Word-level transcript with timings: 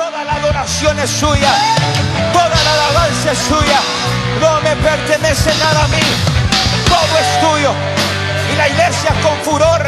Toda 0.00 0.24
la 0.24 0.32
adoración 0.32 0.98
es 0.98 1.10
suya. 1.10 1.52
Toda 2.32 2.48
la 2.48 2.72
alabanza 2.72 3.32
es 3.32 3.38
suya. 3.38 3.80
No 4.40 4.58
me 4.62 4.74
pertenece 4.76 5.52
nada 5.58 5.84
a 5.84 5.88
mí. 5.88 6.00
Todo 6.88 7.18
es 7.20 7.40
tuyo. 7.42 7.70
Y 8.50 8.56
la 8.56 8.68
iglesia 8.70 9.10
con 9.22 9.36
furor 9.44 9.84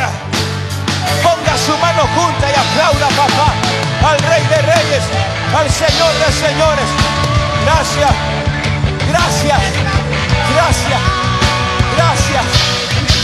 ponga 1.22 1.54
su 1.56 1.75
mano 1.79 2.03
junta 2.14 2.46
y 2.46 2.53
aplauda, 2.53 3.09
papá, 3.17 3.54
al 4.11 4.19
Rey 4.19 4.45
de 4.53 4.61
Reyes, 4.61 5.04
al 5.56 5.71
Señor 5.71 6.12
de 6.20 6.32
Señores. 6.46 6.88
Gracias, 7.64 8.12
gracias, 9.08 9.60
gracias, 10.54 11.00
gracias, 11.96 12.44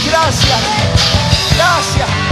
gracias, 0.09 0.59
gracias. 1.55 2.28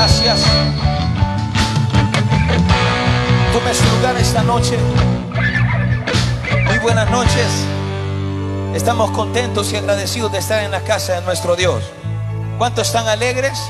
Gracias. 0.00 0.40
Tome 3.52 3.74
su 3.74 3.84
lugar 3.96 4.16
esta 4.16 4.42
noche. 4.42 4.78
Muy 6.64 6.78
buenas 6.78 7.10
noches. 7.10 7.46
Estamos 8.74 9.10
contentos 9.10 9.70
y 9.74 9.76
agradecidos 9.76 10.32
de 10.32 10.38
estar 10.38 10.62
en 10.62 10.70
la 10.70 10.80
casa 10.80 11.16
de 11.16 11.20
nuestro 11.20 11.54
Dios. 11.54 11.84
¿Cuántos 12.56 12.86
están 12.86 13.08
alegres? 13.08 13.60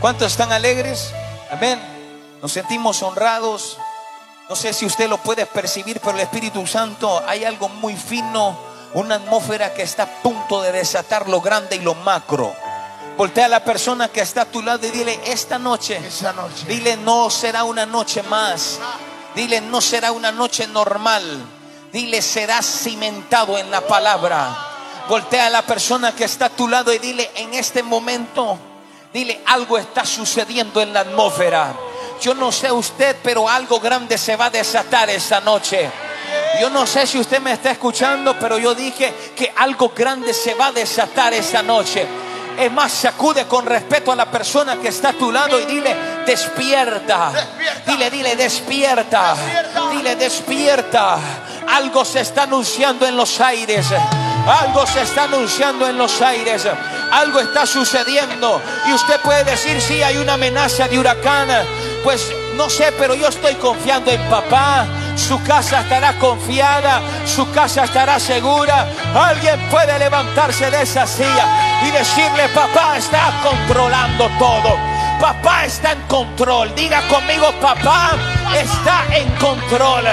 ¿Cuántos 0.00 0.32
están 0.32 0.50
alegres? 0.50 1.12
Amén. 1.50 1.78
Nos 2.40 2.50
sentimos 2.50 3.02
honrados. 3.02 3.76
No 4.48 4.56
sé 4.56 4.72
si 4.72 4.86
usted 4.86 5.10
lo 5.10 5.18
puede 5.18 5.44
percibir, 5.44 6.00
pero 6.00 6.12
el 6.12 6.20
Espíritu 6.20 6.66
Santo 6.66 7.22
hay 7.28 7.44
algo 7.44 7.68
muy 7.68 7.96
fino, 7.96 8.56
una 8.94 9.16
atmósfera 9.16 9.74
que 9.74 9.82
está 9.82 10.04
a 10.04 10.22
punto 10.22 10.62
de 10.62 10.72
desatar 10.72 11.28
lo 11.28 11.42
grande 11.42 11.76
y 11.76 11.80
lo 11.80 11.94
macro. 11.96 12.63
Voltea 13.16 13.46
a 13.46 13.48
la 13.48 13.64
persona 13.64 14.08
que 14.08 14.20
está 14.20 14.42
a 14.42 14.44
tu 14.46 14.60
lado 14.60 14.86
y 14.86 14.90
dile, 14.90 15.20
esta 15.24 15.58
noche, 15.58 15.96
Esa 16.04 16.32
noche. 16.32 16.64
dile, 16.66 16.96
no 16.96 17.30
será 17.30 17.62
una 17.64 17.86
noche 17.86 18.22
más. 18.24 18.80
Dile, 19.36 19.60
no 19.60 19.80
será 19.80 20.10
una 20.10 20.32
noche 20.32 20.66
normal. 20.66 21.22
Dile, 21.92 22.20
será 22.22 22.60
cimentado 22.60 23.56
en 23.56 23.70
la 23.70 23.82
palabra. 23.82 24.56
Voltea 25.08 25.46
a 25.46 25.50
la 25.50 25.62
persona 25.62 26.12
que 26.14 26.24
está 26.24 26.46
a 26.46 26.50
tu 26.50 26.66
lado 26.66 26.92
y 26.92 26.98
dile, 26.98 27.30
en 27.36 27.54
este 27.54 27.84
momento, 27.84 28.58
dile, 29.12 29.42
algo 29.46 29.78
está 29.78 30.04
sucediendo 30.04 30.80
en 30.80 30.92
la 30.92 31.00
atmósfera. 31.00 31.72
Yo 32.20 32.34
no 32.34 32.50
sé 32.50 32.72
usted, 32.72 33.16
pero 33.22 33.48
algo 33.48 33.78
grande 33.78 34.18
se 34.18 34.34
va 34.34 34.46
a 34.46 34.50
desatar 34.50 35.08
esta 35.10 35.40
noche. 35.40 35.88
Yo 36.60 36.68
no 36.70 36.84
sé 36.86 37.06
si 37.06 37.18
usted 37.18 37.40
me 37.40 37.52
está 37.52 37.70
escuchando, 37.70 38.36
pero 38.40 38.58
yo 38.58 38.74
dije 38.74 39.12
que 39.36 39.52
algo 39.56 39.92
grande 39.94 40.32
se 40.34 40.54
va 40.54 40.66
a 40.66 40.72
desatar 40.72 41.32
esta 41.32 41.62
noche. 41.62 42.06
Es 42.58 42.72
más, 42.72 42.92
sacude 42.92 43.46
con 43.46 43.66
respeto 43.66 44.12
a 44.12 44.16
la 44.16 44.30
persona 44.30 44.76
que 44.76 44.88
está 44.88 45.10
a 45.10 45.12
tu 45.12 45.30
lado 45.32 45.60
y 45.60 45.64
dile, 45.64 45.94
despierta. 46.26 47.30
Despierta. 47.32 47.90
Dile, 47.90 48.10
dile, 48.10 48.36
despierta. 48.36 49.34
Despierta. 49.34 49.90
Dile, 49.90 50.16
despierta. 50.16 51.18
Algo 51.68 52.04
se 52.04 52.20
está 52.20 52.44
anunciando 52.44 53.06
en 53.06 53.16
los 53.16 53.40
aires. 53.40 53.86
Algo 54.46 54.86
se 54.86 55.02
está 55.02 55.24
anunciando 55.24 55.86
en 55.86 55.98
los 55.98 56.20
aires. 56.20 56.66
Algo 57.10 57.40
está 57.40 57.66
sucediendo. 57.66 58.60
Y 58.86 58.92
usted 58.92 59.20
puede 59.20 59.44
decir, 59.44 59.80
sí, 59.80 60.02
hay 60.02 60.16
una 60.18 60.34
amenaza 60.34 60.86
de 60.88 60.98
huracán. 60.98 61.48
Pues 62.02 62.30
no 62.54 62.70
sé, 62.70 62.92
pero 62.98 63.14
yo 63.14 63.28
estoy 63.28 63.54
confiando 63.54 64.10
en 64.10 64.22
papá. 64.28 64.86
Su 65.16 65.42
casa 65.42 65.80
estará 65.80 66.14
confiada, 66.18 67.00
su 67.26 67.50
casa 67.52 67.84
estará 67.84 68.18
segura. 68.18 68.86
Alguien 69.14 69.60
puede 69.70 69.98
levantarse 69.98 70.70
de 70.70 70.82
esa 70.82 71.06
silla 71.06 71.46
y 71.82 71.90
decirle, 71.90 72.48
papá 72.48 72.96
está 72.96 73.32
controlando 73.42 74.28
todo. 74.38 74.76
Papá 75.20 75.64
está 75.64 75.92
en 75.92 76.02
control. 76.02 76.74
Diga 76.74 77.00
conmigo, 77.08 77.52
papá 77.60 78.12
está 78.54 79.04
en 79.16 79.30
control. 79.36 80.04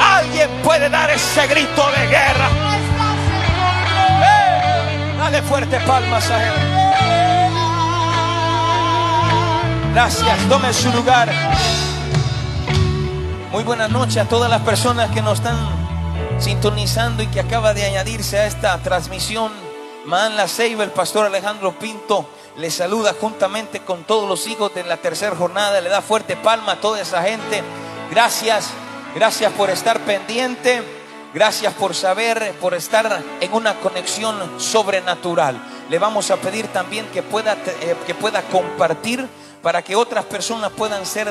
Alguien 0.00 0.50
puede 0.62 0.88
dar 0.88 1.10
ese 1.10 1.46
grito 1.46 1.90
de 1.96 2.06
guerra. 2.06 2.48
Dale 5.18 5.42
fuerte 5.42 5.80
palmas 5.80 6.30
a 6.30 6.44
él. 6.46 6.52
Gracias, 9.92 10.38
tome 10.48 10.72
su 10.72 10.92
lugar. 10.92 11.28
Muy 13.52 13.64
buenas 13.64 13.90
noches 13.90 14.18
a 14.18 14.28
todas 14.28 14.48
las 14.48 14.62
personas 14.62 15.10
que 15.10 15.22
nos 15.22 15.38
están 15.38 15.58
sintonizando 16.38 17.24
y 17.24 17.26
que 17.26 17.40
acaba 17.40 17.74
de 17.74 17.84
añadirse 17.84 18.38
a 18.38 18.46
esta 18.46 18.78
transmisión. 18.78 19.50
Man 20.04 20.36
La 20.36 20.44
el 20.44 20.90
pastor 20.90 21.26
Alejandro 21.26 21.72
Pinto, 21.72 22.28
le 22.56 22.70
saluda 22.70 23.12
juntamente 23.20 23.80
con 23.80 24.04
todos 24.04 24.28
los 24.28 24.46
hijos 24.46 24.72
de 24.72 24.84
la 24.84 24.98
tercera 24.98 25.34
jornada. 25.34 25.80
Le 25.80 25.88
da 25.88 26.00
fuerte 26.00 26.36
palma 26.36 26.72
a 26.72 26.80
toda 26.80 27.00
esa 27.00 27.24
gente. 27.24 27.64
Gracias, 28.12 28.70
gracias 29.16 29.52
por 29.54 29.68
estar 29.68 29.98
pendiente. 30.00 30.84
Gracias 31.34 31.74
por 31.74 31.96
saber, 31.96 32.52
por 32.60 32.74
estar 32.74 33.20
en 33.40 33.52
una 33.52 33.74
conexión 33.80 34.60
sobrenatural. 34.60 35.60
Le 35.88 35.98
vamos 35.98 36.30
a 36.30 36.36
pedir 36.36 36.68
también 36.68 37.04
que 37.06 37.24
pueda, 37.24 37.54
eh, 37.54 37.96
que 38.06 38.14
pueda 38.14 38.42
compartir 38.42 39.26
para 39.60 39.82
que 39.82 39.96
otras 39.96 40.24
personas 40.24 40.70
puedan 40.70 41.04
ser 41.04 41.28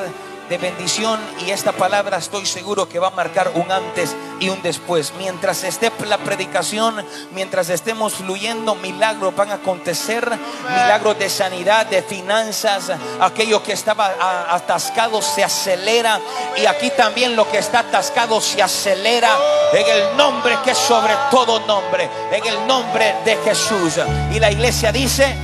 de 0.49 0.57
bendición 0.57 1.19
y 1.45 1.51
esta 1.51 1.71
palabra 1.71 2.17
estoy 2.17 2.45
seguro 2.45 2.89
que 2.89 2.97
va 2.99 3.07
a 3.09 3.11
marcar 3.11 3.51
un 3.53 3.71
antes 3.71 4.15
y 4.39 4.49
un 4.49 4.61
después. 4.63 5.13
Mientras 5.17 5.63
esté 5.63 5.91
la 6.07 6.17
predicación, 6.17 7.05
mientras 7.31 7.69
estemos 7.69 8.13
fluyendo, 8.15 8.73
milagros 8.75 9.35
van 9.35 9.51
a 9.51 9.55
acontecer, 9.55 10.27
milagros 10.67 11.19
de 11.19 11.29
sanidad, 11.29 11.85
de 11.85 12.01
finanzas, 12.01 12.91
aquello 13.21 13.61
que 13.61 13.73
estaba 13.73 14.11
a- 14.19 14.55
atascado 14.55 15.21
se 15.21 15.43
acelera. 15.43 16.19
Y 16.57 16.65
aquí 16.65 16.89
también 16.97 17.35
lo 17.35 17.49
que 17.49 17.59
está 17.59 17.79
atascado 17.79 18.41
se 18.41 18.61
acelera. 18.63 19.29
En 19.71 19.85
el 19.87 20.17
nombre 20.17 20.57
que 20.63 20.71
es 20.71 20.77
sobre 20.77 21.13
todo 21.29 21.59
nombre, 21.67 22.09
en 22.31 22.45
el 22.47 22.65
nombre 22.65 23.15
de 23.23 23.35
Jesús. 23.37 23.99
Y 24.33 24.39
la 24.39 24.51
iglesia 24.51 24.91
dice, 24.91 25.35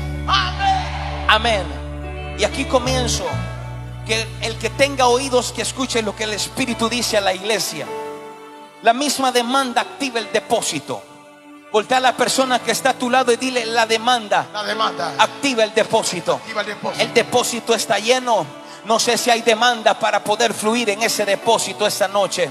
amén. 1.28 1.64
Y 2.38 2.44
aquí 2.44 2.66
comienzo 2.66 3.26
que 4.06 4.28
el 4.42 4.58
que 4.58 4.70
tenga 4.70 5.08
oídos 5.08 5.52
que 5.52 5.62
escuche 5.64 6.02
lo 6.02 6.16
que 6.16 6.26
el 6.26 6.34
Espíritu 6.34 6.88
dice 6.90 7.18
a 7.18 7.22
la 7.22 7.34
iglesia. 7.34 7.86
La 8.84 8.94
misma 8.94 9.32
demanda 9.32 9.82
activa 9.82 10.20
el 10.20 10.32
depósito. 10.32 11.02
Voltea 11.72 11.98
a 11.98 12.02
la 12.02 12.16
persona 12.16 12.60
que 12.60 12.72
está 12.72 12.92
a 12.92 12.94
tu 12.94 13.10
lado 13.10 13.32
y 13.32 13.38
dile 13.38 13.66
la 13.66 13.86
demanda 13.86 14.48
La 14.54 14.64
demanda. 14.64 15.16
activa 15.18 15.64
el 15.64 15.74
depósito. 15.74 16.36
Activa 16.36 16.62
el 16.62 16.68
depósito. 16.68 17.04
El 17.04 17.14
depósito 17.14 17.74
está 17.74 18.00
lleno. 18.00 18.46
No 18.86 19.00
sé 19.00 19.18
si 19.18 19.32
hay 19.32 19.42
demanda 19.42 19.98
para 19.98 20.24
poder 20.24 20.54
fluir 20.54 20.90
en 20.92 21.02
ese 21.02 21.26
depósito 21.26 21.88
esta 21.88 22.08
noche. 22.08 22.50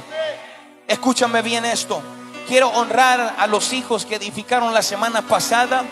Escúchame 0.88 1.40
bien 1.42 1.64
esto. 1.64 2.02
Quiero 2.48 2.68
honrar 2.70 3.36
a 3.38 3.46
los 3.46 3.72
hijos 3.72 4.04
que 4.04 4.16
edificaron 4.16 4.74
la 4.74 4.82
semana 4.82 5.22
pasada. 5.22 5.84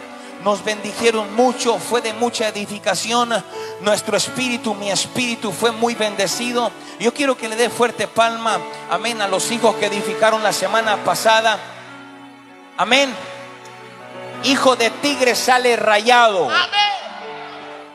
Nos 0.44 0.64
bendijeron 0.64 1.34
mucho, 1.34 1.78
fue 1.78 2.00
de 2.00 2.12
mucha 2.12 2.48
edificación. 2.48 3.32
Nuestro 3.80 4.16
espíritu, 4.16 4.74
mi 4.74 4.90
espíritu 4.90 5.52
fue 5.52 5.70
muy 5.70 5.94
bendecido. 5.94 6.72
Yo 6.98 7.14
quiero 7.14 7.36
que 7.36 7.48
le 7.48 7.56
dé 7.56 7.70
fuerte 7.70 8.08
palma, 8.08 8.58
amén, 8.90 9.22
a 9.22 9.28
los 9.28 9.50
hijos 9.52 9.76
que 9.76 9.86
edificaron 9.86 10.42
la 10.42 10.52
semana 10.52 10.96
pasada. 11.04 11.58
Amén. 12.76 13.14
Hijo 14.44 14.74
de 14.74 14.90
tigre 14.90 15.36
sale 15.36 15.76
rayado. 15.76 16.48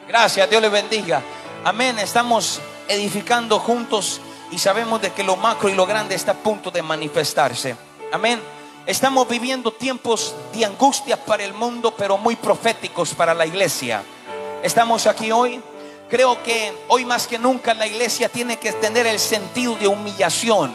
Gracias, 0.07 0.49
Dios 0.49 0.61
le 0.61 0.69
bendiga. 0.69 1.21
Amén. 1.65 1.99
Estamos 1.99 2.61
edificando 2.87 3.59
juntos 3.59 4.21
y 4.51 4.57
sabemos 4.57 5.01
de 5.01 5.11
que 5.11 5.23
lo 5.23 5.35
macro 5.35 5.67
y 5.67 5.75
lo 5.75 5.85
grande 5.85 6.15
está 6.15 6.31
a 6.31 6.35
punto 6.35 6.71
de 6.71 6.81
manifestarse. 6.81 7.75
Amén. 8.13 8.41
Estamos 8.87 9.27
viviendo 9.27 9.73
tiempos 9.73 10.33
de 10.53 10.63
angustia 10.63 11.21
para 11.21 11.43
el 11.43 11.53
mundo, 11.53 11.93
pero 11.97 12.17
muy 12.17 12.37
proféticos 12.37 13.13
para 13.13 13.33
la 13.33 13.45
iglesia. 13.45 14.01
Estamos 14.63 15.07
aquí 15.07 15.29
hoy. 15.29 15.61
Creo 16.09 16.41
que 16.41 16.71
hoy 16.87 17.03
más 17.03 17.27
que 17.27 17.37
nunca 17.37 17.73
la 17.73 17.85
iglesia 17.85 18.29
tiene 18.29 18.55
que 18.55 18.71
tener 18.71 19.05
el 19.05 19.19
sentido 19.19 19.75
de 19.75 19.89
humillación. 19.89 20.71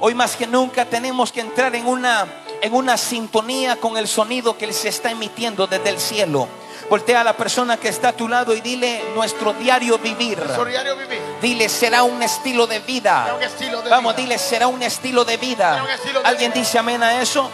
Hoy 0.00 0.14
más 0.14 0.36
que 0.36 0.46
nunca 0.46 0.84
tenemos 0.84 1.32
que 1.32 1.40
entrar 1.40 1.74
en 1.74 1.86
una, 1.86 2.26
en 2.60 2.74
una 2.74 2.98
sintonía 2.98 3.76
con 3.76 3.96
el 3.96 4.06
sonido 4.06 4.58
que 4.58 4.70
se 4.74 4.90
está 4.90 5.10
emitiendo 5.10 5.66
desde 5.66 5.88
el 5.88 5.98
cielo. 5.98 6.46
Voltea 6.90 7.20
a 7.20 7.24
la 7.24 7.36
persona 7.36 7.76
que 7.76 7.88
está 7.88 8.08
a 8.08 8.12
tu 8.12 8.26
lado 8.28 8.52
y 8.52 8.60
dile 8.60 9.00
nuestro 9.14 9.52
diario 9.52 9.96
vivir. 9.98 10.38
Nuestro 10.38 10.64
diario 10.64 10.96
vivir. 10.96 11.22
Dile, 11.40 11.68
será 11.68 12.02
un 12.02 12.20
estilo 12.22 12.66
de 12.66 12.80
vida. 12.80 13.36
Estilo 13.40 13.80
de 13.80 13.88
Vamos, 13.90 14.16
vida. 14.16 14.22
dile, 14.24 14.38
será 14.38 14.66
un 14.66 14.82
estilo 14.82 15.24
de 15.24 15.36
vida. 15.36 15.84
Estilo 15.94 16.20
de 16.20 16.28
¿Alguien 16.28 16.50
vida. 16.52 16.60
dice 16.62 16.78
amén 16.80 17.00
a 17.02 17.22
eso? 17.22 17.48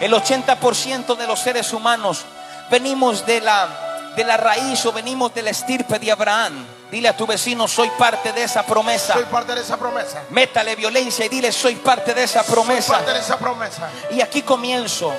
El 0.00 0.12
80% 0.14 1.16
de 1.16 1.26
los 1.26 1.40
seres 1.40 1.72
humanos 1.72 2.24
venimos 2.70 3.26
de 3.26 3.40
la, 3.40 4.12
de 4.14 4.22
la 4.24 4.36
raíz 4.36 4.86
o 4.86 4.92
venimos 4.92 5.34
de 5.34 5.42
la 5.42 5.50
estirpe 5.50 5.98
de 5.98 6.12
Abraham. 6.12 6.64
Dile 6.90 7.08
a 7.08 7.16
tu 7.16 7.26
vecino, 7.26 7.66
soy 7.66 7.90
parte 7.98 8.32
de 8.32 8.44
esa 8.44 8.62
promesa. 8.64 9.14
Soy 9.14 9.24
parte 9.24 9.54
de 9.56 9.60
esa 9.60 9.76
promesa. 9.76 10.22
Métale 10.30 10.76
violencia 10.76 11.24
y 11.26 11.28
dile, 11.28 11.50
soy 11.50 11.74
parte 11.76 12.14
de 12.14 12.22
esa 12.22 12.44
Soy 12.44 12.54
promesa. 12.54 12.92
parte 12.94 13.12
de 13.12 13.18
esa 13.18 13.38
promesa. 13.38 13.90
Y 14.12 14.20
aquí 14.20 14.42
comienzo. 14.42 15.12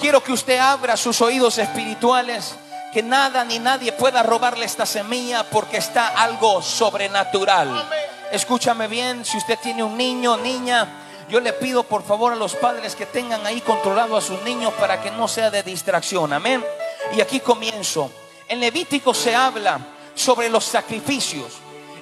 Quiero 0.00 0.22
que 0.22 0.32
usted 0.32 0.58
abra 0.58 0.96
sus 0.96 1.20
oídos 1.20 1.58
espirituales, 1.58 2.54
que 2.90 3.02
nada 3.02 3.44
ni 3.44 3.58
nadie 3.58 3.92
pueda 3.92 4.22
robarle 4.22 4.64
esta 4.64 4.86
semilla 4.86 5.44
porque 5.44 5.76
está 5.76 6.08
algo 6.08 6.62
sobrenatural. 6.62 7.86
Escúchame 8.32 8.88
bien, 8.88 9.26
si 9.26 9.36
usted 9.36 9.58
tiene 9.62 9.84
un 9.84 9.98
niño, 9.98 10.38
niña, 10.38 10.88
yo 11.28 11.38
le 11.40 11.52
pido 11.52 11.82
por 11.82 12.02
favor 12.02 12.32
a 12.32 12.36
los 12.36 12.54
padres 12.54 12.96
que 12.96 13.04
tengan 13.04 13.44
ahí 13.44 13.60
controlado 13.60 14.16
a 14.16 14.22
sus 14.22 14.40
niños 14.42 14.72
para 14.80 15.02
que 15.02 15.10
no 15.10 15.28
sea 15.28 15.50
de 15.50 15.62
distracción. 15.62 16.32
Amén. 16.32 16.64
Y 17.14 17.20
aquí 17.20 17.40
comienzo. 17.40 18.10
En 18.48 18.58
Levítico 18.58 19.12
se 19.12 19.34
habla 19.34 19.78
sobre 20.14 20.48
los 20.48 20.64
sacrificios. 20.64 21.58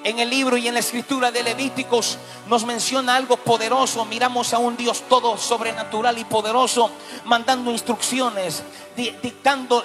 En 0.08 0.18
el 0.20 0.30
libro 0.30 0.56
y 0.56 0.66
en 0.66 0.72
la 0.72 0.80
escritura 0.80 1.30
de 1.30 1.42
Levíticos 1.42 2.16
nos 2.46 2.64
menciona 2.64 3.14
algo 3.14 3.36
poderoso. 3.36 4.06
Miramos 4.06 4.54
a 4.54 4.58
un 4.58 4.74
Dios 4.74 5.04
todo 5.06 5.36
sobrenatural 5.36 6.16
y 6.16 6.24
poderoso, 6.24 6.90
mandando 7.26 7.70
instrucciones, 7.70 8.62
dictando, 8.96 9.84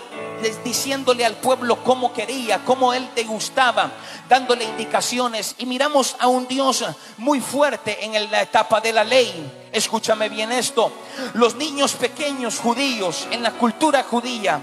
diciéndole 0.63 1.25
al 1.25 1.35
pueblo 1.35 1.83
cómo 1.83 2.13
quería, 2.13 2.63
cómo 2.63 2.93
él 2.93 3.09
te 3.13 3.25
gustaba, 3.25 3.91
dándole 4.29 4.63
indicaciones. 4.63 5.55
Y 5.57 5.65
miramos 5.65 6.15
a 6.17 6.27
un 6.27 6.47
Dios 6.47 6.85
muy 7.17 7.41
fuerte 7.41 8.05
en 8.05 8.31
la 8.31 8.43
etapa 8.43 8.79
de 8.79 8.93
la 8.93 9.03
ley. 9.03 9.67
Escúchame 9.73 10.29
bien 10.29 10.53
esto. 10.53 10.89
Los 11.33 11.55
niños 11.55 11.95
pequeños 11.95 12.59
judíos 12.59 13.27
en 13.29 13.43
la 13.43 13.51
cultura 13.51 14.03
judía, 14.03 14.57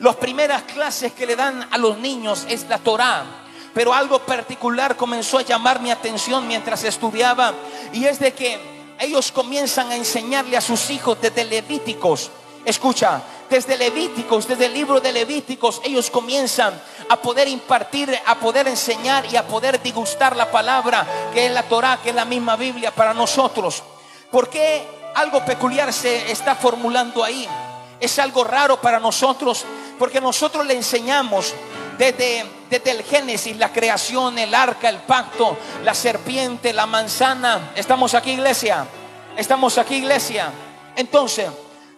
las 0.00 0.16
primeras 0.16 0.64
clases 0.64 1.12
que 1.12 1.24
le 1.24 1.36
dan 1.36 1.68
a 1.70 1.78
los 1.78 1.98
niños 1.98 2.46
es 2.48 2.68
la 2.68 2.78
Torah 2.78 3.43
pero 3.74 3.92
algo 3.92 4.20
particular 4.20 4.96
comenzó 4.96 5.38
a 5.38 5.42
llamar 5.42 5.80
mi 5.80 5.90
atención 5.90 6.46
mientras 6.46 6.84
estudiaba 6.84 7.52
y 7.92 8.04
es 8.04 8.20
de 8.20 8.32
que 8.32 8.58
ellos 9.00 9.32
comienzan 9.32 9.90
a 9.90 9.96
enseñarle 9.96 10.56
a 10.56 10.60
sus 10.60 10.88
hijos 10.90 11.20
desde 11.20 11.44
Levíticos. 11.44 12.30
Escucha, 12.64 13.20
desde 13.50 13.76
Levíticos, 13.76 14.48
desde 14.48 14.66
el 14.66 14.74
libro 14.74 15.00
de 15.00 15.12
Levíticos, 15.12 15.80
ellos 15.84 16.08
comienzan 16.08 16.80
a 17.08 17.16
poder 17.16 17.48
impartir, 17.48 18.16
a 18.24 18.36
poder 18.36 18.68
enseñar 18.68 19.26
y 19.30 19.36
a 19.36 19.46
poder 19.46 19.82
degustar 19.82 20.36
la 20.36 20.50
palabra 20.50 21.06
que 21.34 21.46
es 21.46 21.52
la 21.52 21.64
Torah, 21.64 21.98
que 22.02 22.10
es 22.10 22.14
la 22.14 22.24
misma 22.24 22.56
Biblia 22.56 22.94
para 22.94 23.12
nosotros. 23.12 23.82
¿Por 24.30 24.48
qué 24.48 24.86
algo 25.16 25.44
peculiar 25.44 25.92
se 25.92 26.30
está 26.30 26.54
formulando 26.54 27.22
ahí? 27.22 27.46
Es 28.00 28.18
algo 28.18 28.44
raro 28.44 28.80
para 28.80 29.00
nosotros 29.00 29.64
porque 29.98 30.20
nosotros 30.20 30.64
le 30.66 30.74
enseñamos 30.74 31.52
desde, 31.98 32.44
desde 32.70 32.90
el 32.90 33.02
Génesis, 33.02 33.56
la 33.56 33.72
creación, 33.72 34.38
el 34.38 34.54
arca, 34.54 34.88
el 34.88 34.98
pacto, 34.98 35.56
la 35.82 35.94
serpiente, 35.94 36.72
la 36.72 36.86
manzana. 36.86 37.72
Estamos 37.74 38.14
aquí, 38.14 38.32
iglesia. 38.32 38.86
Estamos 39.36 39.78
aquí, 39.78 39.96
iglesia. 39.96 40.50
Entonces, 40.96 41.48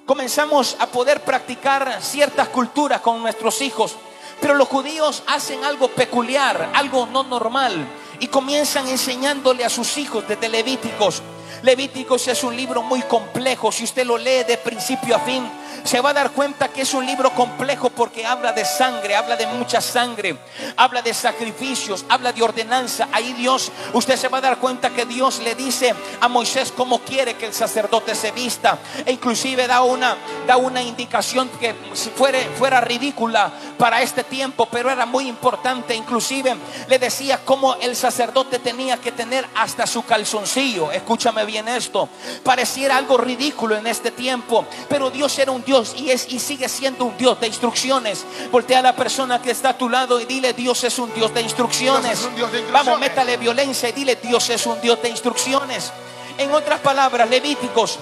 comenzamos 0.05 0.77
a 0.79 0.87
poder 0.87 1.23
practicar 1.23 1.99
ciertas 2.01 2.49
culturas 2.49 3.01
con 3.01 3.21
nuestros 3.21 3.61
hijos. 3.63 3.97
Pero 4.41 4.55
los 4.55 4.69
judíos 4.69 5.23
hacen 5.27 5.65
algo 5.65 5.89
peculiar, 5.89 6.71
algo 6.75 7.07
no 7.07 7.23
normal. 7.23 7.87
Y 8.21 8.29
comienzan 8.29 8.89
enseñándole 8.89 9.65
a 9.65 9.71
sus 9.71 9.97
hijos 9.99 10.27
desde 10.27 10.49
Levíticos. 10.49 11.23
Levíticos 11.63 12.29
es 12.29 12.45
un 12.45 12.55
libro 12.55 12.83
muy 12.83 13.03
complejo. 13.03 13.73
Si 13.73 13.85
usted 13.85 14.07
lo 14.07 14.19
lee 14.19 14.45
de 14.47 14.59
principio 14.59 15.17
a 15.17 15.21
fin, 15.21 15.49
se 15.85 16.01
va 16.01 16.11
a 16.11 16.15
dar 16.15 16.31
cuenta 16.33 16.69
que 16.69 16.83
es 16.83 16.95
un 16.95 17.07
libro 17.07 17.31
complejo 17.31 17.91
porque 17.91 18.27
habla 18.27 18.53
de 18.53 18.65
sangre, 18.65 19.15
habla 19.15 19.37
de 19.37 19.47
mucha 19.47 19.81
sangre, 19.81 20.37
habla 20.77 21.03
de 21.03 21.15
sacrificios, 21.15 22.05
habla 22.09 22.33
de 22.33 22.43
ordenanza. 22.43 23.09
Ahí 23.13 23.33
Dios, 23.35 23.71
usted 23.93 24.17
se 24.17 24.29
va 24.29 24.39
a 24.39 24.41
dar 24.41 24.59
cuenta 24.59 24.91
que 24.91 25.07
Dios 25.07 25.41
le 25.41 25.55
dice 25.55 25.95
a 26.21 26.29
Moisés 26.29 26.73
cómo 26.77 27.01
quiere 27.01 27.35
que 27.35 27.47
el 27.47 27.55
sacerdote 27.55 28.15
se 28.15 28.31
vista. 28.33 28.79
E 29.05 29.13
inclusive 29.13 29.67
da 29.67 29.83
una, 29.83 30.17
da 30.47 30.57
una 30.57 30.83
indicación 30.83 31.49
que 31.61 31.75
fuera, 32.15 32.39
fuera 32.59 32.81
ridícula 32.81 33.53
para 33.79 34.03
este 34.03 34.25
tiempo, 34.25 34.67
pero 34.71 34.91
era 34.91 35.07
muy 35.07 35.29
importante. 35.29 35.95
Inclusive 35.95 36.57
le 36.89 36.99
decía 36.99 37.41
cómo 37.45 37.75
el 37.77 37.95
sacerdote 37.95 38.59
tenía 38.59 38.97
que 38.99 39.13
tener 39.13 39.47
hasta 39.55 39.87
su 39.87 40.05
calzoncillo. 40.05 40.91
Escúchame 40.91 41.45
bien 41.45 41.69
esto. 41.69 42.09
Pareciera 42.43 42.97
algo 42.97 43.17
ridículo 43.19 43.77
en 43.77 43.87
este 43.87 44.11
tiempo, 44.11 44.65
pero 44.89 45.11
Dios 45.11 45.39
era 45.39 45.53
un 45.53 45.65
Dios 45.65 45.76
y 45.97 46.11
es 46.11 46.27
y 46.33 46.39
sigue 46.39 46.69
siendo 46.69 47.05
un 47.05 47.17
Dios 47.17 47.39
de 47.41 47.47
instrucciones. 47.47 48.25
Voltea 48.51 48.79
a 48.79 48.83
la 48.83 48.97
persona 48.97 49.43
que 49.43 49.51
está 49.51 49.71
a 49.71 49.79
tu 49.79 49.89
lado 49.89 50.21
y 50.21 50.25
dile, 50.25 50.53
Dios 50.53 50.83
es 50.85 50.99
un 50.99 51.13
Dios 51.13 51.33
de 51.35 51.43
instrucciones. 51.43 52.29
Vamos, 52.73 52.99
métale 52.99 53.37
violencia 53.37 53.89
y 53.89 53.93
dile, 53.93 54.17
Dios 54.17 54.49
es 54.51 54.65
un 54.67 54.81
Dios 54.81 55.01
de 55.03 55.11
instrucciones. 55.11 55.93
En 56.39 56.53
otras 56.53 56.81
palabras, 56.81 57.29
Levíticos 57.29 57.99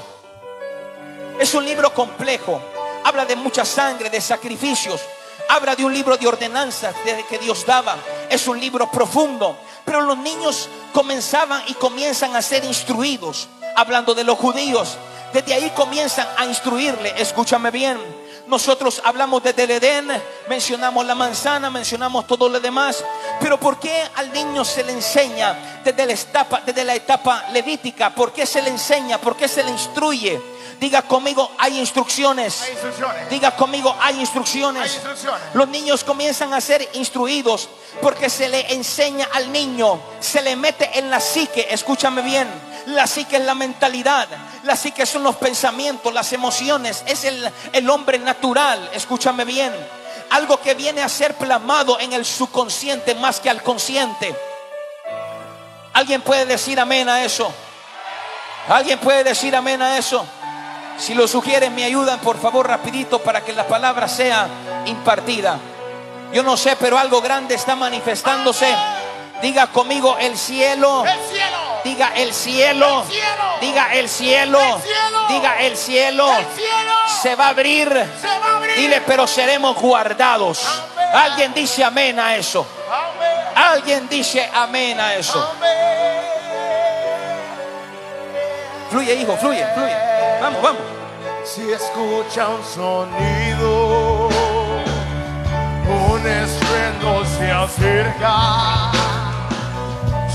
es 1.38 1.54
un 1.54 1.64
libro 1.64 1.92
complejo. 1.92 2.60
Habla 3.04 3.26
de 3.26 3.36
mucha 3.36 3.64
sangre, 3.64 4.08
de 4.10 4.20
sacrificios. 4.20 5.00
Habla 5.48 5.76
de 5.76 5.84
un 5.84 5.92
libro 5.92 6.16
de 6.16 6.26
ordenanzas 6.26 6.94
que 7.28 7.38
Dios 7.38 7.66
daba. 7.66 7.96
Es 8.30 8.46
un 8.46 8.58
libro 8.58 8.90
profundo. 8.90 9.56
Pero 9.84 10.00
los 10.00 10.16
niños 10.18 10.68
comenzaban 10.92 11.62
y 11.66 11.74
comienzan 11.74 12.34
a 12.36 12.42
ser 12.42 12.64
instruidos. 12.64 13.48
Hablando 13.76 14.14
de 14.14 14.24
los 14.24 14.38
judíos, 14.38 14.96
desde 15.34 15.52
ahí 15.52 15.70
comienzan 15.70 16.28
a 16.36 16.46
instruirle. 16.46 17.12
Escúchame 17.19 17.72
bien. 17.72 17.98
Nosotros 18.46 19.02
hablamos 19.04 19.42
desde 19.42 19.64
el 19.64 19.70
Edén, 19.72 20.08
mencionamos 20.48 21.04
la 21.04 21.16
manzana, 21.16 21.70
mencionamos 21.70 22.26
todo 22.26 22.48
lo 22.48 22.60
demás. 22.60 23.04
Pero 23.40 23.58
¿por 23.58 23.81
qué 23.81 24.04
al 24.14 24.32
niño 24.32 24.64
se 24.64 24.84
le 24.84 24.92
enseña 24.92 25.81
desde 25.82 26.06
la 26.06 26.12
etapa, 26.12 26.62
desde 26.64 26.84
la 26.84 26.94
etapa 26.94 27.46
levítica? 27.52 28.14
¿Por 28.14 28.32
qué 28.32 28.46
se 28.46 28.62
le 28.62 28.70
enseña? 28.70 29.19
¿Por 29.19 29.34
qué 29.34 29.48
se 29.48 29.64
le 29.64 29.70
instruye? 29.70 30.40
Diga 30.78 31.02
conmigo, 31.02 31.50
hay 31.58 31.81
instrucciones. 31.81 32.62
Diga 33.28 33.56
conmigo, 33.56 33.96
hay 34.00 34.20
instrucciones. 34.20 35.00
Los 35.54 35.66
niños 35.69 36.04
comienzan 36.04 36.54
a 36.54 36.60
ser 36.60 36.88
instruidos 36.92 37.69
porque 38.00 38.31
se 38.31 38.48
le 38.48 38.72
enseña 38.72 39.26
al 39.32 39.50
niño, 39.50 39.98
se 40.20 40.42
le 40.42 40.54
mete 40.54 40.96
en 40.96 41.10
la 41.10 41.19
psique, 41.19 41.66
escúchame 41.70 42.22
bien 42.22 42.73
la 42.86 43.06
psique 43.06 43.36
es 43.36 43.44
la 43.44 43.54
mentalidad. 43.54 44.28
La 44.64 44.76
psique 44.76 45.06
son 45.06 45.22
los 45.22 45.36
pensamientos, 45.36 46.12
las 46.12 46.32
emociones. 46.32 47.02
Es 47.06 47.25
el, 47.25 47.50
el 47.72 47.90
hombre 47.90 48.19
natural. 48.19 48.90
Escúchame 48.92 49.44
bien. 49.44 49.72
Algo 50.31 50.60
que 50.60 50.75
viene 50.75 51.02
a 51.02 51.08
ser 51.08 51.34
plasmado 51.34 51.98
en 52.00 52.12
el 52.12 52.25
subconsciente 52.25 53.14
más 53.14 53.40
que 53.40 53.50
al 53.50 53.62
consciente. 53.62 54.34
¿Alguien 55.92 56.22
puede 56.22 56.44
decir 56.44 56.81
amén 56.81 57.08
a 57.08 57.25
eso? 57.25 57.52
¿Alguien 58.69 58.98
puede 58.98 59.25
decir 59.25 59.54
amén 59.54 59.81
a 59.81 59.96
eso? 59.96 60.25
Si 60.98 61.14
lo 61.14 61.28
sugieren, 61.28 61.75
me 61.75 61.84
ayudan 61.84 62.20
por 62.20 62.40
favor 62.40 62.66
rapidito 62.66 63.20
para 63.20 63.44
que 63.44 63.52
la 63.52 63.66
palabra 63.66 64.08
sea 64.08 64.48
impartida. 64.86 65.58
Yo 66.32 66.43
no 66.43 66.56
sé, 66.56 66.76
pero 66.76 66.98
algo 66.98 67.20
grande 67.20 67.55
está 67.55 67.76
manifestándose. 67.76 68.74
Diga 69.43 69.69
conmigo 69.69 70.17
el 70.19 70.36
cielo. 70.36 71.05
El 71.05 71.20
cielo 71.31 71.73
Diga 71.84 72.12
el 72.17 72.32
cielo. 72.32 73.05
Diga 73.60 73.94
el 73.94 74.08
cielo. 74.08 74.81
Diga 75.29 75.60
el 75.60 75.76
cielo. 75.76 76.26
Se 77.22 77.34
va 77.34 77.46
a 77.46 77.48
abrir. 77.50 77.88
Dile, 78.76 79.03
pero 79.03 79.26
seremos 79.26 79.76
guardados. 79.76 80.67
Alguien 81.12 81.53
dice 81.53 81.84
amén 81.84 82.19
a 82.19 82.34
eso. 82.34 82.67
Alguien 83.55 84.08
dice 84.08 84.50
amén 84.53 84.98
a 84.98 85.14
eso. 85.14 85.55
Fluye, 88.91 89.14
hijo, 89.14 89.36
fluye, 89.36 89.67
fluye. 89.74 89.96
Vamos, 90.41 90.62
vamos. 90.62 90.82
Si 91.44 91.70
escucha 91.70 92.48
un 92.48 92.64
sonido, 92.64 94.29
un 95.86 96.26
estruendo 96.26 97.24
se 97.26 97.50
acerca 97.53 98.91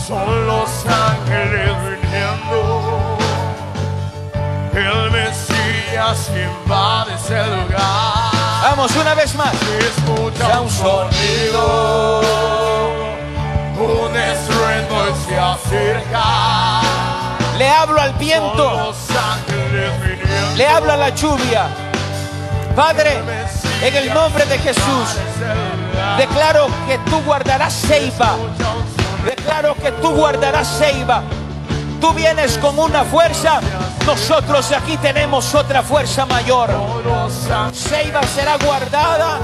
son 0.10 0.48
los 0.48 0.70
ángeles 0.88 1.70
viniendo. 1.86 3.18
El 4.74 5.12
Mesías 5.12 6.32
invade 6.32 7.14
ese 7.14 7.46
lugar. 7.46 8.32
Vamos 8.64 8.96
una 8.96 9.14
vez 9.14 9.36
más. 9.36 9.54
escucha 9.54 10.62
un 10.62 10.70
sonido, 10.70 12.22
un 13.78 14.16
estruendo 14.16 15.10
y 15.10 15.30
se 15.30 15.38
acerca. 15.38 16.82
Le 17.60 17.70
hablo 17.70 18.02
al 18.02 18.14
viento. 18.14 18.94
Le 20.56 20.68
hablo 20.68 20.92
a 20.92 20.98
la 20.98 21.10
lluvia. 21.10 21.68
Padre, 22.76 23.22
en 23.84 23.96
el 23.96 24.12
nombre 24.12 24.44
de 24.48 24.58
Jesús, 24.58 25.18
declaro 26.18 26.68
que 26.88 26.98
tú 27.10 27.22
guardarás 27.26 27.74
ceiba 27.88 28.36
Declaro 29.26 29.76
que 29.76 29.92
tú 29.94 30.12
guardarás 30.12 30.80
ceiba. 30.80 31.24
Tú 32.00 32.14
vienes 32.14 32.58
con 32.58 32.80
una 32.80 33.04
fuerza, 33.04 33.60
nosotros 34.06 34.72
aquí 34.72 34.96
tenemos 34.98 35.54
otra 35.54 35.84
fuerza 35.84 36.26
mayor. 36.26 36.70
Ceiba 37.74 38.24
será 38.24 38.58
guardada. 38.58 39.40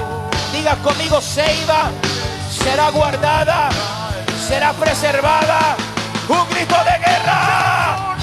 Diga 0.53 0.75
conmigo, 0.77 1.19
ceiba 1.19 1.91
será 2.49 2.89
guardada, 2.89 3.69
será 4.47 4.71
preservada. 4.73 5.75
Un 6.29 6.49
grito 6.49 6.75
de 6.75 7.05
guerra. 7.05 8.15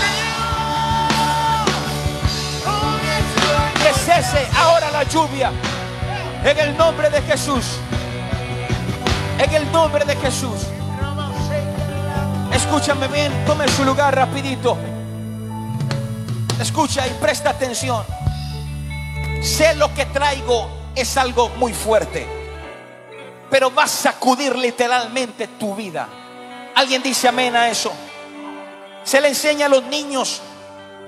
¿Qué 3.75 3.91
es 3.91 3.97
Cese 3.97 4.49
ahora 4.57 4.91
la 4.91 5.05
lluvia. 5.05 5.53
En 6.45 6.59
el 6.59 6.77
nombre 6.77 7.11
de 7.11 7.21
Jesús. 7.23 7.79
En 9.39 9.55
el 9.55 9.71
nombre 9.71 10.05
de 10.05 10.17
Jesús. 10.17 10.67
Escúchame 12.65 13.09
bien, 13.09 13.45
tome 13.45 13.69
su 13.69 13.85
lugar 13.85 14.15
rapidito. 14.15 14.79
Escucha 16.59 17.07
y 17.07 17.11
presta 17.21 17.51
atención. 17.51 18.03
Sé 19.43 19.75
lo 19.75 19.93
que 19.93 20.07
traigo 20.07 20.71
es 20.95 21.17
algo 21.17 21.51
muy 21.51 21.75
fuerte, 21.75 22.27
pero 23.51 23.75
va 23.75 23.83
a 23.83 23.89
sacudir 23.89 24.57
literalmente 24.57 25.49
tu 25.49 25.75
vida. 25.75 26.09
¿Alguien 26.75 27.03
dice 27.03 27.29
amén 27.29 27.55
a 27.57 27.69
eso? 27.69 27.93
Se 29.05 29.21
le 29.21 29.29
enseña 29.29 29.67
a 29.67 29.69
los 29.69 29.83
niños, 29.85 30.41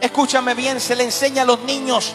escúchame 0.01 0.55
bien, 0.55 0.81
se 0.81 0.97
le 0.97 1.05
enseña 1.05 1.43
a 1.43 1.47
los 1.47 1.61
niños 1.61 2.15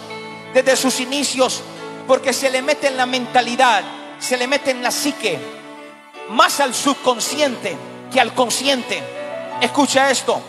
desde 0.54 0.76
sus 0.76 1.00
inicios, 1.00 1.62
porque 2.06 2.34
se 2.34 2.52
le 2.52 2.62
mete 2.62 2.88
en 2.88 2.98
la 2.98 3.06
mentalidad, 3.06 3.84
se 4.20 4.38
le 4.38 4.48
mete 4.48 4.72
en 4.72 4.84
la 4.84 4.92
psique, 4.92 5.40
más 6.30 6.60
al 6.60 6.76
subconsciente 6.76 7.76
que 8.12 8.20
al 8.20 8.34
consciente. 8.34 9.19
Escucha 9.62 10.10
esto, 10.10 10.42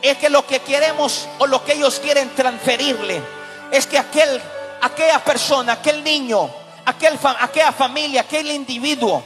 es 0.00 0.18
que 0.18 0.28
lo 0.28 0.46
que 0.46 0.60
queremos 0.60 1.28
o 1.38 1.46
lo 1.46 1.64
que 1.64 1.74
ellos 1.74 1.98
quieren 1.98 2.34
transferirle 2.34 3.22
es 3.70 3.86
que 3.86 3.98
aquel, 3.98 4.40
aquella 4.80 5.22
persona, 5.22 5.74
aquel 5.74 6.02
niño, 6.04 6.50
aquel, 6.84 7.18
aquella 7.40 7.72
familia, 7.72 8.22
aquel 8.22 8.50
individuo 8.50 9.22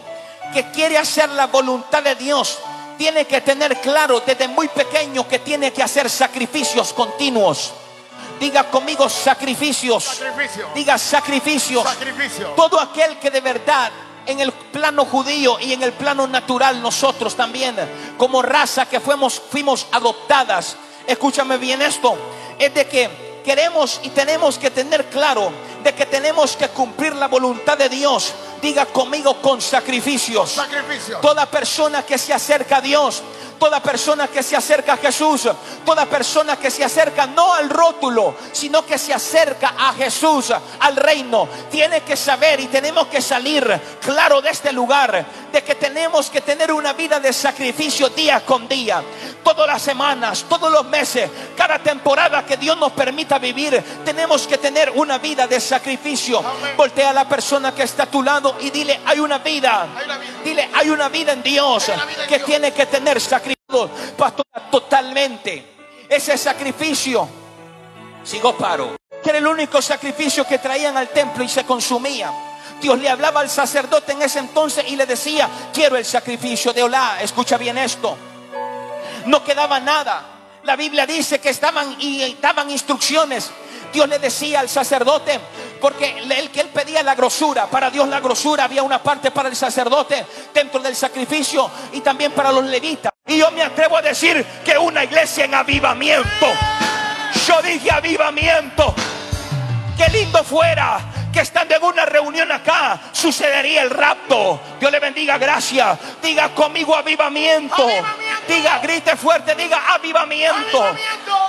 que 0.53 0.71
quiere 0.71 0.99
hacer 0.99 1.29
la 1.31 1.47
voluntad 1.47 2.03
de 2.03 2.15
Dios, 2.15 2.59
tiene 2.97 3.27
que 3.27 3.41
tener 3.41 3.81
claro 3.81 4.21
desde 4.27 4.49
muy 4.49 4.69
pequeño 4.69 5.27
que 5.29 5.39
tiene 5.39 5.73
que 5.73 5.83
hacer 5.83 6.11
sacrificios 6.11 6.93
continuos. 6.93 7.73
Diga 8.41 8.65
conmigo 8.65 9.09
sacrificios. 9.09 10.21
Diga 10.75 10.99
sacrificios. 10.99 11.87
Todo 12.57 12.81
aquel 12.81 13.19
que 13.19 13.31
de 13.31 13.41
verdad 13.41 13.91
en 14.29 14.41
el 14.41 14.53
plano 14.53 15.07
judío 15.07 15.59
y 15.59 15.73
en 15.73 15.83
el 15.83 15.95
plano 15.95 16.27
natural 16.29 16.81
nosotros 16.81 17.35
también 17.35 17.75
como 18.19 18.43
raza 18.43 18.87
que 18.87 19.01
fuimos, 19.01 19.41
fuimos 19.41 19.87
adoptadas. 19.91 20.77
Escúchame 21.07 21.57
bien 21.57 21.81
esto. 21.81 22.17
Es 22.59 22.73
de 22.75 22.87
que 22.87 23.41
queremos 23.43 24.01
y 24.03 24.11
tenemos 24.11 24.59
que 24.59 24.71
tener 24.71 25.07
claro 25.07 25.51
de 25.83 25.95
que 25.95 26.05
tenemos 26.05 26.57
que 26.57 26.69
cumplir 26.69 27.15
la 27.15 27.29
voluntad 27.29 27.79
de 27.79 27.89
Dios 27.89 28.35
Diga 28.61 28.87
conmigo 28.87 29.41
con 29.41 29.61
sacrificios. 29.61 30.61
Toda 31.21 31.47
persona 31.47 32.05
que 32.05 32.19
se 32.19 32.33
acerca 32.33 32.79
a 32.79 32.81
Dios, 32.81 33.23
toda 33.59 33.81
persona 33.81 34.29
que 34.29 34.43
se 34.43 34.57
acerca 34.57 34.95
a 34.95 34.97
Jesús, 34.97 35.49
toda 35.85 36.07
persona 36.07 36.57
que 36.57 36.71
se 36.71 36.85
acerca 36.85 37.27
no 37.27 37.53
al 37.53 37.69
rótulo, 37.69 38.35
sino 38.53 38.87
que 38.87 38.99
se 38.99 39.13
acerca 39.13 39.75
a 39.79 39.93
Jesús, 39.95 40.53
al 40.81 40.97
reino, 40.97 41.49
tiene 41.71 42.03
que 42.03 42.17
saber 42.17 42.61
y 42.61 42.67
tenemos 42.67 43.09
que 43.09 43.21
salir 43.21 43.81
claro 44.01 44.41
de 44.41 44.51
este 44.51 44.73
lugar, 44.73 45.27
de 45.53 45.63
que 45.63 45.75
tenemos 45.75 46.31
que 46.31 46.41
tener 46.41 46.73
una 46.73 46.93
vida 46.93 47.21
de 47.21 47.33
sacrificio 47.33 48.09
día 48.11 48.45
con 48.45 48.69
día, 48.69 49.03
todas 49.43 49.67
las 49.67 49.83
semanas, 49.83 50.45
todos 50.49 50.71
los 50.71 50.85
meses, 50.87 51.31
cada 51.57 51.79
temporada 51.79 52.45
que 52.45 52.57
Dios 52.57 52.77
nos 52.77 52.93
permita 52.93 53.39
vivir, 53.39 53.83
tenemos 54.05 54.47
que 54.47 54.59
tener 54.59 54.91
una 54.95 55.19
vida 55.19 55.47
de 55.47 55.61
sacrificio. 55.61 56.43
Voltea 56.77 57.11
a 57.11 57.13
la 57.13 57.29
persona 57.29 57.75
que 57.75 57.83
está 57.83 58.05
a 58.05 58.07
tu 58.07 58.23
lado 58.23 58.48
y 58.61 58.71
dile, 58.71 59.01
hay 59.05 59.19
una 59.21 59.39
vida. 59.39 59.87
Dile, 60.45 60.69
hay 60.75 60.91
una 60.91 61.09
vida 61.09 61.33
en 61.33 61.43
Dios 61.43 61.91
que 62.29 62.39
tiene 62.41 62.73
que 62.73 62.87
tener 62.87 63.21
sacrificio, 63.21 63.91
pastor, 64.17 64.45
totalmente. 64.71 65.77
Ese 66.09 66.39
sacrificio, 66.39 67.29
sigo 68.25 68.57
paro, 68.57 68.97
que 69.23 69.31
era 69.31 69.39
el 69.39 69.47
único 69.47 69.83
sacrificio 69.83 70.47
que 70.47 70.59
traían 70.59 70.97
al 70.97 71.09
templo 71.09 71.45
y 71.45 71.49
se 71.49 71.65
consumía. 71.65 72.33
Dios 72.81 72.99
le 72.99 73.09
hablaba 73.09 73.41
al 73.41 73.51
sacerdote 73.51 74.13
en 74.13 74.23
ese 74.23 74.39
entonces 74.39 74.85
y 74.89 74.97
le 74.97 75.05
decía, 75.05 75.49
quiero 75.73 75.97
el 75.97 76.05
sacrificio 76.05 76.73
de 76.73 76.83
Olá. 76.83 77.19
Escucha 77.21 77.57
bien 77.57 77.77
esto. 77.77 78.17
No 79.27 79.43
quedaba 79.43 79.81
nada. 79.81 80.23
La 80.63 80.77
Biblia 80.77 81.07
dice 81.07 81.41
que 81.41 81.51
estaban 81.51 81.97
y 81.99 82.37
daban 82.41 82.71
instrucciones. 82.71 83.51
Dios 83.93 84.09
le 84.09 84.19
decía 84.19 84.61
al 84.61 84.69
sacerdote, 84.69 85.41
porque 85.81 86.19
él 86.19 86.51
que 86.51 86.61
él 86.61 86.69
pedía 86.69 87.03
la 87.03 87.15
grosura, 87.15 87.67
para 87.67 87.91
Dios 87.91 88.09
la 88.09 88.21
grosura 88.21 88.65
había 88.65 88.83
una 88.83 89.03
parte 89.03 89.31
para 89.31 89.49
el 89.49 89.57
sacerdote 89.57 90.25
dentro 90.53 90.81
del 90.81 90.95
sacrificio 90.95 91.71
y 91.93 92.01
también 92.01 92.33
para 92.33 92.53
los 92.53 92.65
levitas. 92.65 93.13
Y 93.27 93.39
yo 93.39 93.51
me 93.51 93.63
atrevo 93.63 93.97
a 93.97 94.03
decir 94.03 94.45
que 94.65 94.79
una 94.79 95.05
iglesia 95.05 95.45
en 95.45 95.55
avivamiento. 95.55 96.47
Yo 97.47 97.63
dije 97.63 97.91
avivamiento. 97.91 98.95
Qué 99.97 100.09
lindo 100.11 100.43
fuera 100.45 101.01
que 101.33 101.41
estando 101.41 101.75
en 101.75 101.83
una 101.83 102.07
reunión 102.07 102.51
acá 102.51 103.01
sucedería 103.13 103.83
el 103.83 103.91
rapto. 103.91 104.61
Dios 104.81 104.91
le 104.91 104.99
bendiga, 105.01 105.39
gracias. 105.39 105.99
Diga 106.23 106.55
conmigo 106.55 106.95
avivamiento. 106.95 107.87
Diga, 108.47 108.79
grite 108.79 109.17
fuerte, 109.17 109.55
diga 109.55 109.95
avivamiento. 109.95 110.85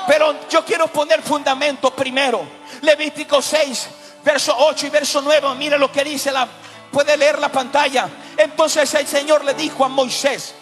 Pero 0.07 0.47
yo 0.49 0.65
quiero 0.65 0.87
poner 0.87 1.21
fundamento 1.21 1.91
primero. 1.91 2.45
Levítico 2.81 3.41
6, 3.41 3.89
verso 4.23 4.55
8 4.57 4.87
y 4.87 4.89
verso 4.89 5.21
9. 5.21 5.55
Mire 5.55 5.77
lo 5.77 5.91
que 5.91 6.03
dice 6.03 6.31
la 6.31 6.47
puede 6.91 7.15
leer 7.17 7.39
la 7.39 7.51
pantalla. 7.51 8.09
Entonces 8.37 8.93
el 8.93 9.07
Señor 9.07 9.43
le 9.45 9.53
dijo 9.53 9.85
a 9.85 9.87
Moisés, 9.87 10.55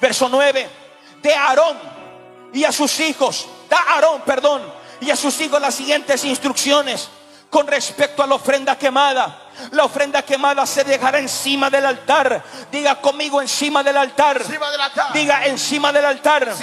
verso 0.00 0.28
9, 0.28 0.68
de 1.22 1.34
Aarón 1.34 1.76
y 2.52 2.64
a 2.64 2.72
sus 2.72 2.98
hijos, 3.00 3.46
da 3.68 3.78
Aarón, 3.94 4.22
perdón, 4.22 4.62
y 5.00 5.10
a 5.10 5.16
sus 5.16 5.40
hijos 5.40 5.60
las 5.60 5.74
siguientes 5.74 6.24
instrucciones 6.24 7.08
con 7.50 7.66
respecto 7.66 8.22
a 8.22 8.26
la 8.26 8.34
ofrenda 8.34 8.76
quemada. 8.76 9.44
La 9.72 9.84
ofrenda 9.84 10.22
quemada 10.22 10.64
se 10.66 10.84
dejará 10.84 11.18
encima 11.18 11.68
del 11.68 11.84
altar. 11.84 12.42
Diga 12.70 13.00
conmigo 13.00 13.40
encima 13.40 13.82
del 13.82 13.96
altar. 13.96 14.40
Diga 15.12 15.46
encima 15.46 15.92
del 15.92 16.04
altar. 16.04 16.54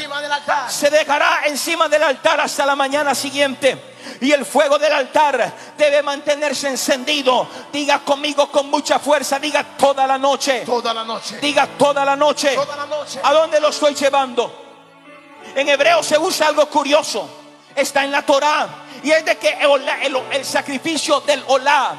Se 0.70 0.89
dejará 0.89 1.42
encima 1.46 1.89
del 1.89 2.04
altar 2.04 2.39
hasta 2.39 2.65
la 2.65 2.75
mañana 2.75 3.13
siguiente. 3.13 3.96
Y 4.22 4.32
el 4.32 4.46
fuego 4.46 4.77
del 4.77 4.94
altar 4.94 5.54
debe 5.77 6.01
mantenerse 6.04 6.70
encendido. 6.70 7.48
Diga 7.74 8.00
conmigo 8.00 8.50
con 8.50 8.70
mucha 8.70 9.00
fuerza. 9.00 9.39
Diga 9.39 9.63
toda 9.77 10.08
la 10.08 10.18
noche. 10.18 10.63
Toda 10.65 10.94
la 10.94 11.04
noche. 11.04 11.38
Diga 11.39 11.68
toda 11.77 12.06
la 12.06 12.15
noche. 12.15 12.58
¿A 13.24 13.34
dónde 13.34 13.60
lo 13.60 13.70
estoy 13.70 13.94
llevando? 13.94 14.63
En 15.54 15.68
hebreo 15.68 16.01
se 16.01 16.18
usa 16.18 16.48
algo 16.48 16.65
curioso. 16.70 17.44
Está 17.75 18.03
en 18.03 18.12
la 18.12 18.22
Torah. 18.22 18.86
Y 19.03 19.12
es 19.12 19.25
de 19.25 19.38
que 19.38 19.58
el, 20.32 20.46
sacrificio 20.46 21.22
del 21.22 21.44
olá 21.48 21.96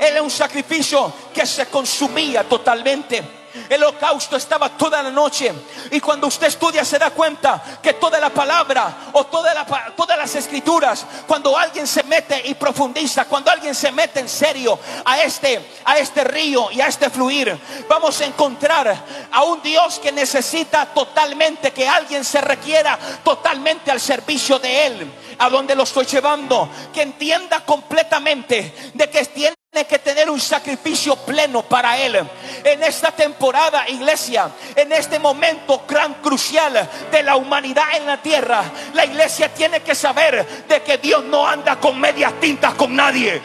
era 0.00 0.22
un 0.22 0.30
sacrificio 0.30 1.12
que 1.32 1.46
se 1.46 1.66
consumía 1.66 2.44
totalmente. 2.44 3.37
El 3.68 3.82
holocausto 3.82 4.36
estaba 4.36 4.70
toda 4.70 5.02
la 5.02 5.10
noche. 5.10 5.52
Y 5.90 6.00
cuando 6.00 6.26
usted 6.26 6.46
estudia 6.46 6.84
se 6.84 6.98
da 6.98 7.10
cuenta 7.10 7.62
que 7.82 7.94
toda 7.94 8.18
la 8.18 8.30
palabra 8.30 9.10
o 9.12 9.24
toda 9.26 9.54
la, 9.54 9.66
todas 9.96 10.18
las 10.18 10.34
escrituras, 10.34 11.06
cuando 11.26 11.56
alguien 11.56 11.86
se 11.86 12.02
mete 12.04 12.42
y 12.46 12.54
profundiza, 12.54 13.24
cuando 13.26 13.50
alguien 13.50 13.74
se 13.74 13.92
mete 13.92 14.20
en 14.20 14.28
serio 14.28 14.78
a 15.04 15.22
este, 15.22 15.78
a 15.84 15.98
este 15.98 16.24
río 16.24 16.70
y 16.70 16.80
a 16.80 16.86
este 16.86 17.10
fluir, 17.10 17.58
vamos 17.88 18.20
a 18.20 18.24
encontrar 18.24 18.94
a 19.30 19.42
un 19.44 19.62
Dios 19.62 19.98
que 19.98 20.12
necesita 20.12 20.86
totalmente 20.86 21.72
que 21.72 21.88
alguien 21.88 22.24
se 22.24 22.40
requiera 22.40 22.98
totalmente 23.24 23.90
al 23.90 24.00
servicio 24.00 24.58
de 24.58 24.86
Él. 24.86 25.12
A 25.40 25.48
donde 25.48 25.76
lo 25.76 25.84
estoy 25.84 26.04
llevando, 26.04 26.68
que 26.92 27.02
entienda 27.02 27.64
completamente 27.64 28.90
de 28.94 29.08
que 29.08 29.24
tiene 29.26 29.57
que 29.86 29.98
tener 29.98 30.30
un 30.30 30.40
sacrificio 30.40 31.14
pleno 31.16 31.62
para 31.62 31.98
Él. 31.98 32.18
En 32.64 32.82
esta 32.82 33.12
temporada, 33.12 33.88
iglesia, 33.88 34.50
en 34.74 34.92
este 34.92 35.18
momento 35.18 35.84
gran 35.86 36.14
crucial 36.14 36.88
de 37.10 37.22
la 37.22 37.36
humanidad 37.36 37.84
en 37.96 38.06
la 38.06 38.20
tierra, 38.20 38.64
la 38.94 39.04
iglesia 39.04 39.52
tiene 39.52 39.80
que 39.80 39.94
saber 39.94 40.64
de 40.66 40.82
que 40.82 40.98
Dios 40.98 41.24
no 41.24 41.46
anda 41.46 41.78
con 41.78 42.00
medias 42.00 42.32
tintas 42.40 42.74
con 42.74 42.96
nadie. 42.96 43.40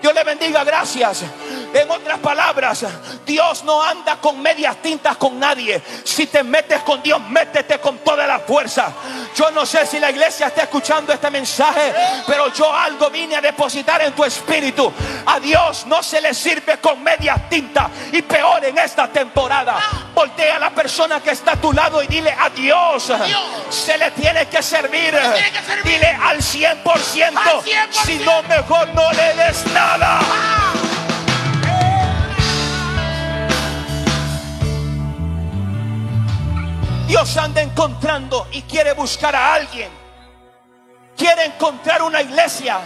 Dios 0.00 0.14
le 0.14 0.24
bendiga, 0.24 0.64
gracias. 0.64 1.24
En 1.72 1.88
otras 1.90 2.18
palabras, 2.18 2.84
Dios 3.24 3.62
no 3.64 3.82
anda 3.82 4.16
con 4.16 4.40
medias 4.40 4.76
tintas 4.82 5.16
con 5.16 5.38
nadie. 5.38 5.80
Si 6.04 6.26
te 6.26 6.42
metes 6.42 6.80
con 6.82 7.02
Dios, 7.02 7.20
métete 7.28 7.78
con 7.78 7.98
toda 7.98 8.26
la 8.26 8.40
fuerza. 8.40 8.92
Yo 9.36 9.50
no 9.52 9.64
sé 9.64 9.86
si 9.86 10.00
la 10.00 10.10
iglesia 10.10 10.48
está 10.48 10.62
escuchando 10.62 11.12
este 11.12 11.30
mensaje, 11.30 11.94
pero 12.26 12.52
yo 12.52 12.74
algo 12.74 13.08
vine 13.10 13.36
a 13.36 13.40
depositar 13.40 14.02
en 14.02 14.12
tu 14.12 14.24
espíritu. 14.24 14.92
A 15.26 15.38
Dios 15.38 15.86
no 15.86 16.02
se 16.02 16.20
le 16.20 16.34
sirve 16.34 16.78
con 16.78 17.02
medias 17.02 17.48
tintas 17.48 17.88
y 18.12 18.22
peor 18.22 18.64
en 18.64 18.76
esta 18.78 19.06
temporada. 19.08 19.78
Voltea 20.14 20.56
a 20.56 20.58
la 20.58 20.70
persona 20.70 21.20
que 21.20 21.30
está 21.30 21.52
a 21.52 21.56
tu 21.56 21.72
lado 21.72 22.02
y 22.02 22.08
dile 22.08 22.34
a 22.36 22.50
Dios. 22.50 23.12
Se 23.68 23.96
le 23.96 24.10
tiene 24.12 24.46
que 24.46 24.62
servir. 24.62 25.16
Dile 25.84 26.18
al 26.20 26.38
100%. 26.38 27.62
Si 28.04 28.18
no, 28.18 28.42
mejor 28.42 28.88
no 28.88 29.12
le 29.12 29.34
des 29.34 29.66
nada. 29.66 29.89
Dios 37.06 37.36
anda 37.36 37.60
encontrando 37.60 38.46
y 38.52 38.62
quiere 38.62 38.92
buscar 38.92 39.34
a 39.34 39.54
alguien. 39.54 39.90
Quiere 41.16 41.44
encontrar 41.44 42.02
una 42.02 42.22
iglesia 42.22 42.80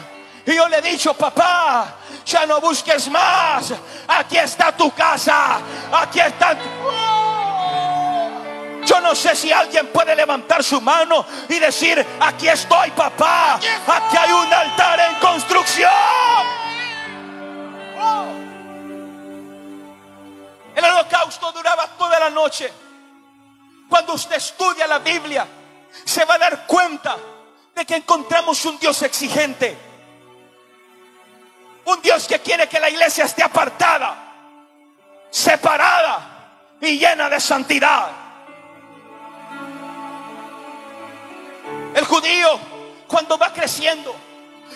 Y 0.47 0.57
yo 0.57 0.69
le 0.69 0.79
he 0.79 0.83
dicho, 0.83 1.15
papá, 1.15 1.95
ya 2.25 2.47
no 2.47 2.61
busques 2.61 3.09
más. 3.11 3.73
Aquí 4.09 4.37
está 4.37 4.73
tu 4.73 4.91
casa. 4.93 5.59
Aquí 5.93 6.21
está. 6.21 6.57
Yo 8.87 9.01
no 9.01 9.15
sé 9.15 9.37
si 9.37 9.53
alguien 9.53 9.87
puede 9.89 10.17
levantar 10.17 10.65
su 10.65 10.81
mano 10.81 11.25
y 11.49 11.59
decir, 11.59 12.05
aquí 12.21 12.49
estoy, 12.49 12.91
papá. 12.91 13.55
Aquí 13.55 14.17
hay 14.17 14.33
un 14.33 14.53
altar 14.53 15.01
en 15.01 15.15
construcción. 15.17 16.74
El 20.75 20.85
holocausto 20.85 21.53
duraba 21.53 21.87
toda 21.99 22.19
la 22.19 22.31
noche. 22.31 22.73
Cuando 23.89 24.15
usted 24.15 24.37
estudia 24.37 24.87
la 24.87 24.99
Biblia, 24.99 25.47
se 26.05 26.25
va 26.25 26.35
a 26.35 26.39
dar 26.39 26.67
cuenta 26.67 27.17
de 27.75 27.85
que 27.85 27.97
encontramos 27.97 28.65
un 28.65 28.79
Dios 28.79 29.03
exigente. 29.03 29.77
Un 31.85 32.01
Dios 32.03 32.27
que 32.27 32.41
quiere 32.41 32.69
que 32.69 32.81
la 32.81 32.89
iglesia 32.89 33.25
esté 33.25 33.43
apartada, 33.43 34.17
separada 35.31 36.77
y 36.81 36.99
llena 36.99 37.29
de 37.29 37.41
santidad. 37.41 38.11
El 41.95 42.05
judío 42.05 42.59
cuando 43.07 43.39
va 43.39 43.53
creciendo, 43.53 44.15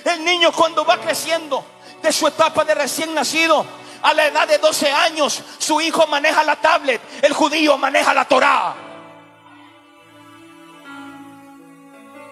el 0.04 0.24
niño 0.24 0.52
cuando 0.52 0.84
va 0.84 0.98
creciendo 0.98 1.64
de 2.02 2.12
su 2.12 2.26
etapa 2.26 2.64
de 2.64 2.74
recién 2.74 3.14
nacido, 3.14 3.64
a 4.02 4.14
la 4.14 4.26
edad 4.26 4.46
de 4.46 4.58
12 4.58 4.90
años, 4.90 5.42
su 5.58 5.80
hijo 5.80 6.06
maneja 6.06 6.44
la 6.44 6.56
tablet, 6.56 7.00
el 7.22 7.32
judío 7.32 7.76
maneja 7.76 8.14
la 8.14 8.24
Torah. 8.24 8.74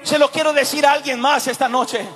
Se 0.02 0.18
lo 0.18 0.30
quiero 0.30 0.52
decir 0.52 0.86
a 0.86 0.92
alguien 0.92 1.20
más 1.20 1.48
esta 1.48 1.68
noche. 1.68 2.06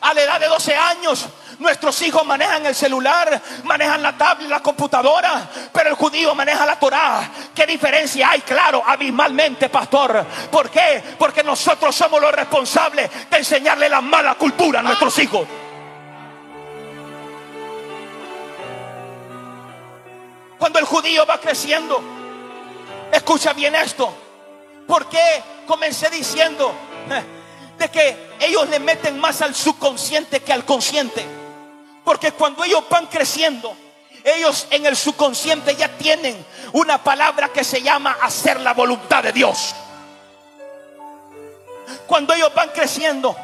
A 0.00 0.14
la 0.14 0.22
edad 0.22 0.40
de 0.40 0.48
12 0.48 0.74
años, 0.74 1.26
nuestros 1.58 2.00
hijos 2.02 2.24
manejan 2.24 2.64
el 2.64 2.74
celular, 2.74 3.40
manejan 3.64 4.02
la 4.02 4.16
tablet, 4.16 4.48
la 4.48 4.60
computadora, 4.60 5.48
pero 5.72 5.90
el 5.90 5.94
judío 5.94 6.34
maneja 6.34 6.64
la 6.64 6.78
Torah. 6.78 7.30
¿Qué 7.54 7.66
diferencia 7.66 8.30
hay? 8.30 8.40
Claro, 8.40 8.82
abismalmente, 8.86 9.68
pastor. 9.68 10.24
¿Por 10.50 10.70
qué? 10.70 11.02
Porque 11.18 11.42
nosotros 11.42 11.94
somos 11.94 12.20
los 12.20 12.32
responsables 12.32 13.10
de 13.30 13.36
enseñarle 13.36 13.88
la 13.88 14.00
mala 14.00 14.34
cultura 14.36 14.80
a 14.80 14.82
nuestros 14.82 15.18
hijos. 15.18 15.46
Cuando 20.58 20.78
el 20.78 20.84
judío 20.84 21.26
va 21.26 21.40
creciendo, 21.40 22.00
escucha 23.12 23.52
bien 23.52 23.74
esto. 23.74 24.12
¿Por 24.86 25.08
qué 25.08 25.42
comencé 25.66 26.10
diciendo 26.10 26.72
de 27.78 27.90
que 27.90 28.34
ellos 28.40 28.68
le 28.68 28.78
meten 28.78 29.18
más 29.18 29.40
al 29.42 29.54
subconsciente 29.54 30.40
que 30.40 30.52
al 30.52 30.64
consciente? 30.64 31.24
Porque 32.04 32.32
cuando 32.32 32.64
ellos 32.64 32.84
van 32.88 33.06
creciendo, 33.06 33.74
ellos 34.22 34.66
en 34.70 34.86
el 34.86 34.96
subconsciente 34.96 35.74
ya 35.76 35.88
tienen 35.88 36.44
una 36.72 37.02
palabra 37.02 37.48
que 37.48 37.64
se 37.64 37.82
llama 37.82 38.16
hacer 38.22 38.60
la 38.60 38.74
voluntad 38.74 39.22
de 39.22 39.32
Dios. 39.32 39.74
Cuando 42.06 42.32
ellos 42.34 42.52
van 42.54 42.70
creciendo, 42.70 43.36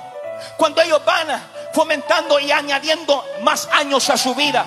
cuando 0.56 0.80
ellos 0.80 1.04
van 1.04 1.28
fomentando 1.72 2.38
y 2.38 2.50
añadiendo 2.50 3.24
más 3.42 3.68
años 3.72 4.08
a 4.10 4.16
su 4.16 4.34
vida, 4.34 4.64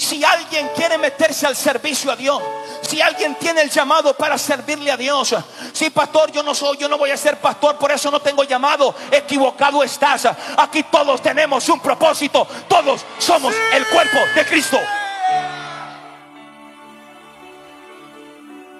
si 0.00 0.24
alguien 0.24 0.70
quiere 0.74 0.96
meterse 0.96 1.46
al 1.46 1.54
servicio 1.54 2.10
a 2.10 2.16
Dios, 2.16 2.42
si 2.80 3.02
alguien 3.02 3.34
tiene 3.34 3.60
el 3.60 3.68
llamado 3.68 4.16
para 4.16 4.38
servirle 4.38 4.90
a 4.90 4.96
Dios, 4.96 5.34
si 5.74 5.90
pastor, 5.90 6.32
yo 6.32 6.42
no 6.42 6.54
soy, 6.54 6.78
yo 6.78 6.88
no 6.88 6.96
voy 6.96 7.10
a 7.10 7.18
ser 7.18 7.36
pastor, 7.36 7.76
por 7.76 7.92
eso 7.92 8.10
no 8.10 8.18
tengo 8.18 8.42
llamado, 8.44 8.94
equivocado 9.10 9.84
estás. 9.84 10.26
Aquí 10.56 10.84
todos 10.84 11.20
tenemos 11.20 11.68
un 11.68 11.80
propósito, 11.80 12.48
todos 12.66 13.04
somos 13.18 13.54
el 13.74 13.86
cuerpo 13.88 14.18
de 14.34 14.46
Cristo. 14.46 14.80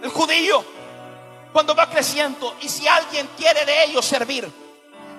El 0.02 0.08
judío, 0.08 0.64
cuando 1.52 1.74
va 1.74 1.90
creciendo, 1.90 2.56
y 2.62 2.68
si 2.70 2.88
alguien 2.88 3.28
quiere 3.36 3.66
de 3.66 3.84
ellos 3.84 4.06
servir, 4.06 4.50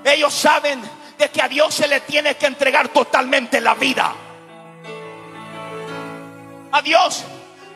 ellos 0.03 0.33
saben 0.33 0.81
de 1.19 1.29
que 1.29 1.43
a 1.43 1.47
Dios 1.47 1.75
se 1.75 1.87
le 1.87 2.01
tiene 2.01 2.35
que 2.37 2.47
entregar 2.47 2.87
totalmente 2.89 3.61
la 3.61 3.75
vida. 3.75 4.15
A 6.71 6.81
Dios 6.81 7.23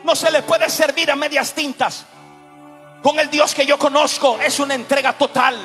no 0.04 0.14
se 0.14 0.30
le 0.30 0.42
puede 0.42 0.70
servir 0.70 1.10
a 1.10 1.16
medias 1.16 1.52
tintas. 1.52 2.04
Con 3.02 3.18
el 3.20 3.30
Dios 3.30 3.54
que 3.54 3.66
yo 3.66 3.78
conozco 3.78 4.38
es 4.40 4.58
una 4.58 4.74
entrega 4.74 5.12
total. 5.12 5.56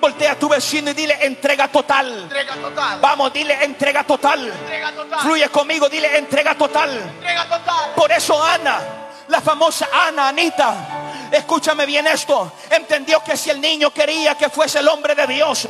Voltea 0.00 0.32
a 0.32 0.34
tu 0.36 0.48
vecino 0.48 0.90
y 0.90 0.94
dile 0.94 1.18
entrega 1.26 1.68
total. 1.68 2.22
Entrega 2.22 2.54
total. 2.54 3.00
Vamos, 3.00 3.32
dile 3.32 3.64
entrega 3.64 4.04
total. 4.04 4.46
Entrega 4.46 4.92
total. 4.92 5.20
Fluye 5.20 5.48
conmigo, 5.48 5.88
dile 5.88 6.18
entrega 6.18 6.54
total. 6.54 6.96
Entrega 6.96 7.48
total. 7.48 7.92
Por 7.96 8.12
eso 8.12 8.40
Ana, 8.42 8.80
la 9.28 9.40
famosa 9.40 9.88
Ana, 9.92 10.28
Anita, 10.28 11.28
escúchame 11.32 11.84
bien 11.84 12.06
esto, 12.06 12.52
entendió 12.70 13.22
que 13.24 13.36
si 13.36 13.50
el 13.50 13.60
niño 13.60 13.90
quería 13.90 14.36
que 14.36 14.48
fuese 14.48 14.78
el 14.78 14.88
hombre 14.88 15.16
de 15.16 15.26
Dios, 15.26 15.68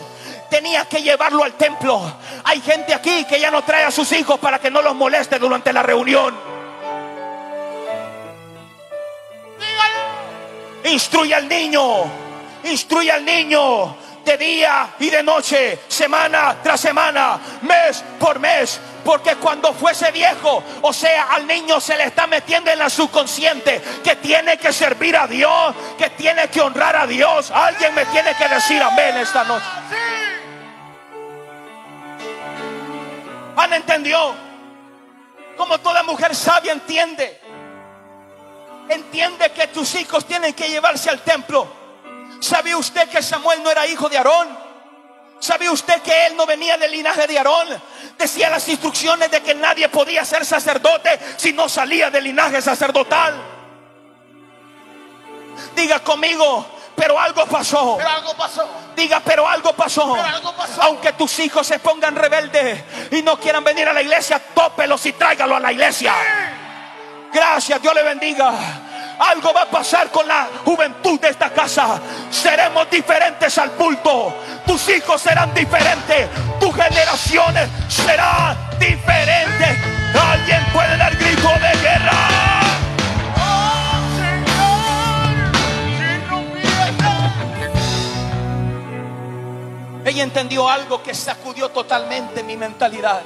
tenía 0.50 0.84
que 0.84 1.02
llevarlo 1.02 1.42
al 1.42 1.54
templo. 1.54 2.12
Hay 2.44 2.60
gente 2.60 2.92
aquí 2.92 3.24
que 3.24 3.40
ya 3.40 3.50
no 3.50 3.62
trae 3.62 3.84
a 3.84 3.90
sus 3.90 4.10
hijos 4.12 4.38
para 4.38 4.58
que 4.58 4.70
no 4.70 4.82
los 4.82 4.94
moleste 4.94 5.38
durante 5.38 5.72
la 5.72 5.82
reunión. 5.82 6.47
Instruye 10.90 11.34
al 11.34 11.48
niño, 11.48 12.04
instruye 12.64 13.12
al 13.12 13.24
niño 13.24 13.96
de 14.24 14.36
día 14.38 14.90
y 14.98 15.10
de 15.10 15.22
noche, 15.22 15.80
semana 15.88 16.56
tras 16.62 16.80
semana, 16.80 17.38
mes 17.62 18.02
por 18.18 18.38
mes. 18.38 18.80
Porque 19.04 19.36
cuando 19.36 19.72
fuese 19.72 20.10
viejo, 20.10 20.62
o 20.82 20.92
sea, 20.92 21.32
al 21.32 21.46
niño 21.46 21.80
se 21.80 21.96
le 21.96 22.04
está 22.04 22.26
metiendo 22.26 22.70
en 22.70 22.78
la 22.78 22.90
subconsciente 22.90 23.82
que 24.02 24.16
tiene 24.16 24.58
que 24.58 24.72
servir 24.72 25.16
a 25.16 25.26
Dios, 25.26 25.74
que 25.96 26.10
tiene 26.10 26.48
que 26.48 26.60
honrar 26.60 26.96
a 26.96 27.06
Dios. 27.06 27.50
Alguien 27.50 27.94
me 27.94 28.04
tiene 28.06 28.34
que 28.34 28.48
decir 28.48 28.82
amén 28.82 29.16
esta 29.16 29.44
noche. 29.44 29.66
¿Han 33.56 33.72
entendido? 33.72 34.34
Como 35.56 35.78
toda 35.78 36.02
mujer 36.02 36.34
sabia 36.34 36.72
entiende 36.72 37.47
entiende 38.88 39.50
que 39.52 39.68
tus 39.68 39.94
hijos 39.94 40.26
tienen 40.26 40.54
que 40.54 40.68
llevarse 40.68 41.10
al 41.10 41.20
templo. 41.20 41.66
¿Sabía 42.40 42.76
usted 42.76 43.08
que 43.08 43.22
Samuel 43.22 43.62
no 43.62 43.70
era 43.70 43.86
hijo 43.86 44.08
de 44.08 44.18
Aarón? 44.18 44.68
¿Sabía 45.40 45.70
usted 45.70 46.02
que 46.02 46.26
él 46.26 46.36
no 46.36 46.46
venía 46.46 46.76
del 46.76 46.90
linaje 46.90 47.26
de 47.26 47.38
Aarón? 47.38 47.68
Decía 48.16 48.50
las 48.50 48.68
instrucciones 48.68 49.30
de 49.30 49.40
que 49.40 49.54
nadie 49.54 49.88
podía 49.88 50.24
ser 50.24 50.44
sacerdote 50.44 51.18
si 51.36 51.52
no 51.52 51.68
salía 51.68 52.10
del 52.10 52.24
linaje 52.24 52.60
sacerdotal. 52.60 53.34
Diga 55.74 56.00
conmigo, 56.00 56.66
pero 56.96 57.18
algo 57.18 57.46
pasó. 57.46 57.96
Pero 57.96 58.08
algo 58.08 58.34
pasó. 58.34 58.68
Diga, 58.96 59.20
pero 59.24 59.48
algo 59.48 59.72
pasó. 59.72 60.12
Pero 60.14 60.26
algo 60.26 60.52
pasó. 60.56 60.82
Aunque 60.82 61.12
tus 61.12 61.38
hijos 61.38 61.66
se 61.66 61.78
pongan 61.78 62.16
rebeldes 62.16 62.82
y 63.12 63.22
no 63.22 63.38
quieran 63.38 63.62
venir 63.62 63.88
a 63.88 63.92
la 63.92 64.02
iglesia, 64.02 64.40
tópelos 64.54 65.04
y 65.06 65.12
tráigalo 65.12 65.56
a 65.56 65.60
la 65.60 65.72
iglesia. 65.72 66.14
Gracias, 67.38 67.80
Dios 67.80 67.94
le 67.94 68.02
bendiga. 68.02 68.52
Algo 69.20 69.52
va 69.52 69.62
a 69.62 69.70
pasar 69.70 70.10
con 70.10 70.26
la 70.26 70.48
juventud 70.64 71.20
de 71.20 71.28
esta 71.28 71.50
casa. 71.50 72.00
Seremos 72.32 72.90
diferentes 72.90 73.56
al 73.58 73.70
culto. 73.72 74.34
Tus 74.66 74.88
hijos 74.88 75.22
serán 75.22 75.54
diferentes. 75.54 76.28
Tus 76.58 76.74
generaciones 76.74 77.68
serán 77.88 78.56
diferentes. 78.80 79.68
Alguien 80.20 80.64
puede 80.72 80.96
dar 80.96 81.14
grito 81.14 81.48
de 81.48 81.78
guerra. 81.80 82.28
Ella 90.04 90.24
entendió 90.24 90.68
algo 90.68 91.04
que 91.04 91.14
sacudió 91.14 91.68
totalmente 91.68 92.42
mi 92.42 92.56
mentalidad. 92.56 93.22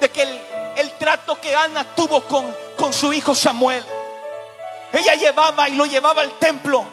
De 0.00 0.08
que 0.08 0.22
el, 0.22 0.40
el 0.76 0.90
trato 0.92 1.40
que 1.40 1.54
Ana 1.54 1.84
tuvo 1.94 2.22
con, 2.24 2.54
con 2.76 2.92
su 2.92 3.12
hijo 3.12 3.34
Samuel. 3.34 3.84
Ella 4.92 5.14
llevaba 5.14 5.68
y 5.68 5.74
lo 5.74 5.86
llevaba 5.86 6.22
al 6.22 6.38
templo. 6.38 6.84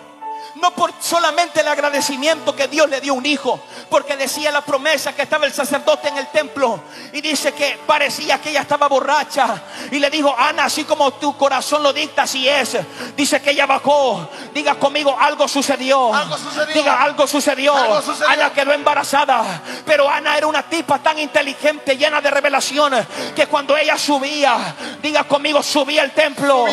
No 0.62 0.72
por 0.76 0.94
solamente 1.00 1.62
el 1.62 1.68
agradecimiento 1.68 2.56
que 2.56 2.68
Dios 2.68 2.88
le 2.88 3.02
dio 3.02 3.16
un 3.16 3.26
hijo, 3.26 3.60
porque 3.90 4.16
decía 4.16 4.52
la 4.52 4.62
promesa 4.62 5.16
que 5.16 5.24
estaba 5.24 5.48
el 5.48 5.54
sacerdote 5.54 6.10
en 6.10 6.18
el 6.18 6.28
templo 6.28 6.80
y 7.12 7.20
dice 7.20 7.54
que 7.54 7.80
parecía 7.88 8.40
que 8.40 8.52
ella 8.52 8.62
estaba 8.62 8.88
borracha 8.88 9.60
y 9.90 9.98
le 9.98 10.12
dijo, 10.12 10.36
Ana, 10.38 10.66
así 10.66 10.84
como 10.84 11.14
tu 11.14 11.36
corazón 11.36 11.82
lo 11.82 11.92
dicta, 11.92 12.24
así 12.24 12.48
es. 12.48 12.78
Dice 13.18 13.42
que 13.42 13.52
ella 13.52 13.66
bajó, 13.66 14.30
diga 14.54 14.76
conmigo, 14.76 15.18
algo 15.20 15.48
sucedió. 15.48 16.14
Algo 16.14 16.38
sucedió. 16.38 16.76
Diga, 16.76 17.02
algo 17.02 17.26
sucedió. 17.26 17.76
Algo 17.76 18.02
sucedió. 18.02 18.30
Ana 18.30 18.54
quedó 18.54 18.72
embarazada, 18.72 19.62
pero 19.84 20.08
Ana 20.08 20.38
era 20.38 20.46
una 20.46 20.62
tipa 20.62 21.00
tan 21.00 21.18
inteligente, 21.18 21.98
llena 21.98 22.22
de 22.22 22.30
revelaciones, 22.30 23.08
que 23.36 23.48
cuando 23.48 23.76
ella 23.76 23.98
subía, 23.98 24.76
diga 25.02 25.24
conmigo, 25.24 25.64
subía 25.64 26.04
al 26.04 26.12
templo. 26.12 26.66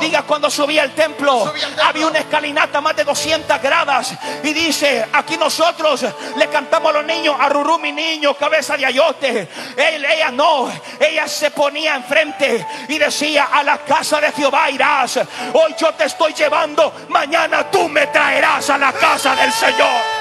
Diga 0.00 0.22
cuando 0.22 0.50
subía 0.50 0.82
al 0.82 0.94
templo, 0.94 1.52
templo. 1.52 1.84
había 1.84 2.06
una 2.06 2.18
escalinata 2.18 2.80
más 2.80 2.96
de 2.96 3.04
200 3.04 3.27
200 3.28 3.60
gradas 3.62 4.14
y 4.42 4.54
dice, 4.54 5.06
aquí 5.12 5.36
nosotros 5.36 6.06
le 6.36 6.48
cantamos 6.48 6.90
a 6.90 6.98
los 6.98 7.04
niños, 7.04 7.36
a 7.38 7.48
Rurú 7.50 7.78
mi 7.78 7.92
niño, 7.92 8.34
cabeza 8.34 8.76
de 8.76 8.86
ayote. 8.86 9.48
Él, 9.76 10.04
ella 10.04 10.30
no, 10.30 10.70
ella 10.98 11.28
se 11.28 11.50
ponía 11.50 11.96
enfrente 11.96 12.66
y 12.88 12.98
decía, 12.98 13.48
a 13.52 13.62
la 13.62 13.78
casa 13.78 14.18
de 14.20 14.32
Jehová 14.32 14.70
irás. 14.70 15.18
Hoy 15.52 15.74
yo 15.78 15.92
te 15.92 16.04
estoy 16.04 16.32
llevando, 16.32 17.06
mañana 17.10 17.70
tú 17.70 17.86
me 17.88 18.06
traerás 18.06 18.70
a 18.70 18.78
la 18.78 18.92
casa 18.92 19.34
del 19.36 19.52
Señor. 19.52 20.18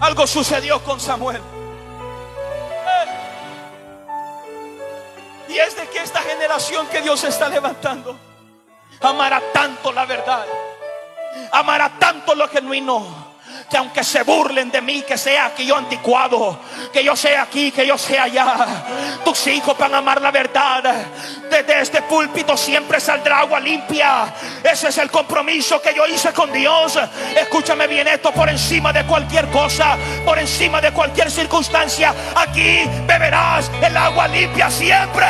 Algo 0.00 0.26
sucedió 0.26 0.82
con 0.82 0.98
Samuel. 0.98 1.61
Y 5.52 5.58
es 5.58 5.76
de 5.76 5.86
que 5.88 5.98
esta 5.98 6.22
generación 6.22 6.86
que 6.88 7.02
Dios 7.02 7.22
está 7.24 7.48
levantando 7.48 8.18
amará 9.00 9.42
tanto 9.52 9.92
la 9.92 10.06
verdad, 10.06 10.46
amará 11.50 11.90
tanto 11.98 12.34
lo 12.34 12.48
genuino. 12.48 13.31
Que 13.72 13.78
aunque 13.78 14.04
se 14.04 14.22
burlen 14.22 14.70
de 14.70 14.82
mí, 14.82 15.00
que 15.00 15.16
sea 15.16 15.54
que 15.54 15.64
yo 15.64 15.78
anticuado, 15.78 16.58
que 16.92 17.02
yo 17.02 17.16
sea 17.16 17.40
aquí, 17.40 17.70
que 17.70 17.86
yo 17.86 17.96
sea 17.96 18.24
allá, 18.24 18.66
tus 19.24 19.46
hijos 19.46 19.78
van 19.78 19.94
a 19.94 19.98
amar 19.98 20.20
la 20.20 20.30
verdad. 20.30 20.82
Desde 21.48 21.80
este 21.80 22.02
púlpito 22.02 22.54
siempre 22.54 23.00
saldrá 23.00 23.38
agua 23.38 23.58
limpia. 23.60 24.30
Ese 24.62 24.88
es 24.88 24.98
el 24.98 25.10
compromiso 25.10 25.80
que 25.80 25.94
yo 25.94 26.06
hice 26.06 26.34
con 26.34 26.52
Dios. 26.52 26.98
Escúchame 27.34 27.86
bien 27.86 28.06
esto 28.08 28.30
por 28.30 28.50
encima 28.50 28.92
de 28.92 29.06
cualquier 29.06 29.48
cosa, 29.48 29.96
por 30.22 30.38
encima 30.38 30.82
de 30.82 30.92
cualquier 30.92 31.30
circunstancia. 31.30 32.14
Aquí 32.36 32.82
beberás 33.06 33.70
el 33.80 33.96
agua 33.96 34.28
limpia 34.28 34.70
siempre. 34.70 35.26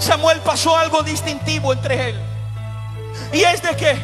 Samuel 0.00 0.40
pasó 0.40 0.76
algo 0.76 1.04
distintivo 1.04 1.72
entre 1.72 2.08
él. 2.08 2.29
Y 3.32 3.42
es 3.42 3.62
de 3.62 3.76
que, 3.76 3.98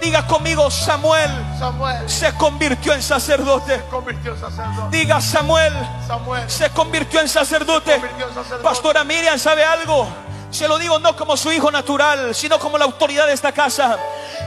diga 0.00 0.26
conmigo, 0.26 0.70
Samuel 0.70 1.30
Samuel 1.58 2.08
se 2.08 2.32
convirtió 2.34 2.92
en 2.92 3.02
sacerdote. 3.02 3.76
se 3.76 3.84
convirtió 3.86 4.32
en 4.34 4.40
sacerdote. 4.40 4.96
Diga, 4.96 5.20
Samuel 5.20 5.72
Samuel 6.06 6.50
se 6.50 6.70
convirtió 6.70 7.20
en 7.20 7.28
sacerdote. 7.28 7.92
se 7.94 8.00
convirtió 8.00 8.28
en 8.28 8.34
sacerdote. 8.34 8.62
Pastora 8.62 9.04
Miriam, 9.04 9.38
¿sabe 9.38 9.64
algo? 9.64 10.06
Se 10.50 10.68
lo 10.68 10.78
digo 10.78 10.98
no 10.98 11.16
como 11.16 11.36
su 11.36 11.52
hijo 11.52 11.70
natural, 11.70 12.34
sino 12.34 12.58
como 12.58 12.78
la 12.78 12.84
autoridad 12.84 13.26
de 13.26 13.32
esta 13.32 13.52
casa. 13.52 13.98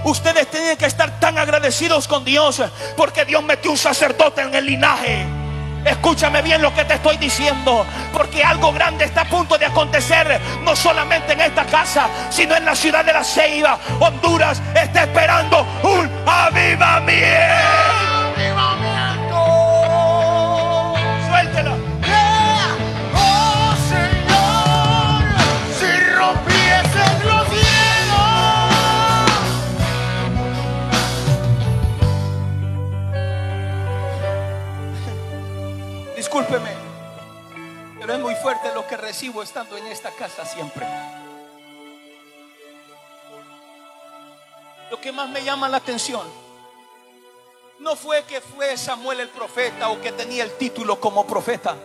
Ustedes 0.05 0.49
tienen 0.49 0.77
que 0.77 0.85
estar 0.85 1.19
tan 1.19 1.37
agradecidos 1.37 2.07
con 2.07 2.23
Dios 2.23 2.61
porque 2.95 3.25
Dios 3.25 3.43
metió 3.43 3.71
un 3.71 3.77
sacerdote 3.77 4.41
en 4.41 4.55
el 4.55 4.65
linaje. 4.65 5.38
Escúchame 5.85 6.41
bien 6.41 6.61
lo 6.61 6.73
que 6.73 6.85
te 6.85 6.95
estoy 6.95 7.17
diciendo, 7.17 7.85
porque 8.13 8.43
algo 8.43 8.71
grande 8.73 9.05
está 9.05 9.21
a 9.21 9.25
punto 9.25 9.57
de 9.57 9.65
acontecer, 9.65 10.39
no 10.63 10.75
solamente 10.75 11.33
en 11.33 11.41
esta 11.41 11.65
casa, 11.65 12.07
sino 12.29 12.55
en 12.55 12.65
la 12.65 12.75
ciudad 12.75 13.05
de 13.05 13.13
la 13.13 13.23
Ceiba. 13.23 13.79
Honduras 13.99 14.61
está 14.75 15.03
esperando 15.03 15.65
un 15.83 16.09
avivamiento. 16.27 17.89
Discúlpeme, 36.31 36.69
pero 37.99 38.13
es 38.13 38.19
muy 38.19 38.35
fuerte 38.35 38.71
lo 38.75 38.85
que 38.85 38.95
recibo 38.95 39.41
estando 39.41 39.75
en 39.77 39.87
esta 39.87 40.11
casa 40.11 40.45
siempre. 40.45 40.85
Lo 44.91 45.01
que 45.01 45.11
más 45.11 45.27
me 45.29 45.43
llama 45.43 45.67
la 45.67 45.77
atención 45.77 46.21
no 47.79 47.95
fue 47.95 48.25
que 48.25 48.41
fue 48.41 48.77
Samuel 48.77 49.21
el 49.21 49.29
profeta 49.29 49.89
o 49.89 49.99
que 50.01 50.11
tenía 50.11 50.43
el 50.43 50.51
título 50.51 50.99
como 50.99 51.25
profeta, 51.25 51.75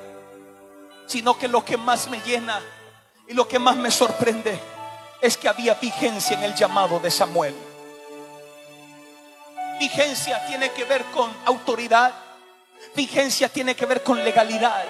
sino 1.06 1.38
que 1.38 1.48
lo 1.48 1.64
que 1.64 1.78
más 1.78 2.10
me 2.10 2.20
llena 2.20 2.60
y 3.26 3.32
lo 3.32 3.48
que 3.48 3.58
más 3.58 3.76
me 3.76 3.90
sorprende 3.90 4.60
es 5.22 5.38
que 5.38 5.48
había 5.48 5.72
vigencia 5.72 6.36
en 6.36 6.44
el 6.44 6.54
llamado 6.54 7.00
de 7.00 7.10
Samuel. 7.10 7.54
Vigencia 9.80 10.46
tiene 10.48 10.70
que 10.72 10.84
ver 10.84 11.02
con 11.06 11.34
autoridad, 11.46 12.12
Vigencia 12.94 13.48
tiene 13.48 13.74
que 13.74 13.86
ver 13.86 14.02
con 14.02 14.22
legalidad. 14.24 14.84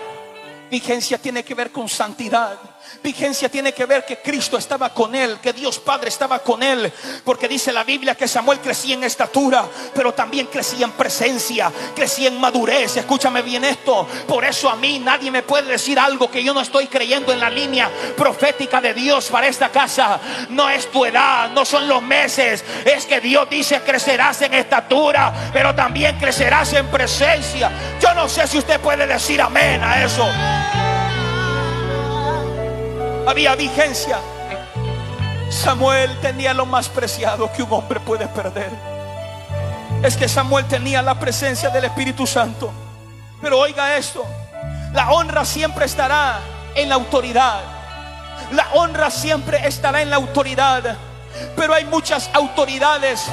Vigencia 0.71 1.19
tiene 1.19 1.45
que 1.45 1.55
ver 1.55 1.71
con 1.71 1.89
santidad. 1.89 2.59
Vigencia 3.03 3.49
tiene 3.49 3.73
que 3.73 3.87
ver 3.87 4.05
que 4.05 4.19
Cristo 4.19 4.57
estaba 4.57 4.93
con 4.93 5.15
él, 5.15 5.39
que 5.43 5.53
Dios 5.53 5.79
Padre 5.79 6.09
estaba 6.09 6.39
con 6.39 6.63
él. 6.63 6.93
Porque 7.25 7.49
dice 7.49 7.73
la 7.73 7.85
Biblia 7.85 8.15
que 8.15 8.27
Samuel 8.27 8.61
crecía 8.61 8.95
en 8.95 9.05
estatura, 9.05 9.67
pero 9.95 10.15
también 10.15 10.47
crecía 10.47 10.87
en 10.87 10.93
presencia, 10.93 11.71
crecía 11.95 12.29
en 12.29 12.41
madurez. 12.41 12.97
Escúchame 12.97 13.43
bien 13.43 13.65
esto. 13.65 14.07
Por 14.27 14.45
eso 14.45 14.71
a 14.71 14.77
mí 14.77 14.99
nadie 14.99 15.31
me 15.31 15.43
puede 15.43 15.73
decir 15.73 15.99
algo 15.99 16.31
que 16.31 16.43
yo 16.43 16.55
no 16.55 16.61
estoy 16.61 16.87
creyendo 16.87 17.33
en 17.33 17.41
la 17.41 17.51
línea 17.51 17.91
profética 18.17 18.81
de 18.81 18.95
Dios 18.95 19.27
para 19.27 19.49
esta 19.49 19.71
casa. 19.71 20.21
No 20.51 20.71
es 20.71 20.91
tu 20.91 21.05
edad, 21.05 21.51
no 21.51 21.65
son 21.65 21.87
los 21.87 22.03
meses. 22.03 22.65
Es 22.85 23.07
que 23.07 23.21
Dios 23.21 23.49
dice 23.51 23.81
crecerás 23.83 24.43
en 24.43 24.55
estatura, 24.55 25.51
pero 25.53 25.75
también 25.75 26.19
crecerás 26.19 26.73
en 26.73 26.87
presencia. 26.89 27.71
Yo 28.01 28.15
no 28.15 28.29
sé 28.29 28.47
si 28.47 28.59
usted 28.59 28.81
puede 28.81 29.07
decir 29.07 29.41
amén 29.41 29.83
a 29.83 30.03
eso. 30.05 30.27
Había 33.27 33.55
vigencia. 33.55 34.19
Samuel 35.51 36.11
tenía 36.21 36.53
lo 36.53 36.67
más 36.67 36.89
preciado 36.89 37.51
que 37.53 37.63
un 37.63 37.73
hombre 37.73 38.01
puede 38.01 38.29
perder. 38.29 38.71
Es 40.03 40.17
que 40.17 40.29
Samuel 40.29 40.67
tenía 40.67 41.01
la 41.01 41.19
presencia 41.19 41.71
del 41.71 41.85
Espíritu 41.85 42.27
Santo. 42.27 42.71
Pero 43.41 43.61
oiga 43.61 43.97
esto, 43.97 44.25
la 44.93 45.11
honra 45.13 45.45
siempre 45.45 45.87
estará 45.87 46.41
en 46.75 46.91
la 46.91 46.97
autoridad. 46.97 47.61
La 48.53 48.69
honra 48.75 49.11
siempre 49.11 49.67
estará 49.67 50.03
en 50.03 50.11
la 50.11 50.17
autoridad. 50.17 50.97
Pero 51.57 51.73
hay 51.73 51.85
muchas 51.87 52.31
autoridades 52.35 53.27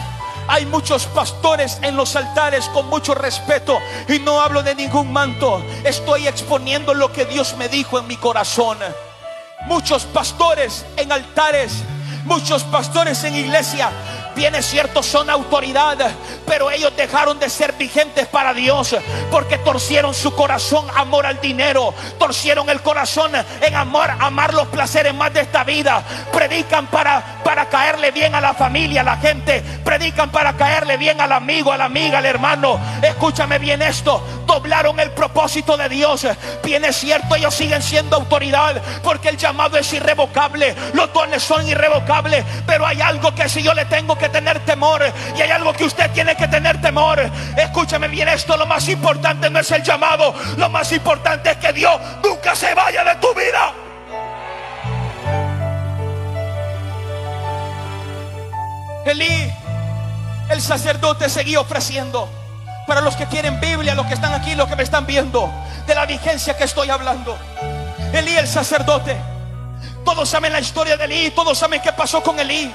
hay 0.47 0.65
muchos 0.65 1.05
pastores 1.05 1.77
en 1.81 1.95
los 1.95 2.15
altares 2.15 2.67
con 2.69 2.87
mucho 2.89 3.13
respeto 3.13 3.79
y 4.09 4.19
no 4.19 4.41
hablo 4.41 4.63
de 4.63 4.75
ningún 4.75 5.13
manto. 5.13 5.63
Estoy 5.85 6.27
exponiendo 6.27 6.93
lo 6.93 7.13
que 7.13 7.25
Dios 7.25 7.55
me 7.57 7.69
dijo 7.69 7.99
en 7.99 8.07
mi 8.07 8.17
corazón. 8.17 8.77
Muchos 9.65 10.05
pastores 10.05 10.85
en 10.97 11.11
altares, 11.11 11.83
muchos 12.25 12.63
pastores 12.63 13.23
en 13.23 13.35
iglesia 13.35 13.89
bien 14.35 14.55
es 14.55 14.65
cierto, 14.65 15.03
son 15.03 15.29
autoridad, 15.29 15.97
pero 16.45 16.69
ellos 16.71 16.93
dejaron 16.95 17.39
de 17.39 17.49
ser 17.49 17.73
vigentes 17.73 18.27
para 18.27 18.53
Dios 18.53 18.95
porque 19.31 19.57
torcieron 19.57 20.13
su 20.13 20.35
corazón 20.35 20.85
amor 20.95 21.25
al 21.25 21.39
dinero, 21.41 21.93
torcieron 22.19 22.69
el 22.69 22.81
corazón 22.81 23.31
en 23.61 23.75
amor, 23.75 24.09
amar 24.19 24.53
los 24.53 24.67
placeres 24.67 25.13
más 25.13 25.33
de 25.33 25.41
esta 25.41 25.63
vida. 25.63 26.03
Predican 26.31 26.87
para, 26.87 27.41
para 27.43 27.69
caerle 27.69 28.11
bien 28.11 28.35
a 28.35 28.41
la 28.41 28.53
familia, 28.53 29.01
a 29.01 29.05
la 29.05 29.17
gente, 29.17 29.61
predican 29.83 30.31
para 30.31 30.53
caerle 30.53 30.97
bien 30.97 31.19
al 31.21 31.31
amigo, 31.31 31.71
a 31.71 31.77
la 31.77 31.85
amiga, 31.85 32.19
al 32.19 32.25
hermano. 32.25 32.79
Escúchame 33.01 33.59
bien 33.59 33.81
esto, 33.81 34.23
doblaron 34.45 34.99
el 34.99 35.11
propósito 35.11 35.77
de 35.77 35.89
Dios. 35.89 36.27
Bien 36.63 36.85
cierto, 36.93 37.35
ellos 37.35 37.53
siguen 37.53 37.81
siendo 37.81 38.15
autoridad 38.17 38.81
porque 39.03 39.29
el 39.29 39.37
llamado 39.37 39.77
es 39.77 39.91
irrevocable, 39.93 40.75
los 40.93 41.11
dones 41.13 41.43
son 41.43 41.67
irrevocables, 41.67 42.43
pero 42.65 42.85
hay 42.85 43.01
algo 43.01 43.33
que 43.33 43.47
si 43.49 43.61
yo 43.61 43.73
le 43.73 43.85
tengo 43.85 44.17
que 44.17 44.20
tener 44.29 44.59
temor 44.65 45.03
y 45.35 45.41
hay 45.41 45.51
algo 45.51 45.73
que 45.73 45.85
usted 45.85 46.09
tiene 46.11 46.35
que 46.35 46.47
tener 46.47 46.81
temor. 46.81 47.19
Escúchame 47.57 48.07
bien 48.07 48.27
esto, 48.27 48.57
lo 48.57 48.65
más 48.65 48.87
importante 48.89 49.49
no 49.49 49.59
es 49.59 49.71
el 49.71 49.83
llamado, 49.83 50.33
lo 50.57 50.69
más 50.69 50.91
importante 50.91 51.51
es 51.51 51.57
que 51.57 51.73
Dios 51.73 51.99
nunca 52.23 52.55
se 52.55 52.73
vaya 52.73 53.03
de 53.03 53.15
tu 53.15 53.33
vida. 53.33 53.73
Elí, 59.05 59.51
el 60.49 60.61
sacerdote 60.61 61.29
seguía 61.29 61.59
ofreciendo. 61.59 62.29
Para 62.87 63.01
los 63.01 63.15
que 63.15 63.25
quieren 63.25 63.59
Biblia, 63.59 63.95
los 63.95 64.05
que 64.05 64.13
están 64.13 64.33
aquí, 64.33 64.53
los 64.55 64.67
que 64.67 64.75
me 64.75 64.83
están 64.83 65.05
viendo, 65.05 65.49
de 65.87 65.95
la 65.95 66.05
vigencia 66.05 66.57
que 66.57 66.65
estoy 66.65 66.89
hablando. 66.89 67.37
Elí, 68.13 68.35
el 68.35 68.47
sacerdote. 68.47 69.15
Todos 70.03 70.29
saben 70.29 70.51
la 70.51 70.59
historia 70.59 70.97
de 70.97 71.05
Elí, 71.05 71.31
todos 71.31 71.57
saben 71.57 71.81
qué 71.81 71.93
pasó 71.93 72.21
con 72.21 72.39
Elí. 72.39 72.71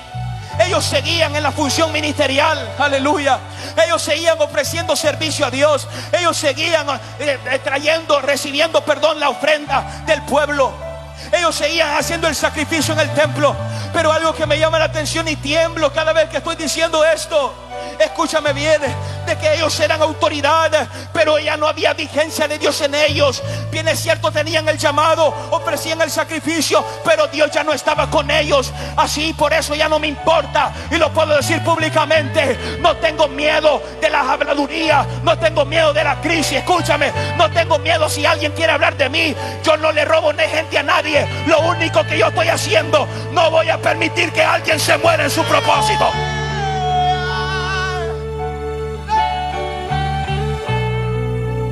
Ellos 0.59 0.85
seguían 0.85 1.35
en 1.37 1.43
la 1.43 1.53
función 1.53 1.93
ministerial, 1.93 2.75
aleluya. 2.79 3.39
Ellos 3.85 4.03
seguían 4.03 4.41
ofreciendo 4.41 4.97
servicio 4.97 5.47
a 5.47 5.51
Dios. 5.51 5.87
Ellos 6.13 6.37
seguían 6.37 6.89
eh, 7.19 7.39
eh, 7.51 7.59
trayendo, 7.63 8.21
recibiendo, 8.21 8.85
perdón, 8.85 9.21
la 9.21 9.29
ofrenda 9.29 10.05
del 10.07 10.23
pueblo. 10.23 10.86
Ellos 11.33 11.55
seguían 11.55 11.97
haciendo 11.97 12.29
el 12.29 12.35
sacrificio 12.35 12.95
en 12.95 13.01
el 13.01 13.15
templo. 13.15 13.55
Pero 13.93 14.13
algo 14.13 14.35
que 14.35 14.47
me 14.47 14.59
llama 14.59 14.79
la 14.79 14.87
atención 14.87 15.27
y 15.29 15.37
tiemblo 15.37 15.93
cada 15.93 16.13
vez 16.13 16.29
que 16.29 16.39
estoy 16.39 16.57
diciendo 16.57 17.05
esto. 17.05 17.55
Escúchame 17.99 18.53
bien, 18.53 18.81
de 19.27 19.39
que 19.39 19.55
ellos 19.55 19.79
eran 19.81 20.03
autoridad, 20.03 20.71
pero 21.13 21.39
ya 21.39 21.57
no 21.57 21.67
había 21.67 21.95
vigencia 21.95 22.47
de 22.47 22.59
Dios 22.59 22.81
en 22.83 22.95
ellos. 22.95 23.43
Bien 23.71 23.89
es 23.89 24.01
cierto, 24.01 24.31
tenían 24.31 24.69
el 24.69 24.77
llamado, 24.77 25.35
ofrecían 25.51 26.01
el 26.03 26.11
sacrificio, 26.11 26.85
pero 27.05 27.27
Dios 27.29 27.51
ya 27.51 27.65
no 27.65 27.73
estaba 27.73 28.11
con 28.11 28.31
ellos. 28.31 28.73
Así, 28.97 29.33
por 29.33 29.53
eso 29.53 29.75
ya 29.75 29.89
no 29.89 29.99
me 29.99 30.09
importa. 30.09 30.73
Y 30.91 30.97
lo 30.97 31.11
puedo 31.13 31.37
decir 31.37 31.63
públicamente. 31.65 32.59
No 32.81 32.97
tengo 32.97 33.29
miedo 33.29 33.83
de 34.01 34.11
la 34.11 34.21
habladuría, 34.31 35.07
no 35.23 35.39
tengo 35.39 35.65
miedo 35.65 35.93
de 35.93 36.05
la 36.05 36.21
crisis. 36.21 36.59
Escúchame, 36.59 37.13
no 37.37 37.51
tengo 37.51 37.79
miedo 37.79 38.09
si 38.09 38.27
alguien 38.27 38.53
quiere 38.53 38.73
hablar 38.73 38.97
de 38.97 39.09
mí. 39.09 39.35
Yo 39.65 39.77
no 39.77 39.91
le 39.93 40.05
robo 40.05 40.33
ni 40.33 40.45
gente 40.45 40.79
a 40.79 40.83
nadie. 40.83 41.16
Lo 41.47 41.61
único 41.61 42.05
que 42.05 42.19
yo 42.19 42.29
estoy 42.29 42.49
haciendo, 42.49 43.07
no 43.33 43.51
voy 43.51 43.69
a 43.69 43.79
permitir 43.79 44.33
que 44.33 44.43
alguien 44.43 44.81
se 44.81 44.97
muera 44.99 45.25
en 45.25 45.31
su 45.31 45.43
propósito. 45.45 46.11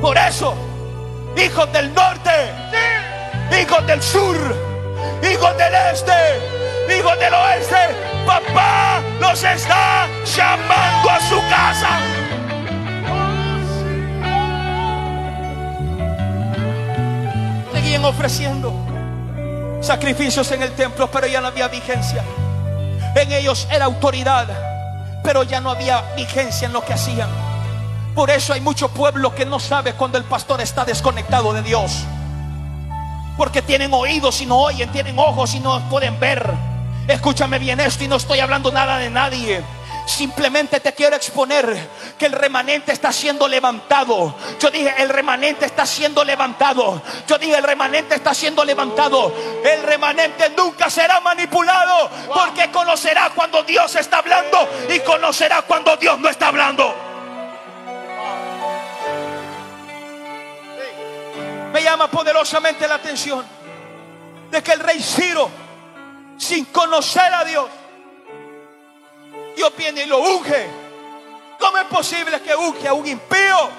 Por 0.01 0.17
eso, 0.17 0.55
hijos 1.35 1.71
del 1.73 1.93
norte, 1.93 2.31
hijos 3.59 3.85
del 3.87 4.01
sur, 4.01 4.37
hijos 5.23 5.57
del 5.57 5.73
este, 5.91 6.95
hijos 6.97 7.19
del 7.19 7.33
oeste, 7.33 7.75
papá 8.25 9.01
los 9.19 9.43
está 9.43 10.07
llamando 10.25 11.09
a 11.09 11.19
su 11.21 11.39
casa. 11.49 11.89
Seguían 17.73 18.05
ofreciendo 18.05 18.84
sacrificios 19.85 20.51
en 20.51 20.63
el 20.63 20.71
templo, 20.71 21.09
pero 21.11 21.27
ya 21.27 21.39
no 21.41 21.47
había 21.47 21.67
vigencia. 21.67 22.23
En 23.15 23.31
ellos 23.31 23.67
era 23.71 23.85
autoridad, 23.85 24.47
pero 25.23 25.43
ya 25.43 25.61
no 25.61 25.69
había 25.69 26.01
vigencia 26.15 26.65
en 26.65 26.73
lo 26.73 26.83
que 26.83 26.93
hacían. 26.93 27.29
Por 28.13 28.29
eso 28.29 28.53
hay 28.53 28.61
mucho 28.61 28.89
pueblo 28.89 29.35
que 29.35 29.45
no 29.45 29.59
sabe 29.59 29.93
cuando 29.93 30.17
el 30.17 30.23
pastor 30.23 30.61
está 30.61 30.85
desconectado 30.85 31.53
de 31.53 31.61
Dios. 31.61 32.03
Porque 33.37 33.61
tienen 33.61 33.93
oídos 33.93 34.41
y 34.41 34.45
no 34.45 34.57
oyen, 34.57 34.89
tienen 34.91 35.19
ojos 35.19 35.53
y 35.53 35.59
no 35.59 35.79
pueden 35.89 36.19
ver. 36.19 36.49
Escúchame 37.07 37.59
bien 37.59 37.79
esto 37.79 38.03
y 38.03 38.07
no 38.07 38.15
estoy 38.15 38.39
hablando 38.39 38.71
nada 38.71 38.97
de 38.97 39.09
nadie. 39.09 39.61
Simplemente 40.05 40.79
te 40.79 40.93
quiero 40.93 41.15
exponer 41.15 41.89
que 42.17 42.27
el 42.27 42.31
remanente 42.31 42.91
está 42.91 43.11
siendo 43.11 43.47
levantado. 43.47 44.35
Yo 44.59 44.69
dije, 44.69 44.93
el 44.99 45.09
remanente 45.09 45.65
está 45.65 45.85
siendo 45.85 46.23
levantado. 46.23 47.01
Yo 47.27 47.39
dije, 47.39 47.57
el 47.57 47.63
remanente 47.63 48.13
está 48.13 48.33
siendo 48.33 48.63
levantado. 48.63 49.33
El 49.63 49.81
remanente 49.81 50.51
nunca 50.55 50.91
será 50.91 51.19
manipulado 51.21 52.09
porque 52.33 52.69
conocerá 52.69 53.31
cuando 53.31 53.63
Dios 53.63 53.95
está 53.95 54.19
hablando 54.19 54.69
y 54.93 54.99
conocerá 54.99 55.63
cuando 55.63 55.97
Dios 55.97 56.19
no 56.19 56.29
está 56.29 56.47
hablando. 56.49 56.93
Me 61.73 61.83
llama 61.83 62.09
poderosamente 62.09 62.87
la 62.87 62.95
atención 62.95 63.43
de 64.51 64.63
que 64.63 64.71
el 64.71 64.79
rey 64.79 65.01
Ciro, 65.01 65.49
sin 66.37 66.65
conocer 66.65 67.33
a 67.33 67.43
Dios, 67.43 67.67
Dios 69.55 69.71
viene 69.77 70.03
y 70.03 70.05
lo 70.05 70.19
unge. 70.19 70.67
¿Cómo 71.59 71.77
es 71.77 71.85
posible 71.85 72.41
que 72.41 72.55
unge 72.55 72.87
a 72.87 72.93
un 72.93 73.07
impío? 73.07 73.69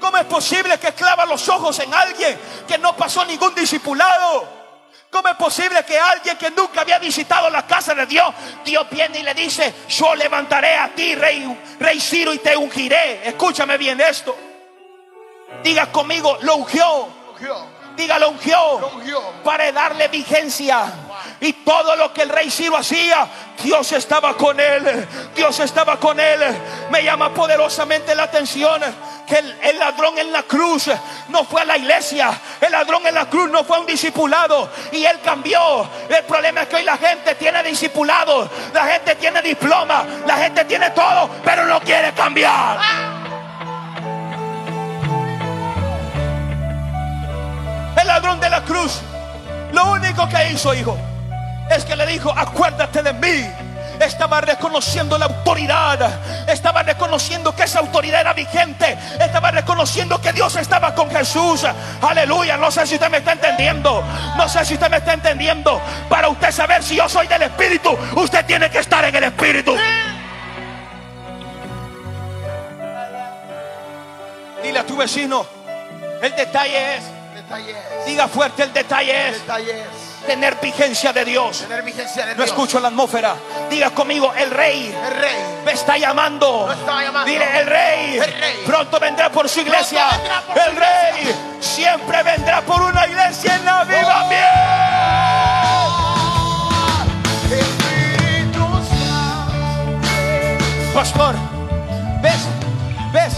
¿Cómo 0.00 0.16
es 0.16 0.24
posible 0.26 0.78
que 0.78 0.92
clava 0.92 1.26
los 1.26 1.48
ojos 1.48 1.78
en 1.80 1.92
alguien 1.92 2.38
que 2.66 2.78
no 2.78 2.96
pasó 2.96 3.24
ningún 3.24 3.54
discipulado? 3.54 4.58
¿Cómo 5.10 5.28
es 5.28 5.36
posible 5.36 5.84
que 5.84 5.98
alguien 5.98 6.36
que 6.36 6.50
nunca 6.50 6.82
había 6.82 6.98
visitado 6.98 7.48
la 7.48 7.66
casa 7.66 7.94
de 7.94 8.06
Dios, 8.06 8.26
Dios 8.64 8.86
viene 8.90 9.20
y 9.20 9.22
le 9.22 9.32
dice, 9.32 9.74
yo 9.88 10.14
levantaré 10.14 10.76
a 10.76 10.88
ti, 10.94 11.14
rey, 11.14 11.58
rey 11.80 11.98
Ciro, 11.98 12.32
y 12.34 12.38
te 12.38 12.56
ungiré? 12.56 13.26
Escúchame 13.26 13.78
bien 13.78 14.00
esto. 14.00 14.36
Diga 15.62 15.90
conmigo, 15.90 16.38
lo 16.42 16.56
ungió. 16.56 17.08
Diga, 17.98 18.16
lo 18.16 18.30
ungió. 18.30 18.78
Lo 18.78 18.88
ungió. 18.94 19.20
Para 19.42 19.72
darle 19.72 20.06
vigencia. 20.06 20.84
Y 21.40 21.52
todo 21.52 21.96
lo 21.96 22.12
que 22.14 22.22
el 22.22 22.28
rey 22.28 22.48
Ciro 22.48 22.76
hacía, 22.76 23.26
Dios 23.60 23.90
estaba 23.90 24.36
con 24.36 24.58
él. 24.60 25.08
Dios 25.34 25.58
estaba 25.58 25.98
con 25.98 26.20
él. 26.20 26.38
Me 26.92 27.02
llama 27.02 27.34
poderosamente 27.34 28.14
la 28.14 28.22
atención 28.22 28.80
que 29.26 29.38
el, 29.38 29.58
el 29.62 29.78
ladrón 29.80 30.16
en 30.16 30.32
la 30.32 30.44
cruz 30.44 30.88
no 31.30 31.42
fue 31.44 31.62
a 31.62 31.64
la 31.64 31.76
iglesia. 31.76 32.30
El 32.60 32.70
ladrón 32.70 33.04
en 33.04 33.16
la 33.16 33.28
cruz 33.28 33.50
no 33.50 33.64
fue 33.64 33.78
a 33.78 33.80
un 33.80 33.86
discipulado. 33.86 34.70
Y 34.92 35.04
él 35.04 35.18
cambió. 35.24 35.88
El 36.08 36.22
problema 36.22 36.62
es 36.62 36.68
que 36.68 36.76
hoy 36.76 36.84
la 36.84 36.96
gente 36.98 37.34
tiene 37.34 37.64
discipulado. 37.64 38.48
La 38.72 38.86
gente 38.86 39.16
tiene 39.16 39.42
diploma. 39.42 40.04
La 40.24 40.36
gente 40.36 40.64
tiene 40.66 40.90
todo. 40.90 41.30
Pero 41.44 41.66
no 41.66 41.80
quiere 41.80 42.12
cambiar. 42.12 43.17
Ladrón 48.08 48.40
de 48.40 48.50
la 48.50 48.62
cruz, 48.62 49.00
lo 49.72 49.92
único 49.92 50.28
que 50.28 50.50
hizo, 50.50 50.74
hijo, 50.74 50.98
es 51.70 51.84
que 51.84 51.94
le 51.94 52.06
dijo, 52.06 52.32
acuérdate 52.36 53.02
de 53.02 53.12
mí. 53.12 53.48
Estaba 54.00 54.40
reconociendo 54.40 55.18
la 55.18 55.26
autoridad. 55.26 56.20
Estaba 56.46 56.84
reconociendo 56.84 57.54
que 57.54 57.64
esa 57.64 57.80
autoridad 57.80 58.20
era 58.20 58.32
vigente. 58.32 58.96
Estaba 59.18 59.50
reconociendo 59.50 60.20
que 60.20 60.32
Dios 60.32 60.54
estaba 60.54 60.94
con 60.94 61.10
Jesús. 61.10 61.66
Aleluya. 62.00 62.56
No 62.56 62.70
sé 62.70 62.86
si 62.86 62.94
usted 62.94 63.10
me 63.10 63.18
está 63.18 63.32
entendiendo. 63.32 64.04
No 64.36 64.48
sé 64.48 64.64
si 64.64 64.74
usted 64.74 64.88
me 64.88 64.98
está 64.98 65.14
entendiendo. 65.14 65.80
Para 66.08 66.28
usted 66.28 66.52
saber 66.52 66.82
si 66.84 66.94
yo 66.94 67.08
soy 67.08 67.26
del 67.26 67.42
Espíritu, 67.42 67.98
usted 68.14 68.46
tiene 68.46 68.70
que 68.70 68.78
estar 68.78 69.04
en 69.04 69.16
el 69.16 69.24
Espíritu. 69.24 69.76
Dile 74.62 74.78
a 74.78 74.86
tu 74.86 74.96
vecino, 74.96 75.46
el 76.20 76.34
detalle 76.34 76.96
es, 76.96 77.04
Detalle 77.48 77.70
es. 78.00 78.06
diga 78.06 78.28
fuerte, 78.28 78.62
el 78.64 78.72
detalle 78.74 79.28
es 79.30 79.40
Detalle 79.40 79.80
es. 79.80 80.26
tener 80.26 80.56
vigencia 80.60 81.12
de 81.14 81.24
Dios. 81.24 81.60
Tener 81.60 81.82
vigencia 81.82 82.26
de 82.26 82.32
No 82.34 82.42
Dios. 82.42 82.48
escucho 82.48 82.78
la 82.78 82.88
atmósfera. 82.88 83.34
Diga 83.70 83.90
conmigo, 83.90 84.32
el 84.34 84.50
rey 84.50 84.94
El 85.06 85.14
rey. 85.16 85.36
me 85.64 85.72
está 85.72 85.96
llamando. 85.96 86.66
Lo 86.66 86.72
está 86.74 87.02
llamando. 87.04 87.24
Dile, 87.30 87.60
el 87.60 87.66
rey, 87.66 88.16
El 88.18 88.32
rey. 88.40 88.62
pronto 88.66 89.00
vendrá 89.00 89.30
por 89.30 89.48
su 89.48 89.60
iglesia. 89.60 90.06
Por 90.46 90.58
el 90.58 90.74
su 90.74 90.76
rey 90.76 91.34
siempre 91.60 92.22
vendrá 92.22 92.60
por 92.62 92.82
una 92.82 93.06
iglesia 93.06 93.56
en 93.56 93.66
avivamiento. 93.66 94.44
Espíritu 97.50 98.66
Santo. 98.90 99.54
Pastor, 100.94 101.34
¿ves? 102.20 102.40
¿Ves? 103.12 103.32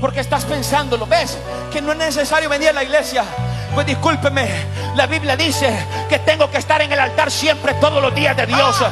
Porque 0.00 0.20
estás 0.20 0.44
pensándolo, 0.44 1.06
¿ves? 1.06 1.36
Que 1.70 1.82
no 1.82 1.92
es 1.92 1.98
necesario 1.98 2.48
venir 2.48 2.70
a 2.70 2.72
la 2.72 2.82
iglesia. 2.82 3.24
Pues 3.74 3.86
discúlpeme, 3.86 4.48
la 4.96 5.06
Biblia 5.06 5.36
dice 5.36 5.86
que 6.08 6.18
tengo 6.18 6.50
que 6.50 6.58
estar 6.58 6.82
en 6.82 6.92
el 6.92 6.98
altar 6.98 7.30
siempre, 7.30 7.74
todos 7.74 8.02
los 8.02 8.14
días 8.14 8.36
de 8.36 8.46
Dios. 8.46 8.84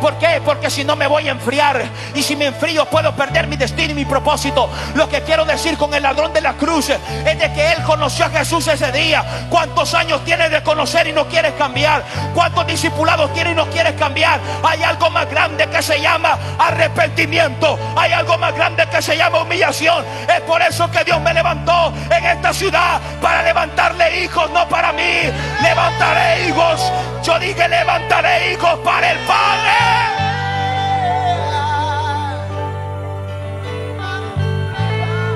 ¿Por 0.00 0.18
qué? 0.18 0.42
Porque 0.44 0.70
si 0.70 0.84
no 0.84 0.94
me 0.94 1.06
voy 1.06 1.28
a 1.28 1.32
enfriar. 1.32 1.82
Y 2.14 2.22
si 2.22 2.36
me 2.36 2.46
enfrío 2.46 2.84
puedo 2.86 3.14
perder 3.14 3.46
mi 3.46 3.56
destino 3.56 3.92
y 3.92 3.94
mi 3.94 4.04
propósito. 4.04 4.68
Lo 4.94 5.08
que 5.08 5.22
quiero 5.22 5.44
decir 5.44 5.76
con 5.78 5.94
el 5.94 6.02
ladrón 6.02 6.32
de 6.32 6.40
la 6.40 6.54
cruz 6.54 6.90
es 6.90 7.38
de 7.38 7.52
que 7.52 7.72
él 7.72 7.82
conoció 7.84 8.26
a 8.26 8.30
Jesús 8.30 8.66
ese 8.68 8.92
día. 8.92 9.24
¿Cuántos 9.48 9.94
años 9.94 10.24
tienes 10.24 10.50
de 10.50 10.62
conocer 10.62 11.06
y 11.06 11.12
no 11.12 11.26
quieres 11.26 11.52
cambiar? 11.54 12.04
¿Cuántos 12.34 12.66
discipulados 12.66 13.32
tienes 13.32 13.54
y 13.54 13.56
no 13.56 13.66
quieres 13.70 13.94
cambiar? 13.94 14.40
Hay 14.62 14.82
algo 14.82 15.10
más 15.10 15.28
grande 15.30 15.66
que 15.68 15.82
se 15.82 16.00
llama 16.00 16.38
arrepentimiento. 16.58 17.78
Hay 17.96 18.12
algo 18.12 18.36
más 18.38 18.54
grande 18.54 18.86
que 18.88 19.00
se 19.00 19.16
llama 19.16 19.40
humillación. 19.40 20.04
Es 20.28 20.40
por 20.42 20.60
eso 20.62 20.90
que 20.90 21.04
Dios 21.04 21.20
me 21.20 21.32
levantó 21.32 21.92
en 22.10 22.24
esta 22.24 22.52
ciudad 22.52 23.00
para 23.20 23.42
levantarle 23.42 24.24
hijos, 24.26 24.50
no 24.50 24.68
para 24.68 24.92
mí. 24.92 25.30
Levantaré 25.62 26.48
hijos. 26.48 26.92
Yo 27.24 27.38
dije 27.38 27.68
levantaré 27.68 28.52
hijos 28.52 28.78
para 28.80 29.12
el 29.12 29.18
Padre. 29.20 29.72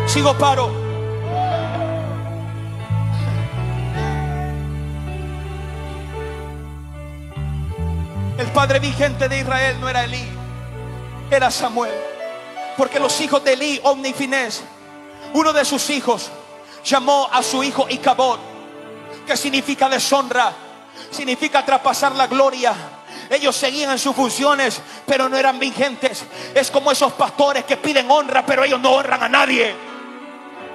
Sigo 0.07 0.37
paro. 0.37 0.70
El 8.38 8.46
padre 8.53 8.81
vigente 8.81 9.29
de 9.29 9.38
Israel 9.38 9.76
no 9.81 9.88
era 9.88 10.05
Elí, 10.05 10.26
era 11.31 11.50
Samuel. 11.50 11.92
Porque 12.76 12.98
los 12.98 13.20
hijos 13.20 13.44
de 13.44 13.53
Elí, 13.53 13.81
Omni 13.85 14.09
y 14.09 14.12
Finés, 14.14 14.64
uno 15.35 15.53
de 15.53 15.64
sus 15.64 15.90
hijos, 15.90 16.31
llamó 16.85 17.29
a 17.31 17.42
su 17.42 17.62
hijo 17.62 17.87
Icabod, 17.88 18.38
significa 19.37 19.88
deshonra, 19.88 20.53
significa 21.11 21.64
traspasar 21.64 22.12
la 22.12 22.27
gloria. 22.27 22.73
Ellos 23.31 23.55
seguían 23.55 23.99
sus 23.99 24.14
funciones, 24.14 24.81
pero 25.07 25.29
no 25.29 25.37
eran 25.37 25.59
vigentes. 25.59 26.25
Es 26.55 26.71
como 26.71 26.90
esos 26.90 27.12
pastores 27.12 27.64
que 27.64 27.77
piden 27.77 28.11
honra, 28.11 28.45
pero 28.45 28.64
ellos 28.64 28.81
no 28.81 28.93
honran 28.93 29.23
a 29.23 29.29
nadie. 29.29 29.75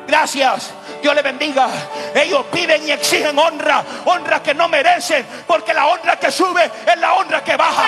Gracias. 0.07 0.71
Dios 1.01 1.13
le 1.15 1.21
bendiga. 1.21 1.67
Ellos 2.13 2.45
piden 2.51 2.87
y 2.87 2.91
exigen 2.91 3.37
honra, 3.37 3.83
honra 4.05 4.41
que 4.41 4.53
no 4.53 4.67
merecen, 4.67 5.25
porque 5.45 5.73
la 5.73 5.87
honra 5.87 6.17
que 6.17 6.31
sube 6.31 6.71
es 6.87 6.97
la 6.97 7.13
honra 7.15 7.43
que 7.43 7.55
baja. 7.57 7.87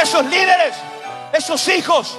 Esos 0.00 0.24
líderes, 0.26 0.74
esos 1.32 1.68
hijos 1.68 2.18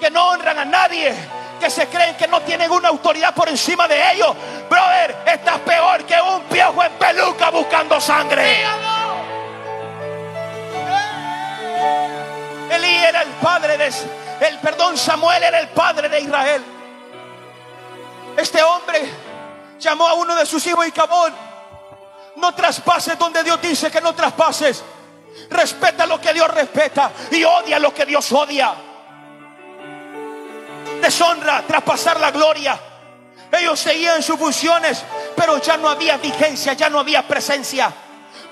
que 0.00 0.10
no 0.10 0.30
honran 0.30 0.58
a 0.58 0.64
nadie, 0.64 1.14
que 1.62 1.70
se 1.70 1.86
creen 1.86 2.16
que 2.16 2.26
no 2.26 2.40
tienen 2.42 2.68
una 2.72 2.88
autoridad 2.88 3.32
por 3.32 3.48
encima 3.48 3.86
de 3.86 4.12
ellos. 4.14 4.34
Brother, 4.68 5.16
estás 5.26 5.60
peor 5.60 6.04
que 6.04 6.20
un 6.20 6.42
piojo 6.42 6.82
en 6.82 6.92
peluca 6.94 7.50
buscando 7.50 8.00
sangre. 8.00 8.64
Elí 12.68 12.96
era 12.96 13.22
el 13.22 13.28
padre 13.40 13.78
de 13.78 13.92
el 14.40 14.58
perdón, 14.58 14.98
Samuel 14.98 15.40
era 15.40 15.60
el 15.60 15.68
padre 15.68 16.08
de 16.08 16.20
Israel. 16.20 16.64
Este 18.36 18.60
hombre 18.60 19.08
llamó 19.78 20.08
a 20.08 20.14
uno 20.14 20.34
de 20.34 20.44
sus 20.44 20.66
hijos 20.66 20.84
y 20.84 20.90
cabón. 20.90 21.32
No 22.36 22.52
traspases 22.56 23.16
donde 23.16 23.44
Dios 23.44 23.62
dice 23.62 23.88
que 23.88 24.00
no 24.00 24.16
traspases. 24.16 24.82
Respeta 25.48 26.06
lo 26.06 26.20
que 26.20 26.32
Dios 26.34 26.48
respeta 26.48 27.12
y 27.30 27.44
odia 27.44 27.78
lo 27.78 27.94
que 27.94 28.04
Dios 28.04 28.32
odia. 28.32 28.74
Deshonra, 31.02 31.62
traspasar 31.66 32.20
la 32.20 32.30
gloria. 32.30 32.78
Ellos 33.50 33.78
seguían 33.78 34.22
sus 34.22 34.38
funciones, 34.38 35.04
pero 35.36 35.60
ya 35.60 35.76
no 35.76 35.88
había 35.88 36.16
vigencia, 36.16 36.72
ya 36.72 36.88
no 36.88 37.00
había 37.00 37.26
presencia. 37.26 37.92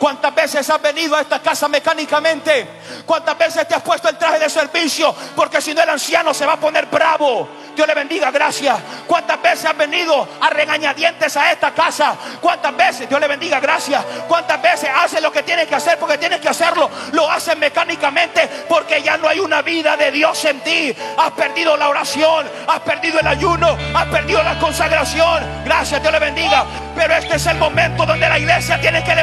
¿Cuántas 0.00 0.34
veces 0.34 0.70
has 0.70 0.80
venido 0.80 1.14
a 1.14 1.20
esta 1.20 1.40
casa 1.40 1.68
mecánicamente? 1.68 2.66
¿Cuántas 3.04 3.36
veces 3.36 3.68
te 3.68 3.74
has 3.74 3.82
puesto 3.82 4.08
el 4.08 4.16
traje 4.16 4.38
de 4.38 4.48
servicio? 4.48 5.14
Porque 5.36 5.60
si 5.60 5.74
no 5.74 5.82
el 5.82 5.90
anciano 5.90 6.32
se 6.32 6.46
va 6.46 6.54
a 6.54 6.56
poner 6.56 6.86
bravo. 6.86 7.46
Dios 7.76 7.86
le 7.86 7.94
bendiga, 7.94 8.30
gracias. 8.30 8.78
¿Cuántas 9.06 9.40
veces 9.42 9.66
has 9.66 9.76
venido 9.76 10.26
a 10.40 10.50
regañadientes 10.50 11.36
a 11.36 11.52
esta 11.52 11.72
casa? 11.72 12.16
¿Cuántas 12.40 12.76
veces? 12.76 13.08
Dios 13.08 13.20
le 13.20 13.28
bendiga, 13.28 13.60
gracias. 13.60 14.04
¿Cuántas 14.26 14.60
veces 14.60 14.90
hace 14.94 15.20
lo 15.20 15.30
que 15.30 15.42
tiene 15.42 15.66
que 15.66 15.74
hacer 15.74 15.98
porque 15.98 16.16
tiene 16.16 16.40
que 16.40 16.48
hacerlo? 16.48 16.90
Lo 17.12 17.30
hace 17.30 17.54
mecánicamente 17.56 18.48
porque 18.68 19.02
ya 19.02 19.18
no 19.18 19.28
hay 19.28 19.38
una 19.38 19.60
vida 19.60 19.96
de 19.96 20.10
Dios 20.10 20.44
en 20.46 20.60
ti. 20.60 20.96
Has 21.18 21.30
perdido 21.32 21.76
la 21.76 21.88
oración, 21.90 22.46
has 22.66 22.80
perdido 22.80 23.20
el 23.20 23.26
ayuno, 23.26 23.76
has 23.94 24.06
perdido 24.06 24.42
la 24.42 24.58
consagración. 24.58 25.62
Gracias, 25.64 26.00
Dios 26.00 26.12
le 26.12 26.18
bendiga. 26.18 26.64
Pero 26.96 27.14
este 27.14 27.36
es 27.36 27.46
el 27.46 27.56
momento 27.56 28.04
donde 28.04 28.28
la 28.28 28.38
iglesia 28.38 28.80
tiene 28.80 29.02
que 29.04 29.14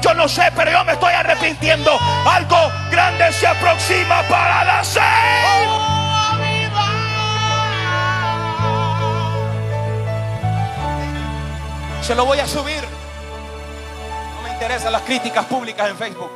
yo 0.00 0.14
no 0.14 0.28
sé, 0.28 0.50
pero 0.54 0.70
yo 0.70 0.84
me 0.84 0.92
estoy 0.92 1.12
arrepintiendo. 1.12 1.98
Algo 2.26 2.56
grande 2.90 3.32
se 3.32 3.46
aproxima 3.46 4.22
para 4.28 4.64
la 4.64 4.84
seis. 4.84 5.04
Se 12.02 12.14
lo 12.14 12.26
voy 12.26 12.38
a 12.38 12.46
subir. 12.46 12.82
No 14.36 14.42
me 14.42 14.50
interesan 14.50 14.92
las 14.92 15.02
críticas 15.02 15.46
públicas 15.46 15.88
en 15.88 15.96
Facebook. 15.96 16.30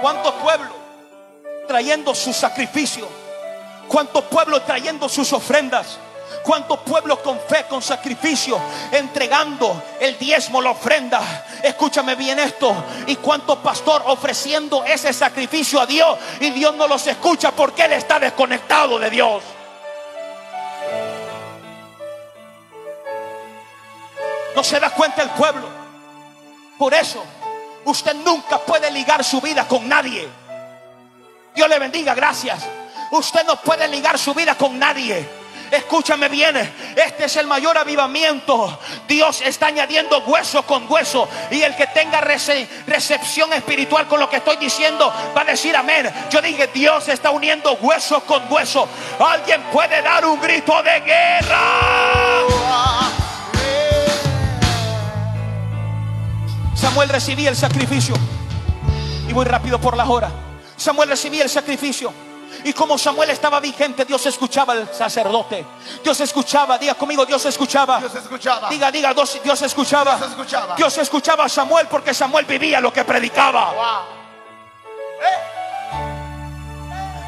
¿Cuántos 0.00 0.32
pueblos 0.34 0.72
trayendo 1.66 2.14
sus 2.14 2.36
sacrificios? 2.36 3.08
¿Cuántos 3.88 4.24
pueblos 4.24 4.64
trayendo 4.64 5.08
sus 5.08 5.32
ofrendas? 5.32 5.98
¿Cuántos 6.42 6.80
pueblos 6.80 7.18
con 7.20 7.38
fe, 7.40 7.66
con 7.68 7.82
sacrificio, 7.82 8.58
entregando 8.92 9.82
el 10.00 10.18
diezmo, 10.18 10.62
la 10.62 10.70
ofrenda? 10.70 11.20
Escúchame 11.62 12.14
bien 12.14 12.38
esto. 12.38 12.74
¿Y 13.06 13.16
cuántos 13.16 13.58
pastor 13.58 14.02
ofreciendo 14.06 14.84
ese 14.84 15.12
sacrificio 15.12 15.80
a 15.80 15.86
Dios 15.86 16.18
y 16.40 16.50
Dios 16.50 16.74
no 16.76 16.88
los 16.88 17.06
escucha 17.06 17.50
porque 17.50 17.84
Él 17.84 17.92
está 17.92 18.18
desconectado 18.18 18.98
de 18.98 19.10
Dios? 19.10 19.42
No 24.54 24.64
se 24.64 24.80
da 24.80 24.90
cuenta 24.90 25.22
el 25.22 25.30
pueblo. 25.30 25.68
Por 26.78 26.94
eso, 26.94 27.22
usted 27.84 28.14
nunca 28.14 28.58
puede 28.58 28.90
ligar 28.90 29.22
su 29.22 29.40
vida 29.40 29.68
con 29.68 29.88
nadie. 29.88 30.28
Dios 31.54 31.68
le 31.68 31.78
bendiga, 31.78 32.14
gracias. 32.14 32.62
Usted 33.10 33.44
no 33.46 33.56
puede 33.56 33.86
ligar 33.88 34.18
su 34.18 34.32
vida 34.32 34.56
con 34.56 34.78
nadie. 34.78 35.39
Escúchame 35.70 36.28
bien, 36.28 36.56
este 36.96 37.26
es 37.26 37.36
el 37.36 37.46
mayor 37.46 37.78
avivamiento. 37.78 38.78
Dios 39.06 39.40
está 39.42 39.66
añadiendo 39.66 40.18
hueso 40.20 40.62
con 40.64 40.90
hueso. 40.90 41.28
Y 41.50 41.62
el 41.62 41.76
que 41.76 41.86
tenga 41.88 42.20
recepción 42.20 43.52
espiritual 43.52 44.08
con 44.08 44.18
lo 44.18 44.28
que 44.28 44.36
estoy 44.36 44.56
diciendo 44.56 45.12
va 45.36 45.42
a 45.42 45.44
decir 45.44 45.76
amén. 45.76 46.10
Yo 46.30 46.42
dije, 46.42 46.68
Dios 46.68 47.08
está 47.08 47.30
uniendo 47.30 47.74
hueso 47.74 48.20
con 48.24 48.50
hueso. 48.52 48.88
Alguien 49.18 49.62
puede 49.72 50.02
dar 50.02 50.24
un 50.24 50.40
grito 50.40 50.82
de 50.82 51.00
guerra. 51.00 51.60
Samuel 56.74 57.08
recibía 57.10 57.50
el 57.50 57.56
sacrificio. 57.56 58.14
Y 59.28 59.32
voy 59.32 59.44
rápido 59.44 59.80
por 59.80 59.96
la 59.96 60.06
hora. 60.06 60.30
Samuel 60.76 61.10
recibía 61.10 61.44
el 61.44 61.50
sacrificio. 61.50 62.12
Y 62.64 62.72
como 62.72 62.98
Samuel 62.98 63.30
estaba 63.30 63.60
vigente, 63.60 64.04
Dios 64.04 64.24
escuchaba 64.26 64.72
al 64.72 64.94
sacerdote. 64.94 65.64
Dios 66.02 66.20
escuchaba, 66.20 66.78
diga 66.78 66.94
conmigo, 66.94 67.24
Dios 67.24 67.44
escuchaba. 67.46 67.98
Dios 67.98 68.14
escuchaba. 68.14 68.68
Diga, 68.68 68.90
diga, 68.90 69.14
Dios, 69.14 69.62
escuchaba. 69.62 70.16
Dios 70.16 70.30
escuchaba. 70.30 70.76
Dios 70.76 70.98
escuchaba 70.98 71.44
a 71.44 71.48
Samuel 71.48 71.86
porque 71.88 72.14
Samuel 72.14 72.44
vivía 72.44 72.80
lo 72.80 72.92
que 72.92 73.04
predicaba. 73.04 73.72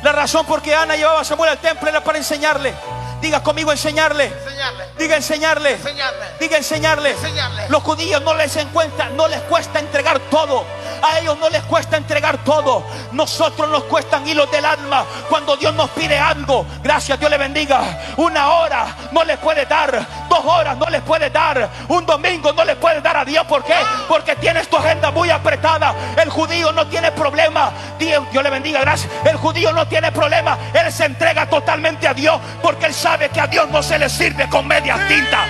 La 0.03 0.13
razón 0.13 0.45
por 0.47 0.61
qué 0.61 0.75
Ana 0.75 0.97
llevaba 0.97 1.21
a 1.21 1.25
Samuel 1.25 1.51
al 1.51 1.59
templo 1.59 1.89
era 1.89 2.03
para 2.03 2.19
enseñarle. 2.19 2.75
Diga 3.23 3.41
conmigo 3.41 3.71
enseñarle. 3.71 4.25
enseñarle. 4.25 4.85
Diga 4.99 5.17
enseñarle. 5.17 5.71
enseñarle. 5.75 6.27
Diga 6.41 6.57
enseñarle. 6.57 7.11
enseñarle. 7.13 7.69
Los 7.69 7.81
judíos 7.85 8.21
no 8.23 8.35
les 8.35 8.57
encuentra, 8.57 9.11
no 9.11 9.29
les 9.29 9.41
cuesta 9.43 9.79
entregar 9.79 10.19
todo. 10.29 10.67
A 11.03 11.19
ellos 11.21 11.39
no 11.39 11.49
les 11.49 11.63
cuesta 11.63 11.97
entregar 11.97 12.43
todo. 12.45 12.85
Nosotros 13.13 13.69
nos 13.69 13.85
cuestan 13.85 14.27
hilos 14.27 14.51
del 14.51 14.65
alma. 14.65 15.05
Cuando 15.29 15.57
Dios 15.57 15.73
nos 15.75 15.91
pide 15.91 16.19
algo, 16.19 16.67
gracias, 16.83 17.19
Dios 17.19 17.31
le 17.31 17.39
bendiga. 17.39 18.01
Una 18.17 18.51
hora 18.55 18.97
no 19.13 19.23
les 19.23 19.39
puede 19.39 19.67
dar. 19.67 20.05
Dos 20.29 20.45
horas 20.45 20.77
no 20.77 20.87
les 20.87 21.03
puede 21.03 21.31
dar. 21.31 21.71
Un 21.89 22.05
domingo 22.05 22.53
no 22.53 22.65
les 22.65 22.77
puede 22.77 23.01
dar 23.01 23.17
a 23.17 23.25
Dios. 23.25 23.47
¿Por 23.47 23.65
qué? 23.65 23.77
Porque 24.09 24.35
tienes 24.37 24.69
tu 24.69 24.77
agenda 24.77 25.13
muy 25.13 25.31
apretada. 25.31 25.95
El 26.17 26.29
judío 26.29 26.73
no 26.73 26.89
tiene 26.89 27.13
problema. 27.13 27.73
Dios, 27.99 28.25
Dios 28.33 28.43
le 28.43 28.51
bendiga, 28.51 28.81
gracias. 28.81 29.13
El 29.25 29.37
judío 29.37 29.73
no 29.73 29.87
tiene 29.87 30.11
problema. 30.11 30.59
Él 30.73 30.93
se 30.93 31.05
entrega 31.05 31.49
totalmente 31.49 32.09
a 32.09 32.15
Dios 32.15 32.41
porque 32.61 32.87
él 32.87 32.95
sabe 32.95 33.12
que 33.19 33.41
a 33.41 33.47
Dios 33.47 33.69
no 33.71 33.83
se 33.83 33.99
le 33.99 34.09
sirve 34.09 34.49
con 34.49 34.67
media 34.67 34.97
tinta. 35.07 35.47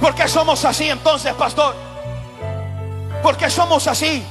¿Por 0.00 0.14
qué 0.14 0.28
somos 0.28 0.64
así 0.64 0.88
entonces, 0.88 1.32
pastor? 1.34 1.74
¿Por 3.22 3.36
qué 3.36 3.48
somos 3.48 3.86
así? 3.86 4.24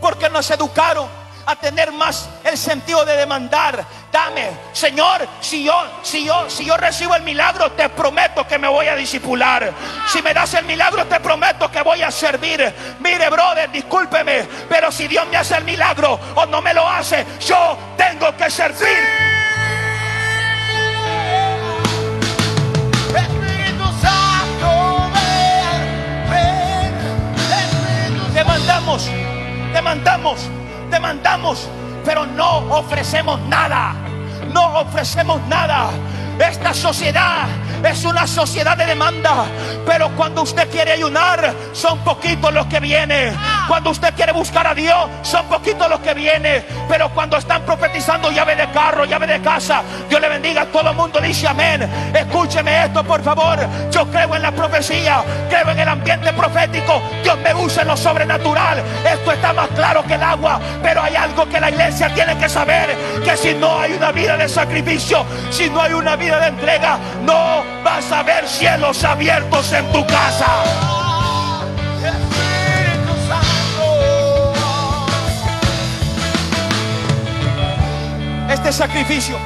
Porque 0.00 0.30
nos 0.30 0.50
educaron 0.50 1.08
a 1.46 1.56
tener 1.56 1.92
más 1.92 2.28
el 2.44 2.56
sentido 2.56 3.04
de 3.04 3.16
demandar. 3.16 3.84
Dame, 4.12 4.50
Señor, 4.72 5.26
si 5.40 5.64
yo, 5.64 5.74
si 6.02 6.24
yo, 6.24 6.48
si 6.50 6.64
yo 6.64 6.76
recibo 6.76 7.14
el 7.14 7.22
milagro, 7.22 7.72
te 7.72 7.88
prometo 7.88 8.46
que 8.46 8.58
me 8.58 8.68
voy 8.68 8.86
a 8.86 8.96
disipular. 8.96 9.72
Si 10.08 10.20
me 10.22 10.34
das 10.34 10.54
el 10.54 10.64
milagro, 10.64 11.06
te 11.06 11.20
prometo 11.20 11.70
que 11.70 11.82
voy 11.82 12.02
a 12.02 12.10
servir. 12.10 12.74
Mire, 13.00 13.30
brother, 13.30 13.70
discúlpeme, 13.70 14.46
pero 14.68 14.90
si 14.90 15.06
Dios 15.06 15.26
me 15.28 15.36
hace 15.36 15.56
el 15.56 15.64
milagro 15.64 16.18
o 16.34 16.46
no 16.46 16.60
me 16.60 16.74
lo 16.74 16.88
hace, 16.88 17.24
yo 17.40 17.78
tengo 17.96 18.36
que 18.36 18.50
servir. 18.50 19.30
demandamos, 28.34 29.10
demandamos, 29.72 30.40
demandamos, 30.90 31.68
pero 32.04 32.26
no 32.26 32.58
ofrecemos 32.76 33.40
nada. 33.48 33.94
No 34.52 34.80
ofrecemos 34.80 35.40
nada. 35.48 35.90
Esta 36.40 36.72
sociedad 36.72 37.46
es 37.84 38.04
una 38.04 38.26
sociedad 38.26 38.76
de 38.76 38.86
demanda. 38.86 39.44
Pero 39.86 40.08
cuando 40.16 40.42
usted 40.42 40.68
quiere 40.70 40.92
ayunar, 40.92 41.54
son 41.72 41.98
poquitos 42.00 42.52
los 42.52 42.66
que 42.66 42.80
vienen. 42.80 43.36
Cuando 43.68 43.90
usted 43.90 44.14
quiere 44.14 44.32
buscar 44.32 44.66
a 44.66 44.74
Dios, 44.74 45.08
son 45.22 45.46
poquitos 45.46 45.88
los 45.88 46.00
que 46.00 46.14
vienen. 46.14 46.64
Pero 46.88 47.10
cuando 47.10 47.36
están 47.36 47.62
profetizando 47.62 48.30
llave 48.30 48.56
de 48.56 48.70
carro, 48.70 49.04
llave 49.04 49.26
de 49.26 49.40
casa, 49.40 49.82
Dios 50.08 50.20
le 50.20 50.28
bendiga. 50.28 50.66
Todo 50.66 50.90
el 50.90 50.96
mundo 50.96 51.20
dice 51.20 51.46
amén. 51.46 51.88
Escúcheme 52.14 52.84
esto, 52.86 53.04
por 53.04 53.22
favor. 53.22 53.58
Yo 53.90 54.06
creo 54.10 54.34
en 54.34 54.42
la 54.42 54.52
profecía, 54.52 55.22
creo 55.48 55.70
en 55.70 55.78
el 55.78 55.88
ambiente 55.88 56.32
profético. 56.32 57.02
Dios 57.22 57.38
me 57.38 57.54
usa 57.54 57.82
en 57.82 57.88
lo 57.88 57.96
sobrenatural. 57.96 58.82
Esto 59.04 59.32
está 59.32 59.52
más 59.52 59.68
claro 59.68 60.02
que 60.04 60.14
el 60.14 60.22
agua. 60.22 60.58
Pero 60.82 61.02
hay 61.02 61.16
algo 61.16 61.48
que 61.48 61.60
la 61.60 61.70
iglesia 61.70 62.12
tiene 62.14 62.36
que 62.38 62.48
saber: 62.48 62.96
que 63.24 63.36
si 63.36 63.54
no 63.54 63.80
hay 63.80 63.92
una 63.92 64.10
vida 64.10 64.36
de 64.36 64.48
sacrificio, 64.48 65.24
si 65.50 65.68
no 65.68 65.82
hay 65.82 65.92
una 65.92 66.16
vida 66.16 66.29
de 66.38 66.46
entrega, 66.48 66.98
no 67.22 67.64
vas 67.82 68.12
a 68.12 68.22
ver 68.22 68.46
cielos 68.46 69.02
abiertos 69.04 69.72
en 69.72 69.90
tu 69.92 70.06
casa. 70.06 70.90
este 78.60 78.72
sacrificio 78.72 79.38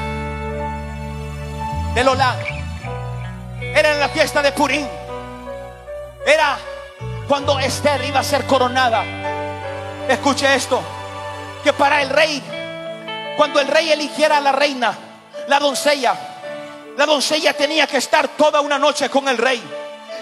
del 1.95 2.09
Olá 2.09 2.37
era 3.61 3.93
en 3.93 4.01
la 4.01 4.09
fiesta 4.09 4.43
de 4.43 4.53
Purim. 4.53 4.87
Era 6.27 6.59
cuando 7.29 7.59
Esther 7.59 8.05
iba 8.05 8.21
a 8.21 8.25
ser 8.25 8.45
coronada. 8.45 9.05
Escuche 10.09 10.55
esto, 10.55 10.83
que 11.63 11.73
para 11.73 12.03
el 12.03 12.11
rey, 12.11 12.43
cuando 13.37 13.61
el 13.61 13.69
rey 13.69 13.93
eligiera 13.93 14.39
a 14.39 14.41
la 14.41 14.53
reina, 14.53 14.95
la 15.49 15.59
doncella, 15.61 16.15
la 16.97 17.07
doncella 17.07 17.53
tenía 17.55 17.87
que 17.87 17.97
estar 17.97 18.29
toda 18.29 18.61
una 18.61 18.79
noche 18.79 19.09
con 19.09 19.29
el 19.29 19.39
rey. 19.39 19.63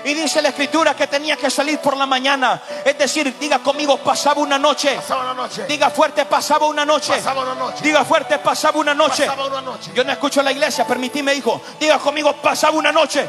Y 0.05 0.15
dice 0.15 0.43
la 0.43 0.49
escritura 0.49 0.97
que 0.97 1.07
tenía 1.07 1.37
que 1.37 1.49
salir 1.49 1.79
por 1.79 1.97
la 1.97 2.07
mañana. 2.07 2.61
Es 2.85 2.99
decir, 2.99 3.37
diga 3.39 3.61
conmigo, 3.61 3.99
pasaba 3.99 4.41
una 4.41 4.59
noche. 4.59 4.97
Pasaba 4.97 5.23
una 5.23 5.35
noche. 5.35 5.65
Diga 5.67 5.91
fuerte, 5.91 6.25
pasaba 6.25 6.67
una 6.67 6.85
noche. 6.85 7.13
Pasaba 7.13 7.43
una 7.43 7.55
noche. 7.55 7.83
Diga 7.83 8.05
fuerte, 8.05 8.39
pasaba 8.39 8.79
una 8.79 8.95
noche. 8.95 9.27
Pasaba 9.27 9.47
una 9.47 9.61
noche. 9.61 9.91
Yo 9.95 10.03
no 10.03 10.11
escucho 10.11 10.43
la 10.43 10.51
iglesia, 10.51 10.85
permitime, 10.87 11.35
hijo. 11.35 11.61
Diga 11.79 11.99
conmigo, 11.99 12.33
pasaba 12.35 12.77
una 12.77 12.91
noche. 12.91 13.29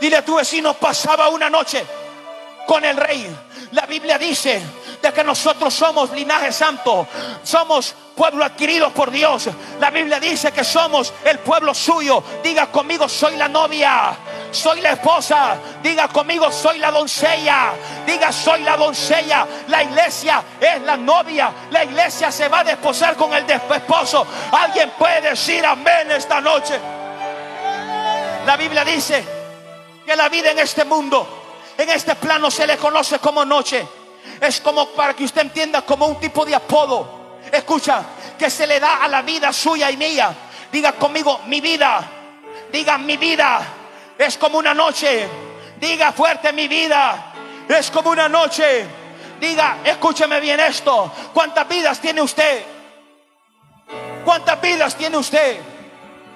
Dile 0.00 0.16
a 0.16 0.24
tu 0.24 0.36
vecino, 0.36 0.72
pasaba 0.74 1.28
una 1.28 1.50
noche 1.50 1.84
con 2.66 2.82
el 2.84 2.96
rey. 2.96 3.28
La 3.72 3.84
Biblia 3.84 4.16
dice 4.16 4.62
de 5.02 5.12
que 5.12 5.24
nosotros 5.24 5.72
somos 5.72 6.10
linaje 6.12 6.52
santo, 6.52 7.06
somos 7.42 7.94
pueblo 8.20 8.44
adquirido 8.44 8.90
por 8.90 9.10
Dios. 9.10 9.48
La 9.80 9.88
Biblia 9.88 10.20
dice 10.20 10.52
que 10.52 10.62
somos 10.62 11.12
el 11.24 11.38
pueblo 11.38 11.72
suyo. 11.72 12.22
Diga 12.42 12.66
conmigo, 12.66 13.08
soy 13.08 13.34
la 13.36 13.48
novia, 13.48 14.14
soy 14.50 14.82
la 14.82 14.92
esposa. 14.92 15.56
Diga 15.82 16.06
conmigo, 16.08 16.52
soy 16.52 16.78
la 16.78 16.90
doncella. 16.90 17.72
Diga, 18.06 18.30
soy 18.30 18.62
la 18.62 18.76
doncella. 18.76 19.46
La 19.68 19.82
iglesia 19.82 20.42
es 20.60 20.82
la 20.82 20.98
novia. 20.98 21.50
La 21.70 21.84
iglesia 21.84 22.30
se 22.30 22.48
va 22.48 22.60
a 22.60 22.64
desposar 22.64 23.16
con 23.16 23.32
el 23.32 23.50
esposo. 23.50 24.26
Alguien 24.52 24.92
puede 24.98 25.30
decir 25.30 25.64
amén 25.64 26.10
esta 26.10 26.42
noche. 26.42 26.78
La 28.44 28.56
Biblia 28.58 28.84
dice 28.84 29.24
que 30.04 30.14
la 30.14 30.28
vida 30.28 30.50
en 30.50 30.58
este 30.58 30.84
mundo, 30.84 31.26
en 31.78 31.88
este 31.88 32.14
plano 32.16 32.50
se 32.50 32.66
le 32.66 32.76
conoce 32.76 33.18
como 33.18 33.46
noche. 33.46 33.99
Es 34.40 34.60
como 34.60 34.88
para 34.90 35.14
que 35.14 35.24
usted 35.24 35.42
entienda 35.42 35.82
como 35.82 36.06
un 36.06 36.20
tipo 36.20 36.44
de 36.44 36.54
apodo. 36.54 37.38
Escucha, 37.52 38.02
que 38.38 38.48
se 38.48 38.66
le 38.66 38.80
da 38.80 39.02
a 39.02 39.08
la 39.08 39.22
vida 39.22 39.52
suya 39.52 39.90
y 39.90 39.96
mía. 39.96 40.34
Diga 40.72 40.92
conmigo, 40.92 41.40
mi 41.46 41.60
vida. 41.60 42.02
Diga, 42.72 42.96
mi 42.98 43.16
vida 43.16 43.60
es 44.16 44.38
como 44.38 44.58
una 44.58 44.72
noche. 44.72 45.28
Diga 45.78 46.12
fuerte, 46.12 46.52
mi 46.52 46.68
vida 46.68 47.32
es 47.68 47.90
como 47.90 48.10
una 48.10 48.28
noche. 48.28 48.86
Diga, 49.40 49.78
escúcheme 49.84 50.40
bien 50.40 50.60
esto. 50.60 51.12
¿Cuántas 51.32 51.68
vidas 51.68 52.00
tiene 52.00 52.22
usted? 52.22 52.64
¿Cuántas 54.24 54.60
vidas 54.60 54.94
tiene 54.96 55.16
usted? 55.16 55.60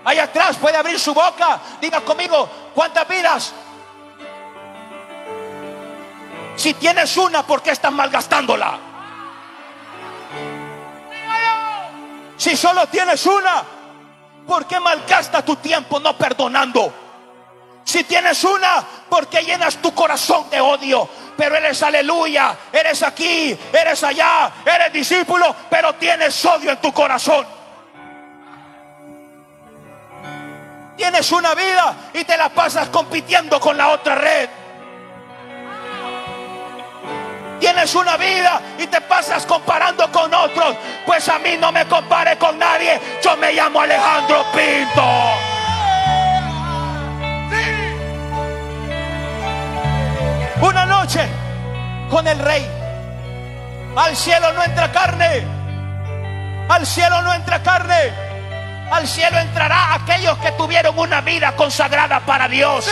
Ahí 0.05 0.19
atrás 0.19 0.57
puede 0.57 0.77
abrir 0.77 0.99
su 0.99 1.15
boca. 1.15 1.61
Diga 1.81 2.01
conmigo, 2.01 2.49
¿cuántas 2.75 3.07
vidas? 3.09 3.53
Si 6.57 6.75
tienes 6.75 7.17
una, 7.17 7.45
¿por 7.45 7.63
qué 7.63 7.71
estás 7.71 7.93
malgastándola? 7.93 8.79
Si 12.37 12.57
solo 12.57 12.87
tienes 12.89 13.25
una, 13.27 13.63
¿por 14.47 14.67
qué 14.67 14.79
malgasta 14.81 15.45
tu 15.45 15.57
tiempo 15.57 15.99
no 16.01 16.17
perdonando? 16.17 16.93
Si 17.85 18.05
tienes 18.05 18.43
una, 18.45 18.85
¿por 19.09 19.29
qué 19.29 19.43
llenas 19.43 19.77
tu 19.77 19.95
corazón 19.95 20.49
de 20.51 20.61
odio? 20.61 21.09
Pero 21.37 21.57
eres 21.57 21.83
aleluya, 21.83 22.57
eres 22.73 23.03
aquí, 23.03 23.57
eres 23.73 24.03
allá, 24.05 24.51
eres 24.65 24.93
discípulo, 24.93 25.55
pero 25.69 25.95
tienes 25.95 26.45
odio 26.45 26.71
en 26.71 26.81
tu 26.81 26.93
corazón. 26.93 27.47
Tienes 30.97 31.33
una 31.33 31.55
vida 31.55 31.95
y 32.15 32.25
te 32.25 32.37
la 32.37 32.49
pasas 32.49 32.89
compitiendo 32.89 33.61
con 33.61 33.77
la 33.77 33.89
otra 33.89 34.15
red. 34.15 34.49
Tienes 37.65 37.95
una 37.95 38.19
vida 38.19 38.61
y 38.79 38.87
te 38.89 39.01
pasas 39.01 39.47
comparando 39.47 40.13
con 40.13 40.35
otros. 40.35 40.77
Pues 41.07 41.27
a 41.31 41.39
mí 41.39 41.57
no 41.59 41.73
me 41.73 41.87
compare 41.87 42.37
con 42.37 42.59
nadie. 42.59 43.01
Yo 43.23 43.39
me 43.39 43.55
llamo 43.55 43.81
Alejandro 43.81 44.45
Pinto. 44.53 45.03
Una 50.61 50.85
noche 50.85 51.27
con 52.11 52.29
el 52.29 52.39
rey. 52.39 52.67
Al 53.97 54.15
cielo 54.15 54.53
no 54.53 54.63
entra 54.63 54.93
carne. 54.93 55.47
Al 56.69 56.87
cielo 56.87 57.23
no 57.23 57.33
entra 57.33 57.63
carne. 57.63 58.13
Al 58.93 59.09
cielo 59.09 59.39
entrará 59.39 59.95
aquellos 59.95 60.37
que 60.37 60.53
tuvieron 60.53 60.99
una 60.99 61.23
vida 61.23 61.57
consagrada 61.57 62.21
para 62.21 62.47
Dios. 62.47 62.87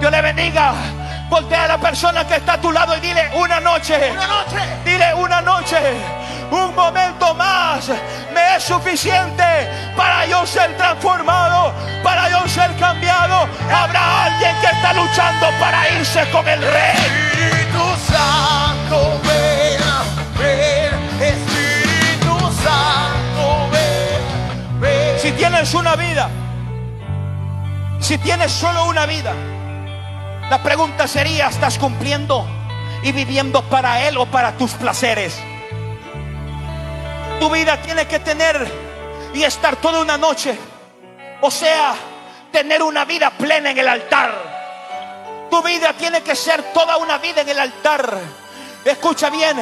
Dios 0.00 0.10
le 0.10 0.22
bendiga. 0.22 0.72
Voltea 1.34 1.64
a 1.64 1.66
la 1.66 1.78
persona 1.78 2.24
que 2.24 2.36
está 2.36 2.52
a 2.52 2.60
tu 2.60 2.70
lado 2.70 2.96
y 2.96 3.00
dile 3.00 3.28
una 3.34 3.58
noche. 3.58 4.12
Una 4.12 4.26
noche. 4.28 4.58
Dile 4.84 5.14
una 5.14 5.40
noche. 5.40 5.78
Un 6.48 6.72
momento 6.76 7.34
más 7.34 7.88
me 8.32 8.54
es 8.54 8.62
suficiente 8.62 9.42
para 9.96 10.26
yo 10.26 10.46
ser 10.46 10.76
transformado, 10.76 11.74
para 12.04 12.30
yo 12.30 12.46
ser 12.46 12.72
cambiado. 12.76 13.48
Habrá 13.68 14.26
alguien 14.26 14.54
que 14.60 14.66
está 14.68 14.92
luchando 14.92 15.46
para 15.58 15.90
irse 15.98 16.24
con 16.30 16.46
el 16.46 16.62
rey. 16.62 16.94
Espíritu 17.32 17.84
Santo, 18.06 19.20
ven, 19.24 19.80
ven, 20.38 21.20
Espíritu 21.20 22.38
Santo, 22.62 23.70
ven, 23.72 24.80
ven. 24.80 25.18
Si 25.18 25.32
tienes 25.32 25.74
una 25.74 25.96
vida, 25.96 26.30
si 27.98 28.18
tienes 28.18 28.52
solo 28.52 28.84
una 28.84 29.04
vida, 29.06 29.34
la 30.50 30.62
pregunta 30.62 31.08
sería, 31.08 31.48
¿estás 31.48 31.78
cumpliendo 31.78 32.46
y 33.02 33.12
viviendo 33.12 33.62
para 33.68 34.06
Él 34.06 34.16
o 34.18 34.26
para 34.26 34.56
tus 34.56 34.72
placeres? 34.72 35.38
Tu 37.40 37.50
vida 37.50 37.80
tiene 37.82 38.06
que 38.06 38.20
tener 38.20 38.66
y 39.34 39.42
estar 39.42 39.76
toda 39.76 40.00
una 40.00 40.16
noche. 40.16 40.56
O 41.40 41.50
sea, 41.50 41.94
tener 42.52 42.82
una 42.82 43.04
vida 43.04 43.30
plena 43.30 43.70
en 43.70 43.78
el 43.78 43.88
altar. 43.88 44.32
Tu 45.50 45.62
vida 45.62 45.92
tiene 45.94 46.22
que 46.22 46.36
ser 46.36 46.62
toda 46.72 46.96
una 46.98 47.18
vida 47.18 47.40
en 47.40 47.48
el 47.48 47.58
altar. 47.58 48.18
Escucha 48.84 49.30
bien. 49.30 49.58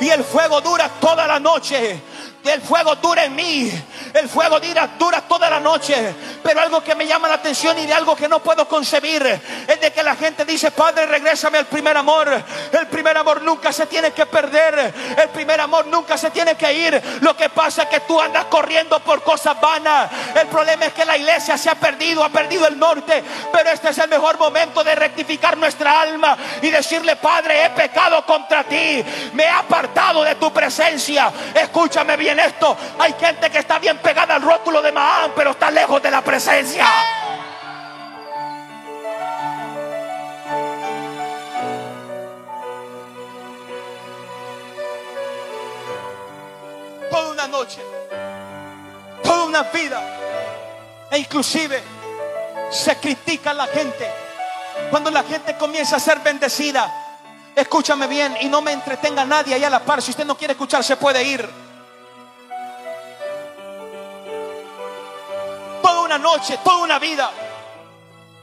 Y 0.00 0.08
el 0.10 0.22
fuego 0.22 0.60
dura 0.60 0.88
toda 1.00 1.26
la 1.26 1.40
noche. 1.40 2.00
El 2.48 2.62
fuego 2.62 2.96
dura 2.96 3.24
en 3.24 3.34
mí. 3.34 3.70
El 4.14 4.28
fuego 4.28 4.60
dura, 4.60 4.90
dura 4.98 5.20
toda 5.22 5.50
la 5.50 5.60
noche. 5.60 6.14
Pero 6.42 6.60
algo 6.60 6.82
que 6.82 6.94
me 6.94 7.06
llama 7.06 7.28
la 7.28 7.34
atención 7.34 7.78
y 7.78 7.86
de 7.86 7.92
algo 7.92 8.14
que 8.14 8.28
no 8.28 8.40
puedo 8.40 8.68
concebir 8.68 9.24
es 9.66 9.80
de 9.80 9.92
que 9.92 10.02
la 10.02 10.14
gente 10.14 10.44
dice, 10.44 10.70
Padre, 10.70 11.06
regrésame 11.06 11.58
al 11.58 11.66
primer 11.66 11.96
amor. 11.96 12.28
El 12.72 12.86
primer 12.86 13.16
amor 13.16 13.42
nunca 13.42 13.72
se 13.72 13.86
tiene 13.86 14.12
que 14.12 14.26
perder. 14.26 14.94
El 15.16 15.28
primer 15.30 15.60
amor 15.60 15.86
nunca 15.86 16.16
se 16.16 16.30
tiene 16.30 16.54
que 16.54 16.72
ir. 16.72 17.02
Lo 17.20 17.36
que 17.36 17.48
pasa 17.48 17.84
es 17.84 17.88
que 17.88 18.00
tú 18.00 18.20
andas 18.20 18.44
corriendo 18.46 19.00
por 19.00 19.22
cosas 19.22 19.60
vanas. 19.60 20.10
El 20.34 20.46
problema 20.46 20.86
es 20.86 20.92
que 20.92 21.04
la 21.04 21.16
iglesia 21.16 21.58
se 21.58 21.68
ha 21.68 21.74
perdido, 21.74 22.22
ha 22.22 22.28
perdido 22.28 22.66
el 22.66 22.78
norte. 22.78 23.22
Pero 23.52 23.70
este 23.70 23.90
es 23.90 23.98
el 23.98 24.08
mejor 24.08 24.38
momento 24.38 24.84
de 24.84 24.94
rectificar 24.94 25.56
nuestra 25.56 26.00
alma 26.00 26.36
y 26.62 26.70
decirle, 26.70 27.16
Padre, 27.16 27.64
he 27.64 27.70
pecado 27.70 28.24
contra 28.24 28.64
ti. 28.64 29.04
Me 29.32 29.44
he 29.44 29.48
apartado 29.48 30.22
de 30.22 30.36
tu 30.36 30.52
presencia. 30.52 31.32
Escúchame 31.54 32.16
bien 32.16 32.35
esto. 32.40 32.76
Hay 32.98 33.14
gente 33.18 33.50
que 33.50 33.58
está 33.58 33.78
bien 33.78 33.98
pegada 33.98 34.34
al 34.36 34.42
rótulo 34.42 34.82
de 34.82 34.92
Mahán, 34.92 35.32
pero 35.34 35.50
está 35.52 35.70
lejos 35.70 36.02
de 36.02 36.10
la 36.10 36.22
presencia. 36.22 36.86
Toda 47.10 47.32
una 47.32 47.46
noche, 47.46 47.80
toda 49.22 49.44
una 49.44 49.62
vida, 49.62 50.02
e 51.10 51.18
inclusive 51.18 51.82
se 52.70 52.96
critica 52.96 53.50
a 53.50 53.54
la 53.54 53.66
gente. 53.66 54.10
Cuando 54.90 55.10
la 55.10 55.22
gente 55.22 55.56
comienza 55.56 55.96
a 55.96 56.00
ser 56.00 56.18
bendecida, 56.20 56.92
escúchame 57.54 58.06
bien 58.06 58.36
y 58.40 58.46
no 58.46 58.60
me 58.60 58.72
entretenga 58.72 59.24
nadie 59.24 59.54
ahí 59.54 59.64
a 59.64 59.70
la 59.70 59.80
par. 59.80 60.02
Si 60.02 60.10
usted 60.10 60.26
no 60.26 60.36
quiere 60.36 60.52
escuchar, 60.52 60.84
se 60.84 60.96
puede 60.96 61.22
ir. 61.22 61.65
Toda 65.82 66.00
una 66.02 66.18
noche, 66.18 66.58
toda 66.62 66.78
una 66.78 66.98
vida, 66.98 67.30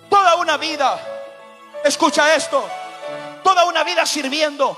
toda 0.10 0.36
una 0.36 0.58
vida. 0.58 1.00
Escucha 1.84 2.36
esto, 2.36 2.66
toda 3.44 3.66
una 3.66 3.84
vida 3.84 4.06
sirviendo. 4.06 4.78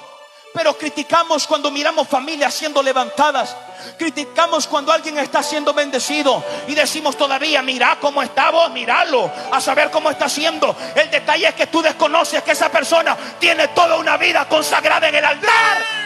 Pero 0.56 0.78
criticamos 0.78 1.45
cuando 1.47 1.70
miramos 1.70 2.08
familias 2.08 2.53
siendo 2.53 2.82
levantadas. 2.82 3.53
Criticamos 3.97 4.68
cuando 4.68 4.89
alguien 4.93 5.18
está 5.18 5.43
siendo 5.43 5.74
bendecido. 5.74 6.41
Y 6.68 6.74
decimos 6.74 7.18
todavía, 7.18 7.62
mira 7.62 7.97
cómo 7.99 8.24
está 8.24 8.51
vos, 8.51 8.72
miralo. 8.72 9.30
A 9.51 9.60
saber 9.60 9.91
cómo 9.91 10.10
está 10.10 10.26
haciendo. 10.26 10.74
El 10.95 11.12
detalle 11.12 11.49
es 11.49 11.56
que 11.56 11.68
tú 11.68 11.82
desconoces 11.82 12.41
que 12.41 12.51
esa 12.51 12.72
persona 12.72 13.18
tiene 13.38 13.68
toda 13.70 13.97
una 13.97 14.16
vida 14.16 14.47
consagrada 14.47 15.10
en 15.10 15.16
el 15.16 15.26
altar. 15.26 16.05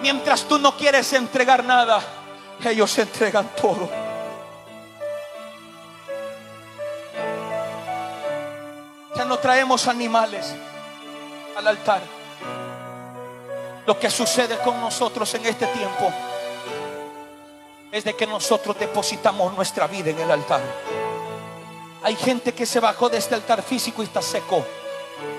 Mientras 0.00 0.44
tú 0.44 0.58
no 0.58 0.76
quieres 0.76 1.12
entregar 1.12 1.64
nada, 1.64 2.00
ellos 2.64 2.98
entregan 2.98 3.48
todo. 3.60 3.88
Ya 9.14 9.24
no 9.24 9.38
traemos 9.38 9.86
animales 9.88 10.54
al 11.56 11.68
altar. 11.68 12.00
Lo 13.86 13.98
que 13.98 14.10
sucede 14.10 14.58
con 14.58 14.80
nosotros 14.80 15.34
en 15.34 15.46
este 15.46 15.66
tiempo 15.66 16.12
es 17.92 18.04
de 18.04 18.14
que 18.14 18.26
nosotros 18.26 18.78
depositamos 18.78 19.54
nuestra 19.54 19.86
vida 19.86 20.10
en 20.10 20.18
el 20.18 20.30
altar. 20.30 20.62
Hay 22.02 22.16
gente 22.16 22.54
que 22.54 22.64
se 22.64 22.80
bajó 22.80 23.10
de 23.10 23.18
este 23.18 23.34
altar 23.34 23.62
físico 23.62 24.02
y 24.02 24.06
está 24.06 24.22
seco. 24.22 24.64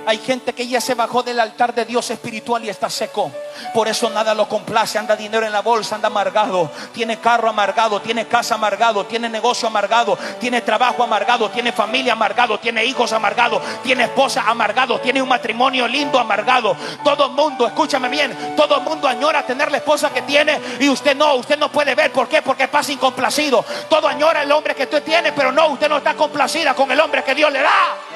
Hay 0.06 0.18
gente 0.18 0.54
que 0.54 0.68
ya 0.68 0.82
se 0.82 0.96
bajó 0.96 1.22
del 1.22 1.40
altar 1.40 1.76
de 1.76 1.86
Dios 1.86 2.10
espiritual 2.10 2.66
y 2.66 2.70
está 2.70 2.90
seco. 2.90 3.32
Por 3.74 3.88
eso 3.88 4.10
nada 4.10 4.34
lo 4.34 4.50
complace. 4.50 4.98
Anda 4.98 5.16
dinero 5.16 5.46
en 5.46 5.52
la 5.52 5.62
bolsa, 5.62 5.96
anda 5.96 6.08
amargado. 6.08 6.72
Tiene 6.92 7.20
carro 7.20 7.50
amargado, 7.50 8.02
tiene 8.02 8.26
casa 8.26 8.56
amargado, 8.56 9.06
tiene 9.06 9.30
negocio 9.30 9.68
amargado, 9.68 10.18
tiene 10.40 10.62
trabajo 10.62 11.04
amargado, 11.04 11.50
tiene 11.50 11.72
familia 11.72 12.14
amargado, 12.14 12.60
tiene 12.60 12.84
hijos 12.84 13.14
amargado, 13.14 13.62
tiene 13.84 14.06
esposa 14.06 14.44
amargado, 14.48 15.00
tiene 15.00 15.22
un 15.22 15.30
matrimonio 15.30 15.88
lindo 15.88 16.18
amargado. 16.18 16.76
Todo 17.04 17.28
el 17.28 17.32
mundo, 17.34 17.68
escúchame 17.68 18.10
bien, 18.10 18.56
todo 18.56 18.78
el 18.78 18.84
mundo 18.84 19.08
añora 19.08 19.46
tener 19.46 19.72
la 19.72 19.78
esposa 19.78 20.10
que 20.12 20.24
tiene 20.24 20.60
y 20.80 20.90
usted 20.90 21.16
no, 21.16 21.36
usted 21.36 21.60
no 21.60 21.72
puede 21.72 21.94
ver. 21.94 22.12
¿Por 22.12 22.28
qué? 22.28 22.42
Porque 22.42 22.68
pasa 22.68 22.92
incomplacido. 22.92 23.64
Todo 23.88 24.08
añora 24.08 24.42
el 24.42 24.52
hombre 24.52 24.74
que 24.74 24.84
usted 24.84 25.04
tiene, 25.04 25.32
pero 25.32 25.52
no, 25.52 25.68
usted 25.68 25.88
no 25.88 25.98
está 25.98 26.16
complacida 26.16 26.74
con 26.74 26.92
el 26.92 27.00
hombre 27.00 27.24
que 27.24 27.36
Dios 27.36 27.52
le 27.52 27.62
da. 27.62 28.11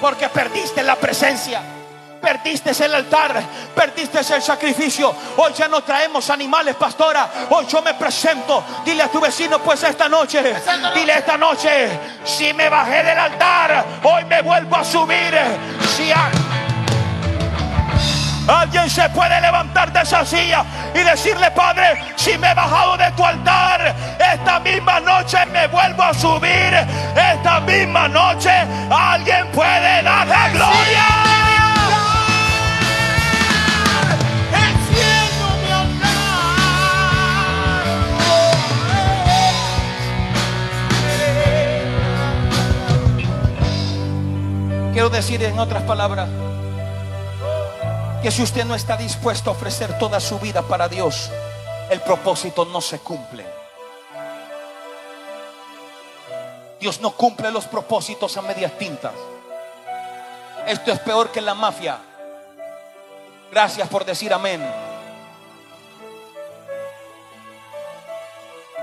Porque 0.00 0.28
perdiste 0.28 0.82
la 0.82 0.96
presencia. 0.96 1.62
Perdiste 2.20 2.72
el 2.84 2.94
altar, 2.94 3.40
perdiste 3.74 4.18
el 4.18 4.42
sacrificio. 4.42 5.14
Hoy 5.36 5.52
ya 5.52 5.68
no 5.68 5.82
traemos 5.82 6.28
animales, 6.30 6.74
pastora. 6.74 7.30
Hoy 7.50 7.66
yo 7.66 7.82
me 7.82 7.94
presento. 7.94 8.64
Dile 8.84 9.02
a 9.02 9.08
tu 9.08 9.20
vecino, 9.20 9.60
pues 9.60 9.82
esta 9.84 10.08
noche, 10.08 10.42
dile 10.94 11.18
esta 11.18 11.36
noche, 11.36 11.88
si 12.24 12.52
me 12.52 12.68
bajé 12.68 13.04
del 13.04 13.18
altar, 13.18 13.84
hoy 14.02 14.24
me 14.24 14.42
vuelvo 14.42 14.76
a 14.76 14.84
subir. 14.84 15.34
Si 15.96 16.10
Alguien 18.46 18.88
se 18.88 19.08
puede 19.10 19.40
levantar 19.40 19.92
de 19.92 20.00
esa 20.02 20.24
silla 20.24 20.64
y 20.94 20.98
decirle, 20.98 21.50
Padre, 21.50 21.98
si 22.14 22.38
me 22.38 22.50
he 22.50 22.54
bajado 22.54 22.96
de 22.96 23.10
tu 23.12 23.24
altar, 23.24 23.94
esta 24.32 24.60
misma 24.60 25.00
noche 25.00 25.44
me 25.46 25.66
vuelvo 25.66 26.02
a 26.02 26.14
subir. 26.14 26.86
Esta 27.16 27.60
misma 27.60 28.06
noche 28.08 28.50
alguien 28.90 29.48
puede 29.48 30.02
darle 30.02 30.52
gloria. 30.52 31.06
Quiero 44.92 45.10
decir 45.10 45.42
en 45.42 45.58
otras 45.58 45.82
palabras 45.82 46.26
que 48.22 48.30
si 48.30 48.42
usted 48.42 48.64
no 48.64 48.74
está 48.74 48.96
dispuesto 48.96 49.50
a 49.50 49.52
ofrecer 49.52 49.98
toda 49.98 50.20
su 50.20 50.38
vida 50.38 50.62
para 50.62 50.88
Dios, 50.88 51.30
el 51.90 52.00
propósito 52.00 52.64
no 52.64 52.80
se 52.80 52.98
cumple. 52.98 53.46
Dios 56.80 57.00
no 57.00 57.12
cumple 57.12 57.50
los 57.50 57.66
propósitos 57.66 58.36
a 58.36 58.42
medias 58.42 58.72
tintas. 58.78 59.14
Esto 60.66 60.92
es 60.92 60.98
peor 61.00 61.30
que 61.30 61.40
la 61.40 61.54
mafia. 61.54 61.98
Gracias 63.50 63.88
por 63.88 64.04
decir 64.04 64.32
amén. 64.32 64.64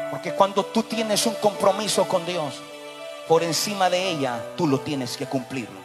Porque 0.10 0.34
cuando 0.34 0.64
tú 0.66 0.84
tienes 0.84 1.26
un 1.26 1.36
compromiso 1.36 2.08
con 2.08 2.26
Dios, 2.26 2.62
por 3.28 3.44
encima 3.44 3.90
de 3.90 4.10
ella, 4.10 4.42
tú 4.56 4.68
lo 4.68 4.80
tienes 4.80 5.18
que 5.18 5.26
cumplir. 5.26 5.83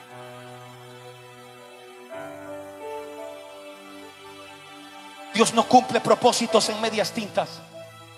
Dios 5.39 5.55
no 5.55 5.69
cumple 5.69 6.01
propósitos 6.01 6.69
en 6.69 6.81
medias 6.81 7.13
tintas. 7.13 7.49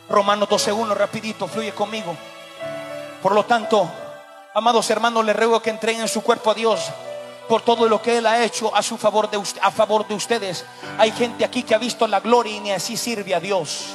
Romanos 0.08 0.48
12.1, 0.48 0.94
rapidito, 0.94 1.46
fluye 1.46 1.74
conmigo. 1.74 2.16
Por 3.22 3.34
lo 3.34 3.44
tanto, 3.44 3.86
amados 4.54 4.88
hermanos, 4.88 5.22
les 5.26 5.36
ruego 5.36 5.60
que 5.60 5.68
entreguen 5.68 6.08
su 6.08 6.22
cuerpo 6.22 6.50
a 6.50 6.54
Dios 6.54 6.80
por 7.46 7.60
todo 7.60 7.86
lo 7.90 8.00
que 8.00 8.16
Él 8.16 8.26
ha 8.26 8.42
hecho 8.42 8.74
a 8.74 8.82
su 8.82 8.96
favor 8.96 9.28
de, 9.28 9.38
a 9.60 9.70
favor 9.70 10.08
de 10.08 10.14
ustedes. 10.14 10.64
Hay 10.96 11.12
gente 11.12 11.44
aquí 11.44 11.62
que 11.62 11.74
ha 11.74 11.78
visto 11.78 12.06
la 12.06 12.20
gloria 12.20 12.56
y 12.56 12.60
ni 12.60 12.70
así 12.70 12.96
sirve 12.96 13.34
a 13.34 13.40
Dios. 13.40 13.88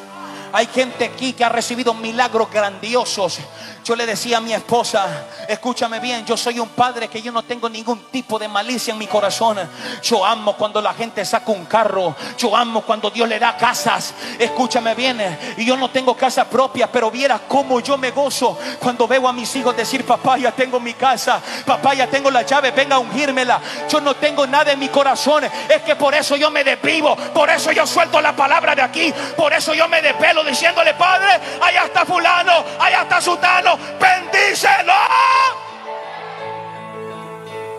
Hay 0.54 0.68
gente 0.68 1.06
aquí 1.06 1.34
que 1.34 1.44
ha 1.44 1.50
recibido 1.50 1.96
milagros 1.96 2.52
grandiosos. 2.52 3.40
Yo 3.86 3.96
le 3.96 4.08
decía 4.08 4.38
a 4.38 4.42
mi 4.42 4.52
esposa, 4.52 5.28
escúchame 5.48 6.00
bien, 6.00 6.26
yo 6.26 6.36
soy 6.36 6.60
un 6.60 6.70
padre 6.70 7.08
que 7.08 7.22
yo 7.22 7.32
no 7.32 7.44
tengo 7.44 7.70
ningún 7.70 8.06
tipo 8.06 8.40
de 8.40 8.48
malicia 8.48 8.92
en 8.92 8.98
mi 8.98 9.06
corazón. 9.06 9.60
Yo 10.02 10.26
amo 10.26 10.54
cuando 10.54 10.82
la 10.82 10.92
gente 10.96 11.24
saca 11.24 11.52
un 11.52 11.66
carro. 11.66 12.16
Yo 12.36 12.58
amo 12.58 12.82
cuando 12.82 13.12
Dios 13.12 13.30
le 13.30 13.38
da 13.38 13.56
casas. 13.56 14.16
Escúchame 14.40 14.96
bien, 14.96 15.56
y 15.58 15.66
yo 15.66 15.78
no 15.78 15.92
tengo 15.92 16.18
casa 16.18 16.46
propia, 16.46 16.92
pero 16.92 17.12
viera 17.12 17.40
cómo 17.48 17.80
yo 17.80 17.96
me 17.96 18.10
gozo 18.10 18.58
cuando 18.80 19.08
veo 19.08 19.28
a 19.28 19.34
mis 19.34 19.56
hijos 19.56 19.78
decir, 19.78 20.04
papá, 20.04 20.40
ya 20.40 20.52
tengo 20.52 20.80
mi 20.80 20.96
casa. 20.96 21.40
Papá, 21.64 21.94
ya 21.94 22.08
tengo 22.08 22.32
la 22.32 22.42
llave, 22.42 22.72
venga 22.72 22.96
a 22.96 23.00
ungírmela. 23.00 23.62
Yo 23.88 24.02
no 24.02 24.16
tengo 24.16 24.48
nada 24.48 24.72
en 24.72 24.80
mi 24.80 24.90
corazón. 24.90 25.44
Es 25.44 25.84
que 25.84 25.96
por 25.96 26.16
eso 26.16 26.36
yo 26.36 26.50
me 26.50 26.64
desvivo. 26.64 27.16
Por 27.16 27.52
eso 27.52 27.72
yo 27.72 27.86
suelto 27.86 28.20
la 28.20 28.36
palabra 28.36 28.74
de 28.74 28.82
aquí. 28.82 29.14
Por 29.38 29.54
eso 29.54 29.76
yo 29.76 29.88
me 29.88 30.02
despelo 30.02 30.44
diciéndole, 30.44 30.96
Padre, 30.96 31.40
allá 31.62 31.84
está 31.86 32.04
fulano, 32.04 32.66
allá 32.80 33.04
está 33.04 33.22
sutano, 33.22 33.75
bendícelo. 34.00 34.94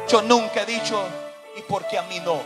Yo 0.08 0.22
nunca 0.22 0.62
he 0.62 0.66
dicho, 0.66 1.02
¿y 1.56 1.62
por 1.62 1.84
qué 1.88 1.98
a 1.98 2.02
mí 2.02 2.20
no? 2.20 2.40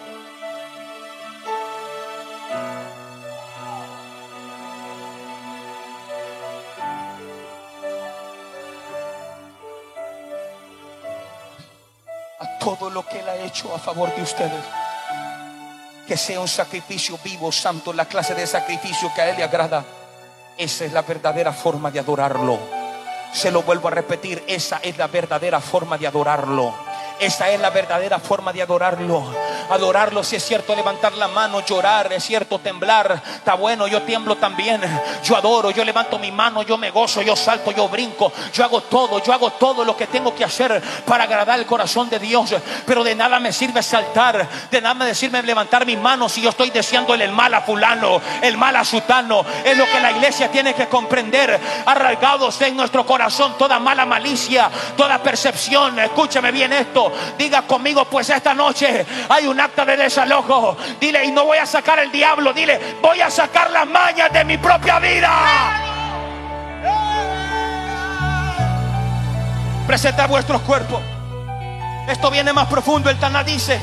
A 12.38 12.58
todo 12.58 12.88
lo 12.88 13.06
que 13.06 13.20
Él 13.20 13.28
ha 13.28 13.36
hecho 13.36 13.74
a 13.74 13.78
favor 13.78 14.14
de 14.16 14.22
ustedes. 14.22 14.64
Que 16.08 16.16
sea 16.16 16.40
un 16.40 16.48
sacrificio 16.48 17.18
vivo, 17.22 17.52
santo, 17.52 17.92
la 17.92 18.06
clase 18.06 18.34
de 18.34 18.46
sacrificio 18.46 19.12
que 19.14 19.20
a 19.20 19.28
Él 19.28 19.36
le 19.36 19.44
agrada. 19.44 19.84
Esa 20.56 20.86
es 20.86 20.92
la 20.94 21.02
verdadera 21.02 21.52
forma 21.52 21.90
de 21.90 22.00
adorarlo. 22.00 22.79
Se 23.32 23.50
lo 23.50 23.62
vuelvo 23.62 23.88
a 23.88 23.92
repetir, 23.92 24.42
esa 24.46 24.78
es 24.78 24.98
la 24.98 25.06
verdadera 25.06 25.60
forma 25.60 25.96
de 25.96 26.06
adorarlo. 26.06 26.89
Esa 27.20 27.50
es 27.50 27.60
la 27.60 27.68
verdadera 27.68 28.18
forma 28.18 28.50
de 28.50 28.62
adorarlo. 28.62 29.22
Adorarlo, 29.68 30.24
si 30.24 30.36
es 30.36 30.44
cierto, 30.44 30.74
levantar 30.74 31.12
la 31.12 31.28
mano, 31.28 31.60
llorar, 31.60 32.10
es 32.14 32.24
cierto, 32.24 32.58
temblar. 32.60 33.22
Está 33.36 33.54
bueno, 33.54 33.86
yo 33.86 34.00
tiemblo 34.02 34.36
también. 34.36 34.80
Yo 35.22 35.36
adoro, 35.36 35.70
yo 35.70 35.84
levanto 35.84 36.18
mi 36.18 36.32
mano, 36.32 36.62
yo 36.62 36.78
me 36.78 36.90
gozo, 36.90 37.20
yo 37.20 37.36
salto, 37.36 37.72
yo 37.72 37.90
brinco. 37.90 38.32
Yo 38.54 38.64
hago 38.64 38.80
todo, 38.80 39.22
yo 39.22 39.34
hago 39.34 39.50
todo 39.50 39.84
lo 39.84 39.94
que 39.94 40.06
tengo 40.06 40.34
que 40.34 40.44
hacer 40.44 40.82
para 41.04 41.24
agradar 41.24 41.58
el 41.58 41.66
corazón 41.66 42.08
de 42.08 42.18
Dios. 42.18 42.54
Pero 42.86 43.04
de 43.04 43.14
nada 43.14 43.38
me 43.38 43.52
sirve 43.52 43.82
saltar, 43.82 44.48
de 44.70 44.80
nada 44.80 44.94
me 44.94 45.14
sirve 45.14 45.42
levantar 45.42 45.84
mis 45.84 45.98
manos 45.98 46.32
si 46.32 46.40
yo 46.40 46.48
estoy 46.48 46.70
deseándole 46.70 47.26
el 47.26 47.32
mal 47.32 47.52
a 47.52 47.60
fulano, 47.60 48.18
el 48.40 48.56
mal 48.56 48.76
a 48.76 48.84
sutano. 48.84 49.44
Es 49.62 49.76
lo 49.76 49.84
que 49.84 50.00
la 50.00 50.12
iglesia 50.12 50.50
tiene 50.50 50.72
que 50.72 50.88
comprender. 50.88 51.60
Arraigados 51.84 52.58
en 52.62 52.78
nuestro 52.78 53.04
corazón 53.04 53.58
toda 53.58 53.78
mala 53.78 54.06
malicia, 54.06 54.70
toda 54.96 55.18
percepción. 55.18 55.98
Escúchame 55.98 56.50
bien 56.50 56.72
esto. 56.72 57.09
Diga 57.38 57.62
conmigo, 57.62 58.04
pues 58.04 58.30
esta 58.30 58.54
noche 58.54 59.06
hay 59.28 59.46
un 59.46 59.60
acta 59.60 59.84
de 59.84 59.96
desalojo. 59.96 60.76
Dile, 61.00 61.24
y 61.24 61.32
no 61.32 61.44
voy 61.44 61.58
a 61.58 61.66
sacar 61.66 61.98
el 61.98 62.10
diablo. 62.10 62.52
Dile, 62.52 62.96
voy 63.02 63.20
a 63.20 63.30
sacar 63.30 63.70
las 63.70 63.86
mañas 63.86 64.32
de 64.32 64.44
mi 64.44 64.58
propia 64.58 64.98
vida. 64.98 65.30
Presenta 69.86 70.26
vuestros 70.26 70.60
cuerpos. 70.62 71.00
Esto 72.08 72.30
viene 72.30 72.52
más 72.52 72.68
profundo. 72.68 73.10
El 73.10 73.18
Taná 73.18 73.42
dice, 73.44 73.80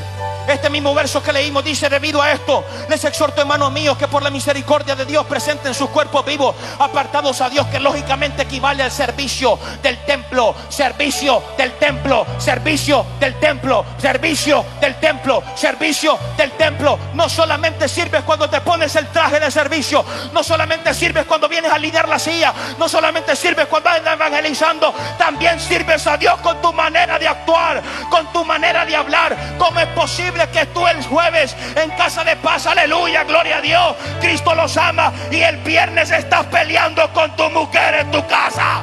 este 0.48 0.70
mismo 0.70 0.94
verso 0.94 1.22
que 1.22 1.32
leímos 1.32 1.64
dice, 1.64 1.88
debido 1.88 2.22
a 2.22 2.32
esto, 2.32 2.64
les 2.88 3.04
exhorto, 3.04 3.40
hermanos 3.40 3.72
míos, 3.72 3.96
que 3.98 4.08
por 4.08 4.22
la 4.22 4.30
misericordia 4.30 4.94
de 4.94 5.04
Dios 5.04 5.26
presenten 5.26 5.74
sus 5.74 5.90
cuerpos 5.90 6.24
vivos, 6.24 6.54
apartados 6.78 7.40
a 7.40 7.50
Dios, 7.50 7.66
que 7.66 7.80
lógicamente 7.80 8.42
equivale 8.42 8.82
al 8.82 8.90
servicio 8.90 9.58
del 9.82 10.04
templo, 10.04 10.54
servicio 10.68 11.42
del 11.56 11.72
templo, 11.78 12.26
servicio 12.38 13.04
del 13.20 13.38
templo, 13.38 13.84
servicio 13.98 14.64
del 14.80 14.98
templo, 15.00 15.42
servicio 15.54 16.18
del 16.36 16.52
templo. 16.52 16.98
No 17.14 17.28
solamente 17.28 17.88
sirves 17.88 18.22
cuando 18.22 18.48
te 18.48 18.60
pones 18.60 18.94
el 18.96 19.08
traje 19.08 19.40
de 19.40 19.50
servicio, 19.50 20.04
no 20.32 20.42
solamente 20.42 20.94
sirves 20.94 21.26
cuando 21.26 21.48
vienes 21.48 21.70
a 21.70 21.74
alinear 21.74 22.08
la 22.08 22.18
silla, 22.18 22.54
no 22.78 22.88
solamente 22.88 23.36
sirves 23.36 23.66
cuando 23.66 23.90
andas 23.90 24.14
evangelizando, 24.14 24.94
también 25.18 25.60
sirves 25.60 26.06
a 26.06 26.16
Dios 26.16 26.40
con 26.40 26.60
tu 26.60 26.72
manera 26.72 27.18
de 27.18 27.28
actuar, 27.28 27.82
con 28.10 28.32
tu 28.32 28.44
manera 28.44 28.84
de 28.84 28.96
hablar. 28.96 29.36
¿Cómo 29.58 29.80
es 29.80 29.86
posible 29.88 30.37
que 30.46 30.66
tú 30.66 30.86
el 30.86 31.02
jueves 31.04 31.56
en 31.76 31.90
casa 31.90 32.22
de 32.24 32.36
paz, 32.36 32.66
aleluya, 32.66 33.24
gloria 33.24 33.58
a 33.58 33.60
Dios, 33.60 33.96
Cristo 34.20 34.54
los 34.54 34.76
ama 34.76 35.12
y 35.30 35.40
el 35.40 35.56
viernes 35.58 36.10
estás 36.10 36.46
peleando 36.46 37.12
con 37.12 37.34
tu 37.36 37.50
mujer 37.50 37.94
en 37.94 38.10
tu 38.10 38.24
casa? 38.26 38.82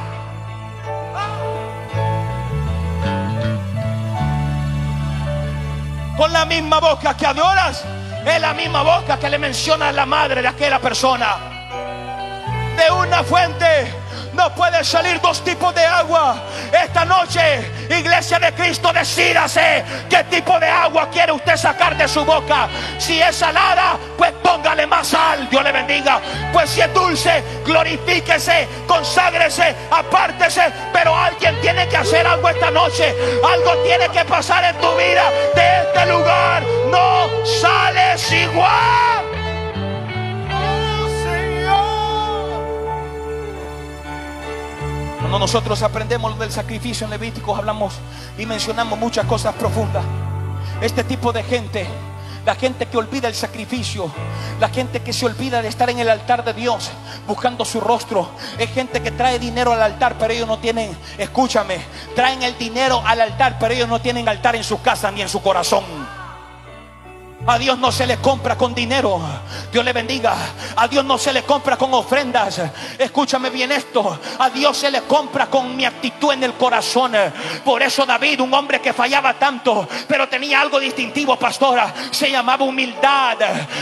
Con 6.18 6.32
la 6.32 6.46
misma 6.46 6.80
boca 6.80 7.16
que 7.16 7.26
adoras, 7.26 7.84
es 8.26 8.42
la 8.42 8.54
misma 8.54 8.82
boca 8.84 9.20
que 9.20 9.30
le 9.30 9.38
menciona 9.38 9.90
a 9.90 9.92
la 9.92 10.06
madre 10.06 10.42
de 10.42 10.48
aquella 10.48 10.80
persona. 10.80 11.36
De 12.78 12.92
una 12.92 13.24
fuente 13.24 14.05
no 14.36 14.54
puede 14.54 14.84
salir 14.84 15.20
dos 15.22 15.44
tipos 15.44 15.74
de 15.74 15.84
agua. 15.84 16.44
Esta 16.72 17.06
noche, 17.06 17.72
iglesia 17.90 18.38
de 18.40 18.54
Cristo, 18.54 18.92
decídase 18.94 19.84
qué 20.10 20.24
tipo 20.26 20.60
de 20.60 20.68
agua 20.68 21.10
quiere 21.10 21.32
usted 21.32 21.56
sacar 21.56 21.98
de 21.98 22.08
su 22.08 22.24
boca. 22.24 22.68
Si 23.00 23.22
es 23.22 23.36
salada, 23.36 23.98
pues 24.18 24.32
póngale 24.44 24.86
más 24.86 25.08
sal. 25.08 25.50
Dios 25.50 25.64
le 25.64 25.72
bendiga. 25.72 26.20
Pues 26.52 26.70
si 26.70 26.82
es 26.82 26.94
dulce, 26.94 27.44
glorifíquese, 27.66 28.68
conságrese, 28.88 29.76
apártese. 29.90 30.72
Pero 30.92 31.16
alguien 31.16 31.60
tiene 31.62 31.88
que 31.88 31.98
hacer 31.98 32.28
algo 32.28 32.50
esta 32.50 32.70
noche. 32.72 33.16
Algo 33.44 33.84
tiene 33.84 34.10
que 34.10 34.26
pasar 34.26 34.64
en 34.66 34.76
tu 34.82 34.96
vida. 34.96 35.32
De 35.56 35.82
este 35.84 36.06
lugar 36.12 36.64
no 36.90 37.30
sales 37.46 38.32
igual. 38.32 39.45
Cuando 45.26 45.40
nosotros 45.40 45.82
aprendemos 45.82 46.38
del 46.38 46.52
sacrificio 46.52 47.06
en 47.06 47.10
Levíticos, 47.10 47.58
hablamos 47.58 47.96
y 48.38 48.46
mencionamos 48.46 49.00
muchas 49.00 49.26
cosas 49.26 49.56
profundas. 49.56 50.06
Este 50.82 51.04
tipo 51.04 51.34
de 51.34 51.42
gente, 51.42 51.88
la 52.46 52.54
gente 52.54 52.86
que 52.86 52.96
olvida 52.96 53.28
el 53.28 53.34
sacrificio, 53.34 54.12
la 54.60 54.70
gente 54.70 55.02
que 55.02 55.14
se 55.14 55.26
olvida 55.26 55.64
de 55.64 55.68
estar 55.68 55.90
en 55.90 55.98
el 55.98 56.12
altar 56.12 56.46
de 56.46 56.54
Dios 56.54 56.92
buscando 57.28 57.66
su 57.66 57.82
rostro, 57.82 58.30
es 58.60 58.70
gente 58.70 59.02
que 59.02 59.10
trae 59.10 59.40
dinero 59.40 59.74
al 59.74 59.82
altar, 59.82 60.16
pero 60.20 60.32
ellos 60.32 60.48
no 60.48 60.60
tienen, 60.60 60.96
escúchame, 61.18 61.80
traen 62.16 62.44
el 62.44 62.56
dinero 62.60 63.02
al 63.04 63.20
altar, 63.20 63.58
pero 63.60 63.74
ellos 63.74 63.90
no 63.90 64.00
tienen 64.00 64.30
altar 64.30 64.56
en 64.56 64.64
su 64.64 64.80
casa 64.84 65.10
ni 65.10 65.24
en 65.24 65.30
su 65.30 65.42
corazón. 65.42 65.84
A 67.48 67.60
Dios 67.60 67.78
no 67.78 67.92
se 67.92 68.08
le 68.08 68.18
compra 68.18 68.58
con 68.58 68.74
dinero. 68.74 69.22
Dios 69.72 69.86
le 69.86 69.94
bendiga. 69.94 70.36
A 70.76 70.88
Dios 70.88 71.06
no 71.06 71.18
se 71.20 71.32
le 71.32 71.44
compra 71.44 71.78
con 71.78 71.94
ofrendas. 71.94 72.60
Escúchame 72.98 73.52
bien 73.52 73.72
esto. 73.72 74.20
A 74.40 74.50
Dios 74.50 74.76
se 74.76 74.90
le 74.90 75.04
compra 75.04 75.46
con 75.46 75.76
mi 75.76 75.86
actitud 75.86 76.34
en 76.34 76.44
el 76.44 76.54
corazón. 76.54 77.14
Por 77.64 77.84
eso 77.84 78.04
David, 78.04 78.42
un 78.42 78.52
hombre 78.52 78.82
que 78.82 78.94
fallaba 78.94 79.36
tanto, 79.36 79.88
pero 80.08 80.28
tenía 80.28 80.60
algo 80.60 80.80
distintivo, 80.80 81.36
pastora, 81.36 81.94
se 82.10 82.32
llamaba 82.32 82.66
humildad. 82.66 83.38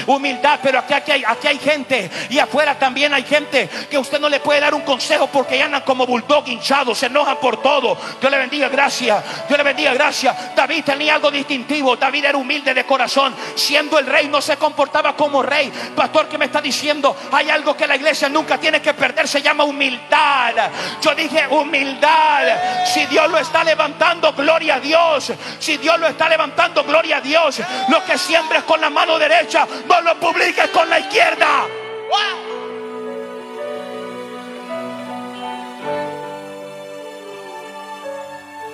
Humildad, 0.07 0.59
pero 0.61 0.79
aquí, 0.79 1.11
hay, 1.11 1.23
aquí 1.25 1.47
hay 1.47 1.59
gente 1.59 2.11
y 2.29 2.39
afuera 2.39 2.77
también 2.77 3.13
hay 3.13 3.23
gente 3.23 3.69
que 3.89 3.97
usted 3.97 4.19
no 4.19 4.27
le 4.27 4.41
puede 4.41 4.59
dar 4.59 4.73
un 4.73 4.81
consejo 4.81 5.27
porque 5.27 5.61
andan 5.61 5.83
como 5.83 6.05
bulldog 6.05 6.49
hinchados, 6.49 6.97
se 6.97 7.05
enojan 7.05 7.37
por 7.37 7.61
todo. 7.61 7.97
Dios 8.19 8.29
le 8.29 8.37
bendiga, 8.37 8.67
gracias. 8.67 9.23
Dios 9.47 9.57
le 9.57 9.63
bendiga, 9.63 9.93
gracias. 9.93 10.53
David 10.53 10.83
tenía 10.83 11.15
algo 11.15 11.31
distintivo. 11.31 11.95
David 11.95 12.25
era 12.25 12.37
humilde 12.37 12.73
de 12.73 12.85
corazón 12.85 13.33
siendo 13.55 13.99
el 13.99 14.05
rey, 14.05 14.27
no 14.27 14.41
se 14.41 14.57
comportaba 14.57 15.15
como 15.15 15.41
rey. 15.43 15.71
Pastor, 15.95 16.27
que 16.27 16.37
me 16.37 16.45
está 16.45 16.61
diciendo? 16.61 17.15
Hay 17.31 17.49
algo 17.49 17.75
que 17.75 17.87
la 17.87 17.95
iglesia 17.95 18.29
nunca 18.29 18.57
tiene 18.57 18.81
que 18.81 18.93
perder, 18.93 19.27
se 19.27 19.41
llama 19.41 19.63
humildad. 19.63 20.71
Yo 21.01 21.13
dije 21.15 21.47
humildad. 21.47 22.85
Si 22.85 23.05
Dios 23.05 23.29
lo 23.29 23.37
está 23.37 23.63
levantando, 23.63 24.33
gloria 24.33 24.75
a 24.75 24.79
Dios. 24.79 25.31
Si 25.59 25.77
Dios 25.77 25.99
lo 25.99 26.07
está 26.07 26.29
levantando, 26.29 26.83
gloria 26.83 27.17
a 27.17 27.21
Dios. 27.21 27.61
Lo 27.89 28.03
que 28.03 28.17
siembres 28.17 28.63
con 28.63 28.81
la 28.81 28.89
mano 28.89 29.17
derecha, 29.17 29.67
no 29.87 30.01
lo 30.01 30.19
publiques 30.19 30.69
con 30.69 30.89
la 30.89 30.99
izquierda. 30.99 31.65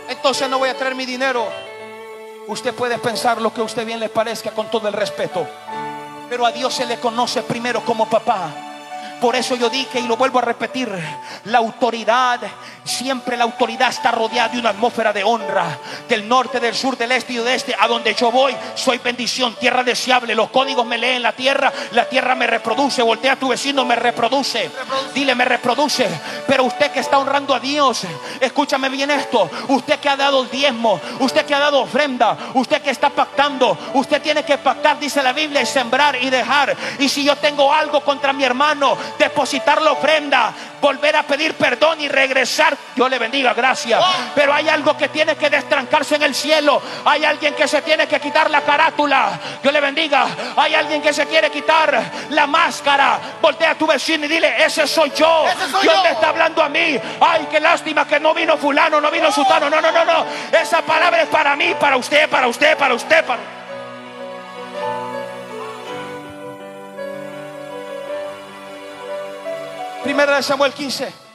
Entonces 0.07 0.49
no 0.49 0.57
voy 0.57 0.69
a 0.69 0.75
traer 0.75 0.95
mi 0.95 1.05
dinero 1.05 1.68
Usted 2.49 2.73
puede 2.73 2.97
pensar 2.97 3.39
lo 3.39 3.53
que 3.53 3.61
a 3.61 3.63
usted 3.63 3.85
bien 3.85 3.99
le 3.99 4.09
parezca 4.09 4.49
con 4.49 4.71
todo 4.71 4.87
el 4.87 4.93
respeto. 4.95 5.47
Pero 6.31 6.47
a 6.47 6.51
Dios 6.51 6.73
se 6.73 6.87
le 6.87 6.99
conoce 6.99 7.43
primero 7.43 7.85
como 7.85 8.09
papá. 8.09 8.49
Por 9.21 9.35
eso 9.35 9.55
yo 9.55 9.69
dije 9.69 9.99
y 9.99 10.07
lo 10.07 10.17
vuelvo 10.17 10.39
a 10.39 10.41
repetir, 10.41 10.89
la 11.43 11.59
autoridad, 11.59 12.39
siempre 12.89 13.37
la 13.37 13.43
autoridad 13.45 13.89
está 13.89 14.11
rodeada 14.11 14.49
de 14.49 14.59
una 14.59 14.69
atmósfera 14.71 15.13
de 15.13 15.23
honra, 15.23 15.77
del 16.07 16.27
norte, 16.27 16.59
del 16.59 16.75
sur, 16.75 16.97
del 16.97 17.11
este 17.11 17.33
y 17.33 17.37
del 17.37 17.47
este, 17.47 17.75
a 17.77 17.87
donde 17.87 18.13
yo 18.13 18.31
voy, 18.31 18.55
soy 18.75 18.97
bendición, 18.97 19.55
tierra 19.55 19.83
deseable, 19.83 20.35
los 20.35 20.49
códigos 20.49 20.85
me 20.85 20.97
leen 20.97 21.21
la 21.21 21.31
tierra, 21.31 21.71
la 21.91 22.05
tierra 22.09 22.35
me 22.35 22.47
reproduce, 22.47 23.01
voltea 23.01 23.33
a 23.33 23.35
tu 23.35 23.49
vecino, 23.49 23.85
me 23.85 23.95
reproduce, 23.95 24.69
dile, 25.13 25.35
me 25.35 25.45
reproduce, 25.45 26.09
pero 26.47 26.63
usted 26.63 26.91
que 26.91 26.99
está 26.99 27.19
honrando 27.19 27.53
a 27.53 27.59
Dios, 27.59 28.01
escúchame 28.39 28.89
bien 28.89 29.11
esto, 29.11 29.49
usted 29.67 29.99
que 29.99 30.09
ha 30.09 30.17
dado 30.17 30.43
el 30.43 30.49
diezmo, 30.49 30.99
usted 31.19 31.45
que 31.45 31.55
ha 31.55 31.59
dado 31.59 31.81
ofrenda, 31.81 32.35
usted 32.55 32.81
que 32.81 32.89
está 32.89 33.09
pactando, 33.09 33.77
usted 33.93 34.21
tiene 34.21 34.43
que 34.43 34.57
pactar, 34.57 34.99
dice 34.99 35.21
la 35.21 35.33
Biblia, 35.33 35.61
y 35.61 35.65
sembrar 35.65 36.17
y 36.21 36.29
dejar, 36.29 36.75
y 36.97 37.07
si 37.07 37.23
yo 37.23 37.35
tengo 37.35 37.71
algo 37.71 38.01
contra 38.01 38.33
mi 38.33 38.43
hermano, 38.43 38.97
depositar 39.17 39.81
la 39.81 39.91
ofrenda, 39.91 40.53
volver 40.81 41.15
a 41.15 41.23
pedir 41.23 41.53
perdón 41.53 42.01
y 42.01 42.07
regresar. 42.07 42.78
Dios 42.95 43.09
le 43.09 43.19
bendiga, 43.19 43.53
gracias. 43.53 44.03
Pero 44.35 44.53
hay 44.53 44.67
algo 44.67 44.97
que 44.97 45.07
tiene 45.09 45.35
que 45.35 45.49
destrancarse 45.49 46.15
en 46.15 46.23
el 46.23 46.35
cielo. 46.35 46.81
Hay 47.05 47.23
alguien 47.23 47.53
que 47.53 47.67
se 47.67 47.81
tiene 47.81 48.07
que 48.07 48.19
quitar 48.19 48.49
la 48.51 48.61
carátula. 48.61 49.39
Dios 49.61 49.73
le 49.73 49.79
bendiga. 49.79 50.27
Hay 50.57 50.75
alguien 50.75 51.01
que 51.01 51.13
se 51.13 51.25
quiere 51.25 51.49
quitar 51.49 52.11
la 52.29 52.45
máscara. 52.47 53.19
Voltea 53.41 53.71
a 53.71 53.75
tu 53.75 53.87
vecino 53.87 54.25
y 54.25 54.27
dile, 54.27 54.65
ese 54.65 54.85
soy 54.85 55.11
yo. 55.15 55.45
Dios 55.81 56.03
me 56.03 56.11
está 56.11 56.29
hablando 56.29 56.61
a 56.61 56.69
mí. 56.69 56.99
Ay, 57.21 57.47
qué 57.49 57.59
lástima 57.59 58.05
que 58.05 58.19
no 58.19 58.33
vino 58.33 58.57
fulano, 58.57 58.99
no 58.99 59.09
vino 59.09 59.31
sutano. 59.31 59.69
No, 59.69 59.79
no, 59.79 59.91
no, 59.91 60.03
no. 60.03 60.25
Esa 60.51 60.81
palabra 60.81 61.21
es 61.21 61.29
para 61.29 61.55
mí, 61.55 61.75
para 61.79 61.95
usted, 61.95 62.27
para 62.29 62.47
usted, 62.47 62.77
para 62.77 62.93
usted, 62.95 63.25
para 63.25 63.59
Primera 70.03 70.37
de 70.37 70.43
Samuel 70.43 70.73
15. 70.73 71.28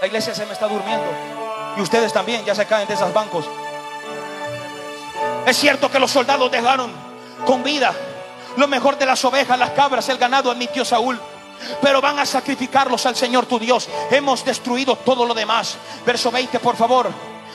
La 0.00 0.06
iglesia 0.06 0.34
se 0.34 0.46
me 0.46 0.52
está 0.52 0.68
durmiendo. 0.68 1.06
Y 1.76 1.80
ustedes 1.80 2.12
también 2.12 2.44
ya 2.44 2.54
se 2.54 2.66
caen 2.66 2.88
de 2.88 2.94
esos 2.94 3.12
bancos. 3.12 3.44
Es 5.46 5.56
cierto 5.56 5.90
que 5.90 5.98
los 5.98 6.10
soldados 6.10 6.50
dejaron 6.50 6.92
con 7.46 7.62
vida 7.62 7.94
lo 8.56 8.68
mejor 8.68 8.98
de 8.98 9.06
las 9.06 9.24
ovejas, 9.24 9.58
las 9.58 9.70
cabras, 9.70 10.08
el 10.08 10.18
ganado 10.18 10.50
a 10.50 10.54
mi 10.54 10.66
tío 10.66 10.84
Saúl. 10.84 11.18
Pero 11.82 12.00
van 12.00 12.18
a 12.18 12.26
sacrificarlos 12.26 13.06
al 13.06 13.16
Señor 13.16 13.46
tu 13.46 13.58
Dios. 13.58 13.88
Hemos 14.10 14.44
destruido 14.44 14.96
todo 14.96 15.24
lo 15.26 15.34
demás. 15.34 15.76
Verso 16.04 16.30
20, 16.30 16.58
por 16.60 16.76
favor 16.76 17.10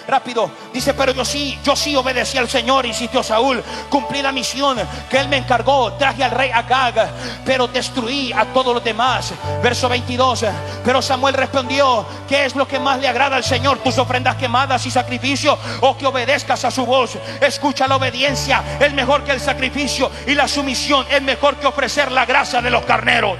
rápido. 0.07 0.49
Dice, 0.73 0.93
pero 0.93 1.13
yo 1.13 1.25
sí, 1.25 1.57
yo 1.63 1.75
sí 1.75 1.95
obedecí 1.95 2.37
al 2.37 2.49
Señor, 2.49 2.85
insistió 2.85 3.23
Saúl. 3.23 3.63
Cumplí 3.89 4.21
la 4.21 4.31
misión 4.31 4.77
que 5.09 5.17
él 5.17 5.29
me 5.29 5.37
encargó. 5.37 5.93
Traje 5.93 6.23
al 6.23 6.31
rey 6.31 6.51
Agag, 6.51 7.11
pero 7.45 7.67
destruí 7.67 8.31
a 8.33 8.45
todos 8.45 8.73
los 8.73 8.83
demás. 8.83 9.33
Verso 9.61 9.89
22. 9.89 10.45
Pero 10.83 11.01
Samuel 11.01 11.35
respondió, 11.35 12.05
¿qué 12.27 12.45
es 12.45 12.55
lo 12.55 12.67
que 12.67 12.79
más 12.79 12.99
le 12.99 13.07
agrada 13.07 13.35
al 13.35 13.43
Señor? 13.43 13.79
Tus 13.79 13.97
ofrendas 13.97 14.35
quemadas 14.35 14.85
y 14.85 14.91
sacrificio 14.91 15.57
o 15.81 15.97
que 15.97 16.05
obedezcas 16.05 16.65
a 16.65 16.71
su 16.71 16.85
voz. 16.85 17.17
Escucha 17.41 17.87
la 17.87 17.95
obediencia, 17.95 18.63
es 18.79 18.93
mejor 18.93 19.23
que 19.23 19.31
el 19.31 19.39
sacrificio 19.39 20.11
y 20.27 20.35
la 20.35 20.47
sumisión 20.47 21.05
es 21.09 21.21
mejor 21.21 21.55
que 21.57 21.67
ofrecer 21.67 22.11
la 22.11 22.25
grasa 22.25 22.61
de 22.61 22.69
los 22.69 22.83
carneros. 22.83 23.37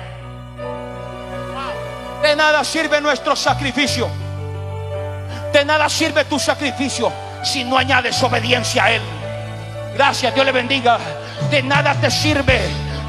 De 2.21 2.35
nada 2.37 2.63
sirve 2.63 3.01
nuestro 3.01 3.35
sacrificio 3.35 4.22
nada 5.65 5.89
sirve 5.89 6.25
tu 6.25 6.39
sacrificio 6.39 7.11
si 7.43 7.63
no 7.63 7.77
añades 7.77 8.21
obediencia 8.23 8.85
a 8.85 8.91
Él. 8.91 9.01
Gracias, 9.95 10.33
Dios 10.33 10.45
le 10.45 10.51
bendiga. 10.51 10.97
De 11.49 11.61
nada 11.61 11.93
te 11.95 12.09
sirve, 12.09 12.61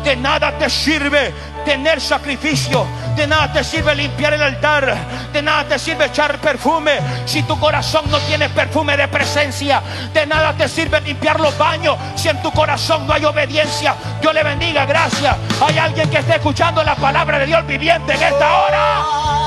de 0.03 0.17
nada 0.17 0.57
te 0.59 0.69
sirve 0.69 1.33
tener 1.65 2.01
sacrificio. 2.01 2.87
De 3.17 3.27
nada 3.27 3.53
te 3.53 3.65
sirve 3.65 3.95
limpiar 3.95 4.35
el 4.35 4.43
altar. 4.43 4.95
De 5.33 5.41
nada 5.41 5.65
te 5.65 5.79
sirve 5.79 6.07
echar 6.07 6.39
perfume 6.39 6.99
si 7.25 7.43
tu 7.45 7.59
corazón 7.59 8.05
no 8.11 8.19
tiene 8.21 8.49
perfume 8.49 8.97
de 8.97 9.09
presencia. 9.09 9.83
De 10.13 10.27
nada 10.27 10.53
te 10.53 10.69
sirve 10.69 11.01
limpiar 11.01 11.41
los 11.41 11.57
baños 11.57 11.97
si 12.17 12.29
en 12.29 12.41
tu 12.43 12.51
corazón 12.53 13.07
no 13.07 13.15
hay 13.15 13.25
obediencia. 13.25 13.95
Dios 14.21 14.35
le 14.35 14.43
bendiga, 14.43 14.85
gracias. 14.85 15.37
Hay 15.61 15.79
alguien 15.79 16.11
que 16.11 16.19
esté 16.19 16.35
escuchando 16.35 16.83
la 16.83 16.97
palabra 16.97 17.39
de 17.39 17.47
Dios 17.47 17.67
viviente 17.67 18.15
en 18.15 18.23
esta 18.23 18.59
hora. 18.59 19.44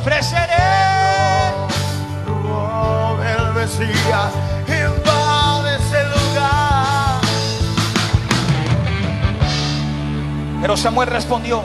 Ofreceré. 0.00 0.54
Oh, 2.28 3.18
el 3.22 3.52
Mesías 3.54 4.32
invade 4.66 5.76
ese 5.76 6.04
lugar. 6.04 7.20
Pero 10.60 10.76
Samuel 10.76 11.08
respondió, 11.08 11.62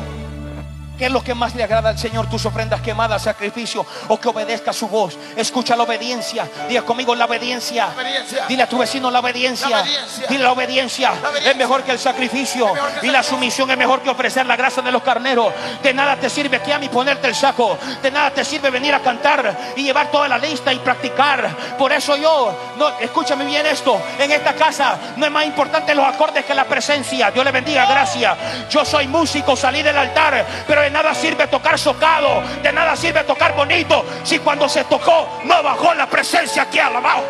¿Qué 0.97 1.07
es 1.07 1.11
lo 1.11 1.21
que 1.21 1.35
más 1.35 1.55
le 1.55 1.63
agrada 1.63 1.89
al 1.89 1.97
Señor? 1.97 2.29
Tus 2.29 2.45
ofrendas 2.45 2.79
quemadas, 2.81 3.23
sacrificio 3.23 3.85
o 4.07 4.19
que 4.19 4.29
obedezca 4.29 4.71
su 4.71 4.87
voz. 4.87 5.17
Escucha 5.35 5.75
la 5.75 5.83
obediencia. 5.83 6.47
Diga 6.69 6.83
conmigo 6.83 7.13
la 7.15 7.25
obediencia. 7.25 7.87
Obediencia. 7.87 8.45
Dile 8.47 8.63
a 8.63 8.69
tu 8.69 8.77
vecino 8.77 9.11
la 9.11 9.19
obediencia. 9.19 9.69
La 9.69 9.81
obediencia. 9.81 10.27
Dile 10.27 10.43
la 10.43 10.51
obediencia. 10.53 11.09
La 11.09 11.29
obediencia. 11.29 11.51
Es 11.51 11.57
mejor 11.57 11.83
que 11.83 11.91
el 11.91 11.99
sacrificio. 11.99 12.73
Que 12.73 12.99
el 12.99 13.05
Y 13.07 13.11
la 13.11 13.23
sumisión 13.23 13.69
es 13.71 13.77
mejor 13.77 14.01
que 14.01 14.09
ofrecer 14.09 14.45
la 14.45 14.55
grasa 14.55 14.81
de 14.81 14.91
los 14.91 15.03
carneros. 15.03 15.53
De 15.83 15.93
nada 15.93 16.15
te 16.15 16.29
sirve 16.29 16.61
que 16.61 16.73
a 16.73 16.79
mí 16.79 16.87
ponerte 16.87 17.27
el 17.27 17.35
saco. 17.35 17.77
De 18.01 18.09
nada 18.09 18.31
te 18.31 18.45
sirve 18.45 18.69
venir 18.69 18.93
a 18.93 19.01
cantar 19.01 19.73
y 19.75 19.83
llevar 19.83 20.09
toda 20.11 20.29
la 20.29 20.37
lista 20.37 20.71
y 20.71 20.79
practicar. 20.79 21.75
Por 21.77 21.91
eso 21.91 22.15
yo, 22.15 22.73
no, 22.77 22.99
escúchame 22.99 23.43
bien 23.45 23.65
esto. 23.65 24.01
En 24.17 24.31
esta 24.31 24.53
casa 24.53 24.97
no 25.17 25.25
es 25.25 25.31
más 25.31 25.45
importante 25.45 25.93
los 25.93 26.05
acordes 26.05 26.45
que 26.45 26.53
la 26.53 26.63
presencia. 26.63 27.31
Dios 27.31 27.43
le 27.43 27.51
bendiga, 27.51 27.85
gracias. 27.85 28.37
Yo 28.69 28.85
soy 28.85 29.07
músico, 29.07 29.57
salí 29.57 29.81
del 29.81 29.97
altar, 29.97 30.45
pero 30.65 30.84
de 30.85 30.91
nada 30.91 31.15
sirve 31.15 31.47
tocar 31.47 31.79
socado. 31.79 32.43
De 32.61 32.71
nada 32.71 32.95
sirve 32.95 33.23
tocar 33.23 33.55
bonito. 33.55 34.05
Si 34.23 34.37
cuando 34.37 34.69
se 34.69 34.83
tocó 34.83 35.41
no 35.43 35.63
bajó 35.63 35.95
la 35.95 36.07
presencia 36.07 36.69
que 36.69 36.79
alabado. 36.79 37.23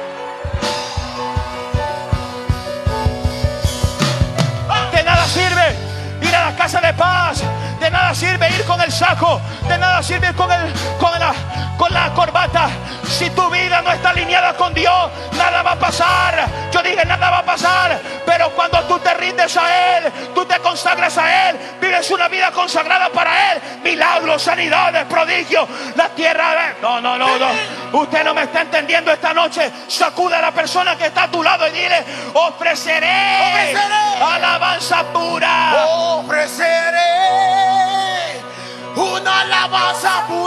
De 4.91 5.03
nada 5.03 5.25
sirve 5.25 5.75
ir 6.21 6.35
a 6.35 6.51
la 6.51 6.55
casa 6.57 6.81
de 6.81 6.93
paz. 6.93 7.43
De 7.85 7.91
nada 7.91 8.15
sirve 8.15 8.49
ir 8.49 8.65
con 8.65 8.81
el 8.81 8.91
saco. 8.91 9.39
De 9.67 9.77
nada 9.77 10.01
sirve 10.01 10.29
ir 10.29 10.35
con, 10.35 10.51
el, 10.51 10.73
con, 10.97 11.19
la, 11.19 11.35
con 11.77 11.93
la 11.93 12.11
corbata. 12.15 12.67
Si 13.07 13.29
tu 13.29 13.47
vida 13.51 13.79
no 13.83 13.91
está 13.91 14.09
alineada 14.09 14.55
con 14.55 14.73
Dios, 14.73 15.11
nada 15.37 15.61
va 15.61 15.73
a 15.73 15.75
pasar. 15.79 16.47
Yo 16.71 16.81
dije, 16.81 17.05
nada 17.05 17.29
va 17.29 17.37
a 17.37 17.45
pasar. 17.45 17.99
Pero 18.25 18.49
cuando 18.55 18.79
tú 18.85 18.97
te 18.97 19.13
rindes 19.13 19.55
a 19.55 19.97
Él, 19.99 20.11
tú 20.33 20.43
te 20.47 20.57
consagras 20.61 21.15
a 21.19 21.49
Él, 21.51 21.59
vives 21.79 22.09
una 22.09 22.27
vida 22.27 22.49
consagrada 22.51 23.09
para 23.09 23.51
Él. 23.51 23.61
Milagros, 23.83 24.41
sanidades, 24.41 25.05
prodigios. 25.05 25.69
La 25.95 26.09
tierra 26.09 26.55
de... 26.55 26.81
No, 26.81 26.99
no, 26.99 27.19
no, 27.19 27.37
no. 27.37 27.99
Usted 27.99 28.23
no 28.23 28.33
me 28.33 28.41
está 28.45 28.61
entendiendo 28.61 29.11
esta 29.11 29.31
noche. 29.31 29.71
Sacude 29.87 30.33
a 30.37 30.41
la 30.41 30.51
persona 30.51 30.95
que 30.97 31.05
está 31.05 31.25
a 31.25 31.27
tu 31.31 31.43
lado 31.43 31.67
y 31.67 31.69
dile, 31.71 32.03
ofreceré, 32.33 33.51
Ofreceré. 33.51 34.23
alabanza 34.33 35.03
pura. 35.13 35.85
Ofreceré 35.85 37.74
una 38.95 39.39
alabanza 39.41 40.13
pura 40.27 40.44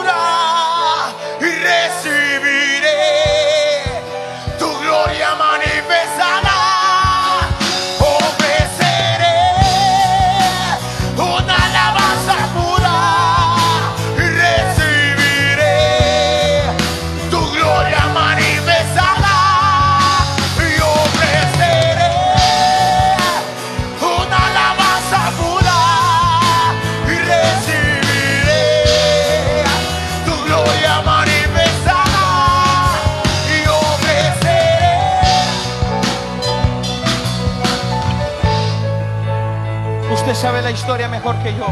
historia 40.89 41.09
mejor 41.09 41.37
que 41.43 41.55
yo. 41.55 41.67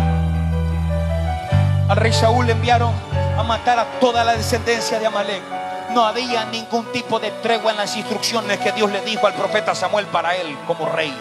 Al 1.89 1.97
rey 1.97 2.13
Saúl 2.13 2.45
le 2.45 2.53
enviaron 2.53 2.93
a 3.39 3.43
matar 3.45 3.79
a 3.79 3.87
toda 3.99 4.23
la 4.23 4.35
descendencia 4.35 4.99
de 4.99 5.07
Amalek. 5.07 5.43
No 5.95 6.05
había 6.05 6.45
ningún 6.45 6.93
tipo 6.93 7.19
de 7.19 7.31
tregua 7.31 7.71
en 7.71 7.79
las 7.79 7.97
instrucciones 7.97 8.59
que 8.59 8.73
Dios 8.73 8.93
le 8.93 9.01
dijo 9.01 9.27
al 9.27 9.33
profeta 9.33 9.75
Samuel 9.75 10.05
para 10.05 10.37
él 10.37 10.55
como 10.67 10.87
rey. 10.91 11.17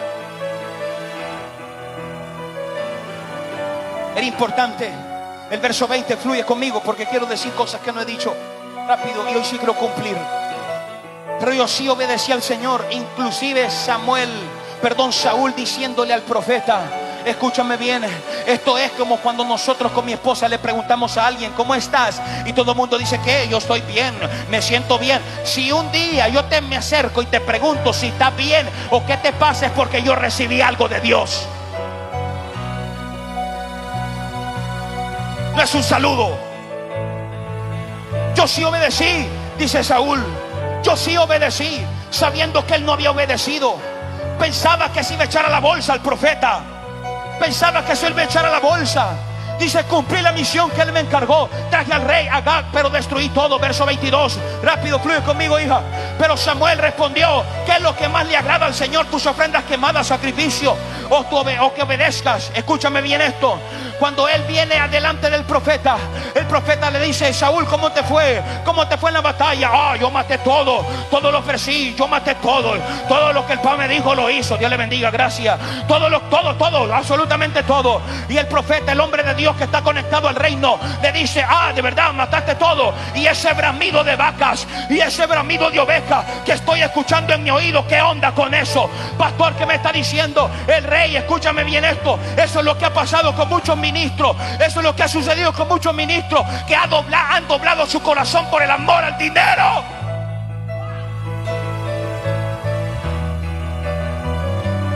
Era 4.14 4.26
importante. 4.26 4.92
El 5.50 5.60
verso 5.60 5.88
20 5.88 6.18
fluye 6.18 6.44
conmigo 6.44 6.82
porque 6.84 7.06
quiero 7.06 7.24
decir 7.24 7.52
cosas 7.52 7.80
que 7.80 7.92
no 7.92 8.02
he 8.02 8.04
dicho 8.04 8.34
rápido 8.86 9.26
y 9.30 9.36
hoy 9.36 9.44
sí 9.44 9.56
quiero 9.56 9.72
cumplir. 9.72 10.18
Pero 11.40 11.54
yo 11.54 11.66
sí 11.66 11.88
obedecí 11.88 12.30
al 12.30 12.42
Señor, 12.42 12.84
inclusive 12.90 13.70
Samuel, 13.70 14.28
perdón, 14.82 15.14
Saúl 15.14 15.54
diciéndole 15.56 16.12
al 16.12 16.20
profeta, 16.20 17.05
escúchame 17.26 17.76
bien, 17.76 18.04
esto 18.46 18.78
es 18.78 18.92
como 18.92 19.16
cuando 19.16 19.44
nosotros 19.44 19.90
con 19.90 20.06
mi 20.06 20.12
esposa 20.12 20.48
le 20.48 20.60
preguntamos 20.60 21.18
a 21.18 21.26
alguien, 21.26 21.52
¿cómo 21.52 21.74
estás? 21.74 22.22
Y 22.44 22.52
todo 22.52 22.70
el 22.70 22.76
mundo 22.76 22.96
dice 22.96 23.20
que 23.20 23.48
yo 23.48 23.58
estoy 23.58 23.80
bien, 23.80 24.14
me 24.48 24.62
siento 24.62 24.96
bien. 24.96 25.20
Si 25.42 25.72
un 25.72 25.90
día 25.90 26.28
yo 26.28 26.44
te 26.44 26.60
me 26.60 26.76
acerco 26.76 27.22
y 27.22 27.26
te 27.26 27.40
pregunto 27.40 27.92
si 27.92 28.06
estás 28.06 28.34
bien 28.36 28.68
o 28.90 29.04
qué 29.04 29.16
te 29.16 29.32
pasa 29.32 29.66
es 29.66 29.72
porque 29.72 30.02
yo 30.02 30.14
recibí 30.14 30.60
algo 30.60 30.88
de 30.88 31.00
Dios. 31.00 31.48
No 35.56 35.62
es 35.62 35.74
un 35.74 35.82
saludo. 35.82 36.38
Yo 38.36 38.46
sí 38.46 38.62
obedecí, 38.62 39.26
dice 39.58 39.82
Saúl. 39.82 40.24
Yo 40.84 40.96
sí 40.96 41.16
obedecí, 41.16 41.84
sabiendo 42.10 42.64
que 42.64 42.76
él 42.76 42.84
no 42.84 42.92
había 42.92 43.10
obedecido. 43.10 43.74
Pensaba 44.38 44.92
que 44.92 45.02
se 45.02 45.14
iba 45.14 45.24
a 45.24 45.26
echar 45.26 45.44
a 45.44 45.48
la 45.48 45.58
bolsa 45.58 45.94
al 45.94 46.02
profeta. 46.02 46.75
Pensaba 47.38 47.84
que 47.84 47.94
se 47.94 48.08
iba 48.08 48.22
a 48.22 48.24
echar 48.24 48.44
a 48.46 48.50
la 48.50 48.60
bolsa. 48.60 49.25
Dice, 49.58 49.84
cumplí 49.84 50.20
la 50.20 50.32
misión 50.32 50.70
que 50.70 50.82
él 50.82 50.92
me 50.92 51.00
encargó. 51.00 51.48
Traje 51.70 51.92
al 51.92 52.02
rey 52.02 52.28
Agag, 52.28 52.66
pero 52.72 52.90
destruí 52.90 53.28
todo. 53.30 53.58
Verso 53.58 53.86
22. 53.86 54.38
Rápido, 54.62 54.98
fluye 55.00 55.20
conmigo, 55.22 55.58
hija. 55.58 55.80
Pero 56.18 56.36
Samuel 56.36 56.78
respondió, 56.78 57.44
¿qué 57.64 57.72
es 57.72 57.80
lo 57.80 57.96
que 57.96 58.08
más 58.08 58.26
le 58.26 58.36
agrada 58.36 58.66
al 58.66 58.74
Señor? 58.74 59.06
Tus 59.06 59.26
ofrendas 59.26 59.64
quemadas, 59.64 60.06
sacrificio, 60.08 60.76
o, 61.08 61.24
tu 61.24 61.36
o 61.38 61.74
que 61.74 61.82
obedezcas. 61.82 62.50
Escúchame 62.54 63.00
bien 63.00 63.20
esto. 63.20 63.58
Cuando 63.98 64.28
él 64.28 64.42
viene 64.42 64.74
adelante 64.76 65.30
del 65.30 65.44
profeta, 65.44 65.96
el 66.34 66.44
profeta 66.46 66.90
le 66.90 67.00
dice, 67.00 67.32
Saúl, 67.32 67.66
¿cómo 67.66 67.90
te 67.92 68.02
fue? 68.02 68.42
¿Cómo 68.64 68.86
te 68.86 68.98
fue 68.98 69.08
en 69.10 69.14
la 69.14 69.20
batalla? 69.22 69.70
Ah, 69.72 69.96
yo 69.96 70.10
maté 70.10 70.38
todo, 70.38 70.84
todo 71.10 71.32
lo 71.32 71.38
ofrecí, 71.38 71.94
yo 71.98 72.06
maté 72.06 72.34
todo, 72.36 72.74
todo 73.08 73.32
lo 73.32 73.46
que 73.46 73.54
el 73.54 73.60
Padre 73.60 73.88
me 73.88 73.94
dijo 73.94 74.14
lo 74.14 74.28
hizo. 74.28 74.56
Dios 74.58 74.70
le 74.70 74.76
bendiga, 74.76 75.10
gracias. 75.10 75.58
Todo 75.88 76.10
lo, 76.10 76.20
todo, 76.22 76.54
todo, 76.56 76.92
absolutamente 76.92 77.62
todo. 77.62 78.02
Y 78.28 78.36
el 78.36 78.46
profeta, 78.46 78.92
el 78.92 79.00
hombre 79.00 79.22
de 79.22 79.34
Dios 79.34 79.45
que 79.54 79.64
está 79.64 79.82
conectado 79.82 80.28
al 80.28 80.34
reino, 80.34 80.78
le 81.02 81.12
dice, 81.12 81.44
ah, 81.46 81.72
de 81.74 81.82
verdad 81.82 82.12
mataste 82.14 82.54
todo. 82.54 82.94
Y 83.14 83.26
ese 83.26 83.52
bramido 83.52 84.02
de 84.02 84.16
vacas 84.16 84.66
y 84.88 84.98
ese 84.98 85.26
bramido 85.26 85.70
de 85.70 85.78
ovejas 85.80 86.24
que 86.44 86.52
estoy 86.52 86.80
escuchando 86.82 87.34
en 87.34 87.42
mi 87.42 87.50
oído, 87.50 87.86
¿qué 87.86 88.00
onda 88.00 88.32
con 88.32 88.54
eso? 88.54 88.90
Pastor, 89.18 89.54
¿qué 89.54 89.66
me 89.66 89.74
está 89.74 89.92
diciendo? 89.92 90.50
El 90.66 90.84
rey, 90.84 91.16
escúchame 91.16 91.62
bien 91.64 91.84
esto. 91.84 92.18
Eso 92.36 92.60
es 92.60 92.64
lo 92.64 92.76
que 92.78 92.86
ha 92.86 92.92
pasado 92.94 93.34
con 93.34 93.48
muchos 93.48 93.76
ministros. 93.76 94.34
Eso 94.58 94.80
es 94.80 94.84
lo 94.84 94.96
que 94.96 95.02
ha 95.02 95.08
sucedido 95.08 95.52
con 95.52 95.68
muchos 95.68 95.92
ministros 95.94 96.42
que 96.66 96.74
ha 96.74 96.86
dobla- 96.86 97.26
han 97.36 97.46
doblado 97.46 97.86
su 97.86 98.00
corazón 98.02 98.46
por 98.50 98.62
el 98.62 98.70
amor 98.70 99.04
al 99.04 99.18
dinero. 99.18 99.84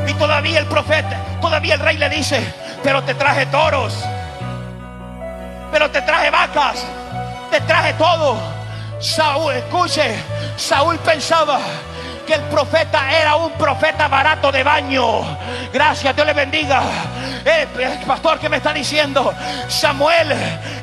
Y 0.09 0.15
todavía 0.15 0.59
el 0.59 0.67
profeta, 0.67 1.17
todavía 1.41 1.75
el 1.75 1.81
rey 1.81 1.97
le 1.97 2.09
dice, 2.09 2.43
pero 2.83 3.03
te 3.05 3.15
traje 3.15 3.47
toros, 3.47 3.95
pero 5.71 5.91
te 5.91 6.03
traje 6.03 6.31
vacas, 6.31 6.85
te 7.51 7.61
traje 7.63 7.95
todo. 7.95 8.37
Saúl, 9.01 9.55
escuche, 9.55 10.15
Saúl 10.57 10.99
pensaba 10.99 11.59
que 12.31 12.37
el 12.37 12.43
profeta 12.43 13.11
era 13.11 13.35
un 13.35 13.51
profeta 13.55 14.07
barato 14.07 14.53
de 14.53 14.63
baño. 14.63 15.37
Gracias, 15.73 16.15
Dios 16.15 16.25
le 16.25 16.33
bendiga. 16.33 16.81
Eh, 17.45 17.67
eh, 17.77 17.99
pastor, 18.07 18.39
¿qué 18.39 18.49
me 18.49 18.59
está 18.59 18.73
diciendo? 18.73 19.35
Samuel 19.67 20.33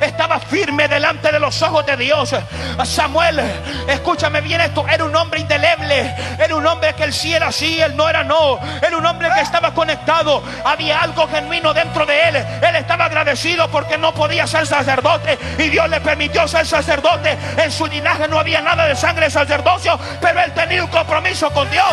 estaba 0.01 0.39
firme 0.41 0.89
delante 0.89 1.31
de 1.31 1.39
los 1.39 1.61
ojos 1.61 1.85
de 1.85 1.95
Dios. 1.95 2.35
Samuel, 2.83 3.39
escúchame 3.87 4.41
bien 4.41 4.59
esto, 4.59 4.85
era 4.89 5.05
un 5.05 5.15
hombre 5.15 5.39
indeleble. 5.39 6.15
Era 6.37 6.53
un 6.53 6.67
hombre 6.67 6.93
que 6.95 7.05
el 7.05 7.13
sí 7.13 7.33
era 7.33 7.49
sí, 7.51 7.79
el 7.79 7.95
no 7.95 8.09
era 8.09 8.25
no. 8.25 8.59
Era 8.81 8.97
un 8.97 9.05
hombre 9.05 9.29
que 9.33 9.41
estaba 9.41 9.73
conectado. 9.73 10.43
Había 10.65 11.01
algo 11.01 11.29
genuino 11.29 11.73
dentro 11.73 12.05
de 12.05 12.29
él. 12.29 12.35
Él 12.35 12.75
estaba 12.75 13.05
agradecido 13.05 13.69
porque 13.69 13.97
no 13.97 14.13
podía 14.13 14.45
ser 14.47 14.67
sacerdote 14.67 15.37
y 15.57 15.69
Dios 15.69 15.89
le 15.89 16.01
permitió 16.01 16.45
ser 16.47 16.65
sacerdote. 16.65 17.37
En 17.57 17.71
su 17.71 17.85
linaje 17.87 18.27
no 18.27 18.37
había 18.37 18.61
nada 18.61 18.85
de 18.85 18.95
sangre 18.95 19.25
de 19.25 19.31
sacerdocio, 19.31 19.97
pero 20.19 20.41
él 20.41 20.51
tenía 20.53 20.83
un 20.83 20.89
compromiso 20.89 21.36
con 21.45 21.69
Dios. 21.69 21.85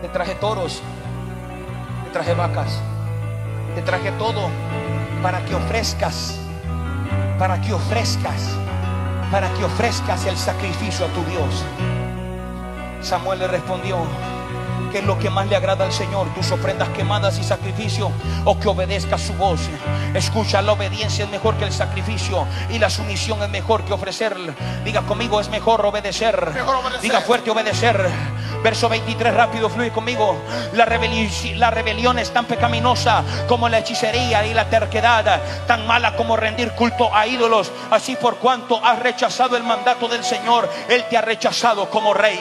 Te 0.00 0.08
traje 0.08 0.34
toros, 0.36 0.80
te 2.04 2.10
traje 2.12 2.32
vacas, 2.32 2.80
te 3.74 3.82
traje 3.82 4.10
todo 4.12 4.48
para 5.22 5.44
que 5.44 5.54
ofrezcas, 5.54 6.40
para 7.38 7.60
que 7.60 7.74
ofrezcas 7.74 8.56
para 9.30 9.52
que 9.52 9.64
ofrezcas 9.64 10.24
el 10.24 10.36
sacrificio 10.36 11.04
a 11.04 11.08
tu 11.10 11.22
Dios. 11.24 11.62
Samuel 13.02 13.40
le 13.40 13.48
respondió, 13.48 13.98
¿qué 14.90 14.98
es 14.98 15.04
lo 15.04 15.18
que 15.18 15.30
más 15.30 15.46
le 15.46 15.56
agrada 15.56 15.84
al 15.84 15.92
Señor? 15.92 16.28
Tus 16.34 16.50
ofrendas 16.50 16.88
quemadas 16.90 17.38
y 17.38 17.44
sacrificio 17.44 18.10
o 18.44 18.58
que 18.58 18.68
obedezca 18.68 19.18
su 19.18 19.32
voz. 19.34 19.60
Escucha, 20.14 20.62
la 20.62 20.72
obediencia 20.72 21.24
es 21.24 21.30
mejor 21.30 21.56
que 21.56 21.64
el 21.64 21.72
sacrificio 21.72 22.46
y 22.70 22.78
la 22.78 22.90
sumisión 22.90 23.42
es 23.42 23.48
mejor 23.50 23.84
que 23.84 23.92
ofrecer. 23.92 24.36
Diga 24.84 25.02
conmigo, 25.02 25.40
es 25.40 25.48
mejor 25.48 25.84
obedecer. 25.84 26.50
Mejor 26.54 26.76
obedecer. 26.76 27.00
Diga 27.02 27.20
fuerte 27.20 27.50
obedecer. 27.50 28.10
Verso 28.62 28.88
23, 28.88 29.34
rápido, 29.34 29.68
fluye 29.68 29.90
conmigo. 29.92 30.36
La, 30.72 30.84
rebeli- 30.84 31.54
la 31.54 31.70
rebelión 31.70 32.18
es 32.18 32.32
tan 32.32 32.44
pecaminosa 32.46 33.22
como 33.46 33.68
la 33.68 33.78
hechicería 33.78 34.44
y 34.46 34.52
la 34.54 34.68
terquedad, 34.68 35.40
tan 35.68 35.86
mala 35.86 36.16
como 36.16 36.36
rendir 36.36 36.72
culto 36.72 37.14
a 37.14 37.26
ídolos. 37.26 37.70
Así 37.90 38.16
por 38.16 38.38
cuanto 38.38 38.84
has 38.84 38.98
rechazado 38.98 39.56
el 39.56 39.62
mandato 39.62 40.08
del 40.08 40.24
Señor, 40.24 40.68
Él 40.88 41.04
te 41.08 41.16
ha 41.16 41.20
rechazado 41.20 41.88
como 41.90 42.14
rey. 42.14 42.40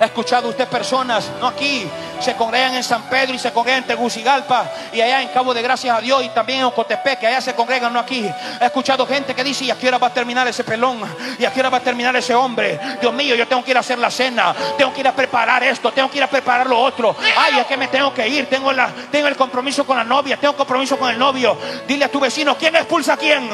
¿Ha 0.00 0.06
escuchado 0.06 0.48
usted 0.48 0.66
personas, 0.66 1.30
no 1.40 1.46
aquí, 1.48 1.86
se 2.20 2.34
congregan 2.34 2.74
en 2.74 2.82
San 2.82 3.02
Pedro 3.10 3.34
y 3.34 3.38
se 3.38 3.52
congregan 3.52 3.82
en 3.82 3.88
Tegucigalpa 3.88 4.64
y 4.94 5.00
allá 5.02 5.20
en 5.20 5.28
Cabo 5.28 5.52
de 5.52 5.60
Gracias 5.60 5.94
a 5.94 6.00
Dios 6.00 6.24
y 6.24 6.30
también 6.30 6.60
en 6.60 6.64
Ocotepec, 6.64 7.20
que 7.20 7.26
allá 7.26 7.42
se 7.42 7.54
congregan, 7.54 7.92
no 7.92 7.98
aquí? 7.98 8.26
He 8.60 8.64
escuchado 8.64 9.06
gente 9.06 9.34
que 9.34 9.44
dice, 9.44 9.66
¿y 9.66 9.70
a 9.70 9.76
qué 9.76 9.90
va 9.90 10.06
a 10.06 10.14
terminar 10.14 10.48
ese 10.48 10.64
pelón? 10.64 11.02
¿Y 11.38 11.44
a 11.44 11.52
qué 11.52 11.62
va 11.62 11.76
a 11.76 11.80
terminar 11.80 12.16
ese 12.16 12.34
hombre? 12.34 12.80
Dios 12.98 13.12
mío, 13.12 13.34
yo 13.34 13.46
tengo 13.46 13.62
que 13.62 13.72
ir 13.72 13.76
a 13.76 13.80
hacer 13.80 13.98
la 13.98 14.10
cena, 14.10 14.54
tengo 14.78 14.90
que 14.94 15.00
ir 15.00 15.08
a 15.08 15.12
preparar 15.12 15.62
esto, 15.64 15.92
tengo 15.92 16.10
que 16.10 16.16
ir 16.16 16.24
a 16.24 16.28
preparar 16.28 16.66
lo 16.66 16.80
otro. 16.80 17.14
Ay, 17.36 17.58
es 17.58 17.66
que 17.66 17.76
me 17.76 17.88
tengo 17.88 18.14
que 18.14 18.26
ir, 18.26 18.48
tengo, 18.48 18.72
la, 18.72 18.88
tengo 19.12 19.28
el 19.28 19.36
compromiso 19.36 19.84
con 19.84 19.98
la 19.98 20.04
novia, 20.04 20.38
tengo 20.38 20.56
compromiso 20.56 20.98
con 20.98 21.10
el 21.10 21.18
novio. 21.18 21.58
Dile 21.86 22.06
a 22.06 22.08
tu 22.10 22.20
vecino, 22.20 22.56
¿quién 22.56 22.74
expulsa 22.74 23.12
a 23.12 23.16
quién? 23.18 23.50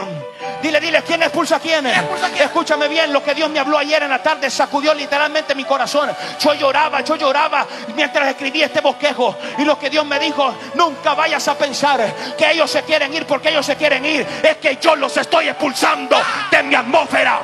Dile, 0.63 0.81
dile, 0.81 1.03
¿quién 1.03 1.23
expulsa 1.23 1.57
a 1.57 1.61
quién? 1.61 1.87
Escúchame 1.87 2.89
bien, 2.89 3.13
lo 3.13 3.23
que 3.23 3.35
Dios 3.35 3.51
me 3.51 3.59
habló 3.59 3.79
ayer 3.79 4.03
en 4.03 4.11
la 4.11 4.23
tarde 4.23 4.51
sacudió 4.51 4.95
literalmente 4.95 5.55
mi 5.55 5.65
corazón. 5.65 6.11
Yo 6.41 6.55
lloraba, 6.55 7.03
yo 7.03 7.17
lloraba 7.17 7.67
mientras 7.95 8.29
escribía 8.29 8.67
este 8.67 8.81
bosquejo. 8.81 9.37
Y 9.59 9.65
lo 9.65 9.79
que 9.79 9.91
Dios 9.91 10.05
me 10.05 10.19
dijo, 10.19 10.55
nunca 10.75 11.15
vayas 11.15 11.47
a 11.49 11.57
pensar 11.57 12.01
que 12.37 12.51
ellos 12.51 12.71
se 12.71 12.83
quieren 12.83 13.13
ir 13.15 13.27
porque 13.27 13.51
ellos 13.51 13.67
se 13.67 13.77
quieren 13.77 14.05
ir. 14.05 14.27
Es 14.43 14.57
que 14.57 14.77
yo 14.81 14.97
los 14.97 15.17
estoy 15.17 15.49
expulsando 15.49 16.17
de 16.51 16.63
mi 16.63 16.75
atmósfera. 16.75 17.41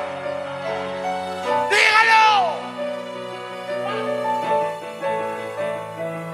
Dígalo. 1.69 2.53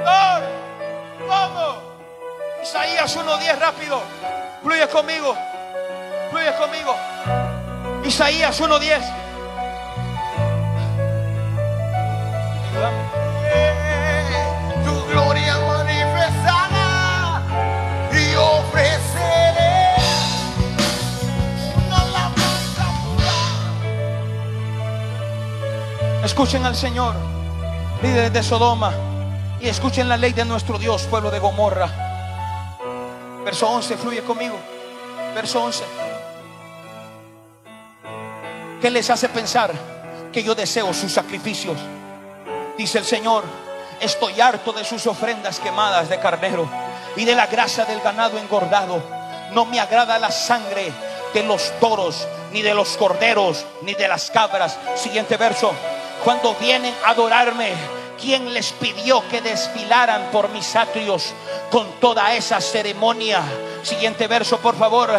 Lord, 0.06 0.44
¿Cómo? 1.28 1.82
Isaías 2.64 3.18
1.10 3.18 3.60
rápido. 3.60 4.02
Fluye 4.64 4.88
conmigo. 4.88 5.49
Fluye 6.30 6.54
conmigo. 6.58 6.96
Isaías 8.04 8.62
1.10. 8.62 9.02
Tu 14.86 15.06
gloria 15.12 15.58
manifestada 15.58 17.42
y 18.12 18.36
ofreceré 18.36 19.96
una 21.88 22.02
alabanza 22.02 22.86
pura. 23.04 23.38
Escuchen 26.24 26.66
al 26.66 26.76
Señor, 26.76 27.16
líderes 28.02 28.32
de 28.34 28.44
Sodoma, 28.44 28.94
y 29.60 29.68
escuchen 29.68 30.08
la 30.08 30.18
ley 30.18 30.34
de 30.34 30.46
nuestro 30.46 30.78
Dios, 30.78 31.04
pueblo 31.04 31.32
de 31.32 31.40
Gomorra. 31.40 31.90
Verso 33.44 33.68
11, 33.68 33.98
fluye 33.98 34.22
conmigo. 34.24 34.58
Verso 35.36 35.62
11. 35.64 36.09
¿Qué 38.82 38.90
les 38.90 39.10
hace 39.10 39.28
pensar 39.28 39.74
que 40.32 40.42
yo 40.42 40.56
deseo 40.56 40.94
sus 40.94 41.12
sacrificios? 41.12 41.78
Dice 42.78 43.00
el 43.00 43.04
Señor, 43.04 43.44
estoy 44.00 44.40
harto 44.40 44.72
de 44.72 44.86
sus 44.86 45.06
ofrendas 45.06 45.60
quemadas 45.60 46.08
de 46.08 46.18
carnero 46.20 46.66
y 47.18 47.26
de 47.26 47.36
la 47.36 47.48
grasa 47.48 47.84
del 47.84 48.00
ganado 48.00 48.38
engordado. 48.38 49.04
No 49.52 49.66
me 49.66 49.82
agrada 49.82 50.18
la 50.18 50.32
sangre 50.32 50.94
de 51.34 51.44
los 51.44 51.78
toros, 51.82 52.26
ni 52.54 52.62
de 52.62 52.74
los 52.74 52.96
corderos, 52.96 53.66
ni 53.82 53.96
de 53.96 54.08
las 54.08 54.32
cabras. 54.32 54.78
Siguiente 54.96 55.36
verso. 55.36 55.74
Cuando 56.24 56.56
vienen 56.56 56.94
a 57.06 57.10
adorarme, 57.10 57.74
¿quién 58.18 58.54
les 58.54 58.72
pidió 58.72 59.28
que 59.28 59.42
desfilaran 59.42 60.30
por 60.32 60.48
mis 60.50 60.74
atrios 60.78 61.34
con 61.70 62.00
toda 62.00 62.34
esa 62.34 62.62
ceremonia? 62.62 63.42
Siguiente 63.84 64.28
verso, 64.28 64.60
por 64.60 64.78
favor. 64.78 65.10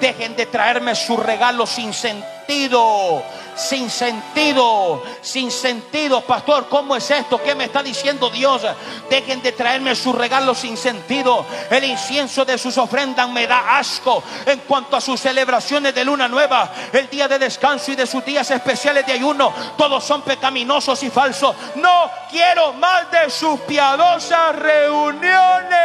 Dejen 0.00 0.36
de 0.36 0.46
traerme 0.46 0.94
sus 0.94 1.18
regalos 1.18 1.70
sin 1.70 1.92
sentido. 1.92 3.22
Sin 3.58 3.90
sentido, 3.90 5.02
sin 5.20 5.50
sentido, 5.50 6.20
pastor. 6.20 6.68
¿Cómo 6.68 6.94
es 6.94 7.10
esto? 7.10 7.42
¿Qué 7.42 7.56
me 7.56 7.64
está 7.64 7.82
diciendo 7.82 8.30
Dios? 8.30 8.62
Dejen 9.10 9.42
de 9.42 9.50
traerme 9.50 9.96
sus 9.96 10.14
regalos 10.14 10.58
sin 10.58 10.76
sentido. 10.76 11.44
El 11.68 11.82
incienso 11.82 12.44
de 12.44 12.56
sus 12.56 12.78
ofrendas 12.78 13.28
me 13.28 13.48
da 13.48 13.76
asco. 13.76 14.22
En 14.46 14.60
cuanto 14.60 14.96
a 14.96 15.00
sus 15.00 15.18
celebraciones 15.18 15.92
de 15.92 16.04
luna 16.04 16.28
nueva, 16.28 16.72
el 16.92 17.10
día 17.10 17.26
de 17.26 17.40
descanso 17.40 17.90
y 17.90 17.96
de 17.96 18.06
sus 18.06 18.24
días 18.24 18.48
especiales 18.52 19.04
de 19.04 19.14
ayuno, 19.14 19.52
todos 19.76 20.04
son 20.04 20.22
pecaminosos 20.22 21.02
y 21.02 21.10
falsos. 21.10 21.56
No 21.74 22.08
quiero 22.30 22.74
más 22.74 23.10
de 23.10 23.28
sus 23.28 23.58
piadosas 23.62 24.54
reuniones. 24.54 25.77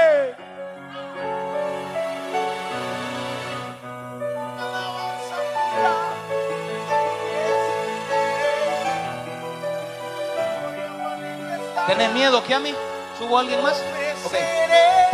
¿Tenés 12.04 12.18
miedo 12.18 12.43
que 12.43 12.54
a 12.54 12.60
mí? 12.60 12.76
¿Subo 13.18 13.38
a 13.38 13.39
alguien 13.39 13.64
más? 13.64 13.82
Ok. 14.26 14.26
Ofreceré 14.26 15.08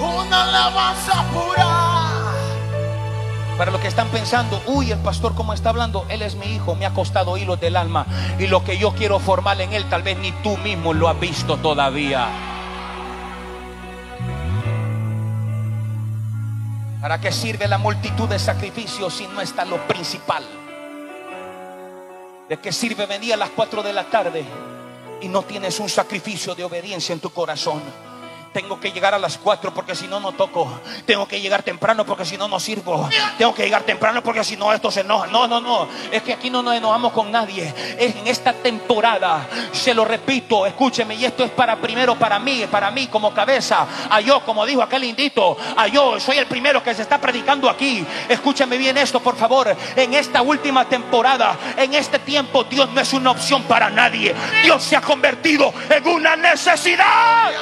una 0.00 0.44
alabanza 0.44 1.22
pura. 1.24 2.32
Para 3.58 3.70
los 3.70 3.78
que 3.78 3.88
están 3.88 4.08
pensando, 4.08 4.62
uy, 4.64 4.90
el 4.90 4.98
pastor 5.00 5.34
cómo 5.34 5.52
está 5.52 5.68
hablando, 5.68 6.06
él 6.08 6.22
es 6.22 6.34
mi 6.36 6.46
hijo, 6.46 6.74
me 6.76 6.86
ha 6.86 6.94
costado 6.94 7.36
hilos 7.36 7.60
del 7.60 7.76
alma. 7.76 8.06
Y 8.38 8.46
lo 8.46 8.64
que 8.64 8.78
yo 8.78 8.94
quiero 8.94 9.18
formar 9.18 9.60
en 9.60 9.74
él, 9.74 9.86
tal 9.90 10.02
vez 10.02 10.16
ni 10.16 10.32
tú 10.32 10.56
mismo 10.56 10.94
lo 10.94 11.10
has 11.10 11.20
visto 11.20 11.58
todavía. 11.58 12.28
¿Para 17.02 17.20
qué 17.20 17.32
sirve 17.32 17.68
la 17.68 17.76
multitud 17.76 18.30
de 18.30 18.38
sacrificios 18.38 19.12
si 19.12 19.26
no 19.26 19.42
está 19.42 19.66
lo 19.66 19.76
principal? 19.86 20.42
¿De 22.48 22.56
qué 22.56 22.72
sirve 22.72 23.04
venir 23.04 23.34
a 23.34 23.36
las 23.36 23.50
4 23.50 23.82
de 23.82 23.92
la 23.92 24.04
tarde 24.04 24.46
y 25.20 25.28
no 25.28 25.42
tienes 25.42 25.80
un 25.80 25.88
sacrificio 25.88 26.54
de 26.54 26.64
obediencia 26.64 27.12
en 27.12 27.20
tu 27.20 27.30
corazón? 27.30 27.82
Tengo 28.58 28.80
que 28.80 28.90
llegar 28.90 29.14
a 29.14 29.20
las 29.20 29.38
4 29.38 29.72
porque 29.72 29.94
si 29.94 30.08
no, 30.08 30.18
no 30.18 30.32
toco. 30.32 30.80
Tengo 31.06 31.28
que 31.28 31.40
llegar 31.40 31.62
temprano 31.62 32.04
porque 32.04 32.24
si 32.24 32.36
no, 32.36 32.48
no 32.48 32.58
sirvo. 32.58 33.08
Tengo 33.38 33.54
que 33.54 33.62
llegar 33.62 33.84
temprano 33.84 34.20
porque 34.20 34.42
si 34.42 34.56
no, 34.56 34.72
esto 34.72 34.90
se 34.90 35.02
enoja. 35.02 35.28
No, 35.28 35.46
no, 35.46 35.60
no. 35.60 35.86
Es 36.10 36.24
que 36.24 36.32
aquí 36.32 36.50
no 36.50 36.60
nos 36.60 36.74
enojamos 36.74 37.12
con 37.12 37.30
nadie. 37.30 37.72
Es 37.96 38.16
en 38.16 38.26
esta 38.26 38.52
temporada, 38.52 39.46
se 39.70 39.94
lo 39.94 40.04
repito, 40.04 40.66
escúcheme. 40.66 41.14
Y 41.14 41.24
esto 41.24 41.44
es 41.44 41.52
para 41.52 41.76
primero 41.76 42.16
para 42.16 42.40
mí, 42.40 42.66
para 42.68 42.90
mí 42.90 43.06
como 43.06 43.32
cabeza. 43.32 43.86
A 44.10 44.20
yo, 44.20 44.40
como 44.44 44.66
dijo 44.66 44.82
aquel 44.82 45.04
indito, 45.04 45.56
a 45.76 45.86
yo, 45.86 46.18
soy 46.18 46.38
el 46.38 46.46
primero 46.46 46.82
que 46.82 46.96
se 46.96 47.02
está 47.02 47.20
predicando 47.20 47.70
aquí. 47.70 48.04
Escúcheme 48.28 48.76
bien 48.76 48.98
esto, 48.98 49.20
por 49.20 49.36
favor. 49.36 49.76
En 49.94 50.14
esta 50.14 50.42
última 50.42 50.84
temporada, 50.84 51.56
en 51.76 51.94
este 51.94 52.18
tiempo, 52.18 52.64
Dios 52.64 52.90
no 52.90 53.00
es 53.00 53.12
una 53.12 53.30
opción 53.30 53.62
para 53.62 53.88
nadie. 53.88 54.34
Dios 54.64 54.82
se 54.82 54.96
ha 54.96 55.00
convertido 55.00 55.72
en 55.88 56.08
una 56.08 56.34
necesidad. 56.34 57.52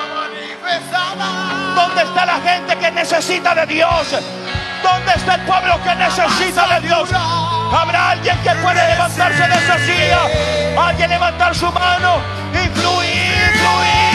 ¿Dónde 1.74 2.02
está 2.02 2.26
la 2.26 2.40
gente 2.40 2.76
que 2.76 2.90
necesita 2.90 3.54
de 3.54 3.66
Dios? 3.66 4.16
¿Dónde 4.82 5.12
está 5.14 5.34
el 5.34 5.40
pueblo 5.42 5.82
que 5.82 5.94
necesita 5.94 6.66
de 6.74 6.86
Dios? 6.86 7.10
¿Habrá 7.12 8.10
alguien 8.10 8.38
que 8.42 8.50
puede 8.56 8.86
levantarse 8.88 9.48
de 9.48 9.54
esa 9.54 9.78
silla? 9.78 10.20
Alguien 10.88 11.10
levantar 11.10 11.54
su 11.54 11.70
mano 11.72 12.20
y 12.52 12.68
fluir, 12.78 13.52
fluir, 13.54 14.06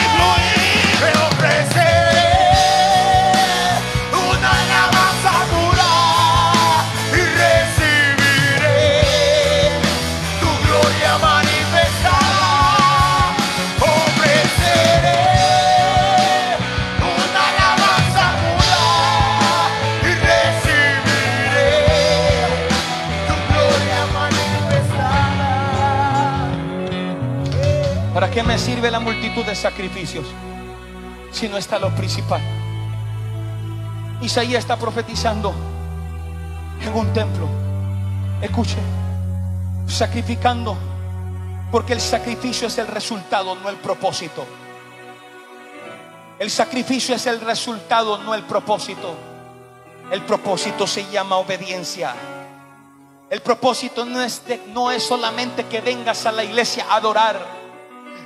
¿Para 28.31 28.43
qué 28.43 28.47
me 28.47 28.57
sirve 28.57 28.89
la 28.89 29.01
multitud 29.01 29.43
de 29.43 29.53
sacrificios 29.53 30.25
si 31.33 31.49
no 31.49 31.57
está 31.57 31.77
lo 31.77 31.93
principal? 31.93 32.39
Isaías 34.21 34.59
está 34.59 34.77
profetizando 34.77 35.53
en 36.79 36.93
un 36.93 37.11
templo. 37.11 37.49
Escuche, 38.41 38.77
sacrificando, 39.85 40.77
porque 41.73 41.91
el 41.91 41.99
sacrificio 41.99 42.69
es 42.69 42.77
el 42.77 42.87
resultado, 42.87 43.53
no 43.55 43.67
el 43.67 43.75
propósito. 43.75 44.45
El 46.39 46.49
sacrificio 46.49 47.15
es 47.17 47.27
el 47.27 47.41
resultado, 47.41 48.17
no 48.19 48.33
el 48.33 48.43
propósito. 48.43 49.13
El 50.09 50.21
propósito 50.21 50.87
se 50.87 51.05
llama 51.11 51.35
obediencia. 51.35 52.15
El 53.29 53.41
propósito 53.41 54.05
no 54.05 54.21
es, 54.21 54.45
de- 54.45 54.61
no 54.67 54.89
es 54.89 55.03
solamente 55.03 55.65
que 55.65 55.81
vengas 55.81 56.25
a 56.25 56.31
la 56.31 56.45
iglesia 56.45 56.85
a 56.89 56.95
adorar. 56.95 57.59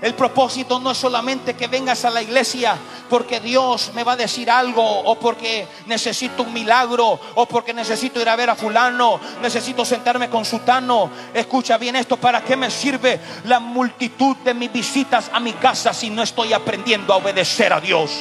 El 0.05 0.13
propósito 0.13 0.79
no 0.79 0.91
es 0.91 0.99
solamente 0.99 1.55
que 1.55 1.65
vengas 1.65 2.05
a 2.05 2.11
la 2.11 2.21
iglesia 2.21 2.77
porque 3.09 3.39
Dios 3.39 3.89
me 3.95 4.03
va 4.03 4.11
a 4.11 4.15
decir 4.15 4.51
algo 4.51 4.83
o 4.83 5.15
porque 5.15 5.67
necesito 5.87 6.43
un 6.43 6.53
milagro 6.53 7.19
o 7.33 7.47
porque 7.47 7.73
necesito 7.73 8.21
ir 8.21 8.29
a 8.29 8.35
ver 8.35 8.51
a 8.51 8.55
fulano, 8.55 9.19
necesito 9.41 9.83
sentarme 9.83 10.29
con 10.29 10.45
sutano. 10.45 11.09
Escucha 11.33 11.79
bien 11.79 11.95
esto, 11.95 12.17
¿para 12.17 12.43
qué 12.43 12.55
me 12.55 12.69
sirve 12.69 13.19
la 13.45 13.59
multitud 13.59 14.37
de 14.43 14.53
mis 14.53 14.71
visitas 14.71 15.31
a 15.33 15.39
mi 15.39 15.53
casa 15.53 15.91
si 15.91 16.11
no 16.11 16.21
estoy 16.21 16.53
aprendiendo 16.53 17.11
a 17.11 17.17
obedecer 17.17 17.73
a 17.73 17.81
Dios? 17.81 18.11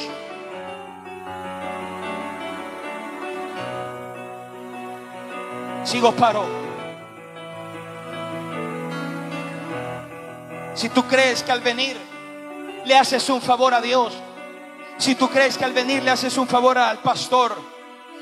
Sigo 5.83 6.11
paro. 6.13 6.64
Si 10.75 10.89
tú 10.89 11.03
crees 11.07 11.41
que 11.41 11.51
al 11.51 11.61
venir 11.61 11.97
le 12.85 12.97
haces 12.97 13.29
un 13.29 13.41
favor 13.41 13.73
a 13.73 13.81
Dios, 13.81 14.13
si 14.97 15.15
tú 15.15 15.29
crees 15.29 15.57
que 15.57 15.65
al 15.65 15.73
venir 15.73 16.03
le 16.03 16.11
haces 16.11 16.37
un 16.37 16.47
favor 16.47 16.77
al 16.77 16.99
pastor 16.99 17.55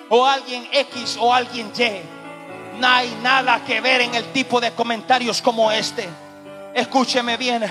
o 0.09 0.25
a 0.25 0.33
alguien 0.33 0.67
X 0.71 1.17
o 1.19 1.33
a 1.33 1.37
alguien 1.37 1.71
Y, 1.77 2.79
no 2.79 2.87
hay 2.87 3.13
nada 3.21 3.63
que 3.65 3.81
ver 3.81 4.01
en 4.01 4.15
el 4.15 4.31
tipo 4.31 4.61
de 4.61 4.71
comentarios 4.71 5.41
como 5.41 5.71
este. 5.71 6.07
Escúcheme 6.73 7.37
bien, 7.37 7.63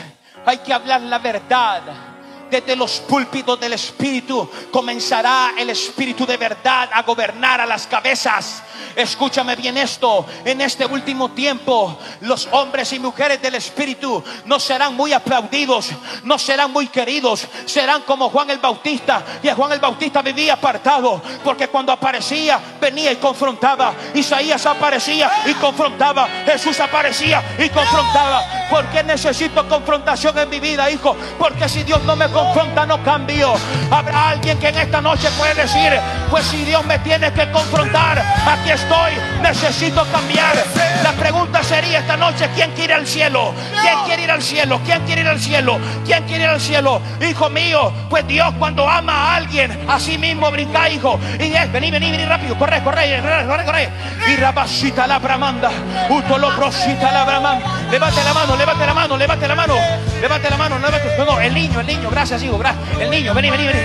hay 0.45 0.59
que 0.59 0.73
hablar 0.73 1.01
la 1.03 1.19
verdad. 1.19 2.12
Desde 2.53 2.77
los 2.77 3.01
púlpitos 3.01 3.59
del 3.59 3.73
Espíritu 3.73 4.47
comenzará 4.71 5.55
el 5.57 5.71
Espíritu 5.71 6.27
de 6.27 6.37
verdad 6.37 6.91
a 6.93 7.01
gobernar 7.01 7.63
a 7.63 7.65
las 7.65 7.87
cabezas. 7.87 8.63
Escúchame 8.95 9.57
bien 9.57 9.79
esto. 9.79 10.27
En 10.45 10.61
este 10.61 10.85
último 10.85 11.31
tiempo, 11.31 11.99
los 12.21 12.47
hombres 12.53 12.93
y 12.93 12.99
mujeres 12.99 13.41
del 13.41 13.55
Espíritu 13.55 14.23
no 14.45 14.61
serán 14.61 14.95
muy 14.95 15.15
aplaudidos, 15.15 15.89
no 16.25 16.39
serán 16.39 16.71
muy 16.71 16.89
queridos, 16.89 17.49
serán 17.65 18.03
como 18.03 18.29
Juan 18.29 18.51
el 18.51 18.59
Bautista. 18.59 19.25
Y 19.43 19.49
a 19.49 19.55
Juan 19.55 19.73
el 19.73 19.81
Bautista 19.81 20.21
vivía 20.21 20.53
apartado, 20.53 21.23
porque 21.43 21.69
cuando 21.69 21.91
aparecía, 21.91 22.61
venía 22.79 23.13
y 23.13 23.17
confrontaba. 23.17 23.95
Isaías 24.13 24.67
aparecía 24.67 25.31
y 25.47 25.55
confrontaba. 25.55 26.29
Jesús 26.45 26.79
aparecía 26.81 27.43
y 27.59 27.71
confrontaba. 27.71 28.69
¿Por 28.69 28.87
qué 28.89 29.03
necesito 29.03 29.67
confrontación 29.69 30.37
en 30.39 30.51
mi 30.51 30.61
vida, 30.61 30.91
hijo? 30.91 31.17
Porque 31.39 31.67
si 31.69 31.83
Dios 31.83 32.03
no 32.05 32.15
me 32.15 32.27
confronta, 32.43 32.87
no 32.87 33.03
cambio. 33.03 33.55
Habrá 33.91 34.31
alguien 34.31 34.59
que 34.59 34.69
en 34.69 34.79
esta 34.79 35.01
noche 35.01 35.29
puede 35.39 35.55
decir, 35.55 35.93
pues 36.31 36.45
si 36.47 36.65
Dios 36.65 36.85
me 36.87 36.99
tiene 37.01 37.33
que 37.33 37.51
confrontar, 37.51 38.23
aquí 38.47 38.71
estoy, 38.71 39.13
necesito 39.43 40.05
cambiar. 40.11 40.57
La 41.03 41.13
pregunta 41.13 41.63
sería 41.63 42.01
esta 42.01 42.17
noche, 42.17 42.49
¿quién 42.55 42.71
quiere 42.73 42.95
ir 42.95 43.01
al 43.01 43.07
cielo? 43.07 43.55
¿Quién 43.83 43.99
quiere 44.07 44.23
ir 44.25 44.31
al 44.31 44.43
cielo? 44.43 44.81
¿Quién 44.85 45.03
quiere 45.03 45.21
ir 45.23 45.29
al 45.29 45.41
cielo? 45.41 45.79
¿Quién 46.05 46.25
quiere 46.25 46.45
ir 46.45 46.51
al 46.51 46.61
cielo? 46.61 47.01
Hijo 47.21 47.51
mío, 47.51 47.93
pues 48.09 48.27
Dios 48.27 48.53
cuando 48.59 48.89
ama 48.89 49.13
a 49.13 49.37
alguien, 49.37 49.87
así 49.89 50.19
mismo 50.19 50.51
brinca, 50.51 50.89
hijo. 50.89 51.19
Y 51.39 51.53
es, 51.53 51.71
vení, 51.71 51.91
vení, 51.91 52.11
vení 52.11 52.25
rápido, 52.25 52.57
corre, 52.59 52.83
corre, 52.83 53.21
corre, 53.21 53.47
corre, 53.47 53.65
corre. 53.65 53.89
Y 54.29 54.37
rabasita 54.37 55.07
la 55.07 55.19
bramanda, 55.19 55.71
utoloprosita 56.09 57.13
la 57.13 57.25
bramanda. 57.25 57.67
Levante 57.91 58.25
la 58.25 58.33
mano, 58.33 58.57
levante 58.57 58.87
la 58.87 58.95
mano, 58.95 59.17
levante 59.17 59.49
la 59.49 59.55
mano, 59.55 59.75
levante 60.21 60.51
la 60.51 60.57
mano, 60.57 60.79
levante. 60.79 61.09
No, 61.19 61.25
no, 61.25 61.41
el 61.41 61.53
niño, 61.53 61.81
el 61.81 61.87
niño, 61.87 62.09
gracias, 62.11 62.32
hijo, 62.41 62.57
gracias. 62.59 63.01
El 63.01 63.11
niño, 63.11 63.35
vení, 63.35 63.51
vení, 63.51 63.67
vení. 63.67 63.81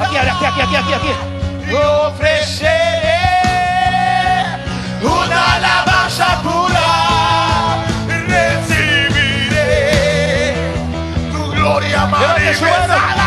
Aquí, 0.00 0.16
aquí, 0.16 0.44
aquí, 0.44 0.60
aquí, 0.60 0.76
aquí, 0.76 0.92
aquí. 0.94 1.10
Ofreceré 2.08 3.20
una 5.02 5.54
alabanza 5.54 6.42
pura, 6.42 7.84
recibiré 8.26 9.74
tu 11.30 11.50
gloria 11.52 12.06
manifestada 12.06 13.21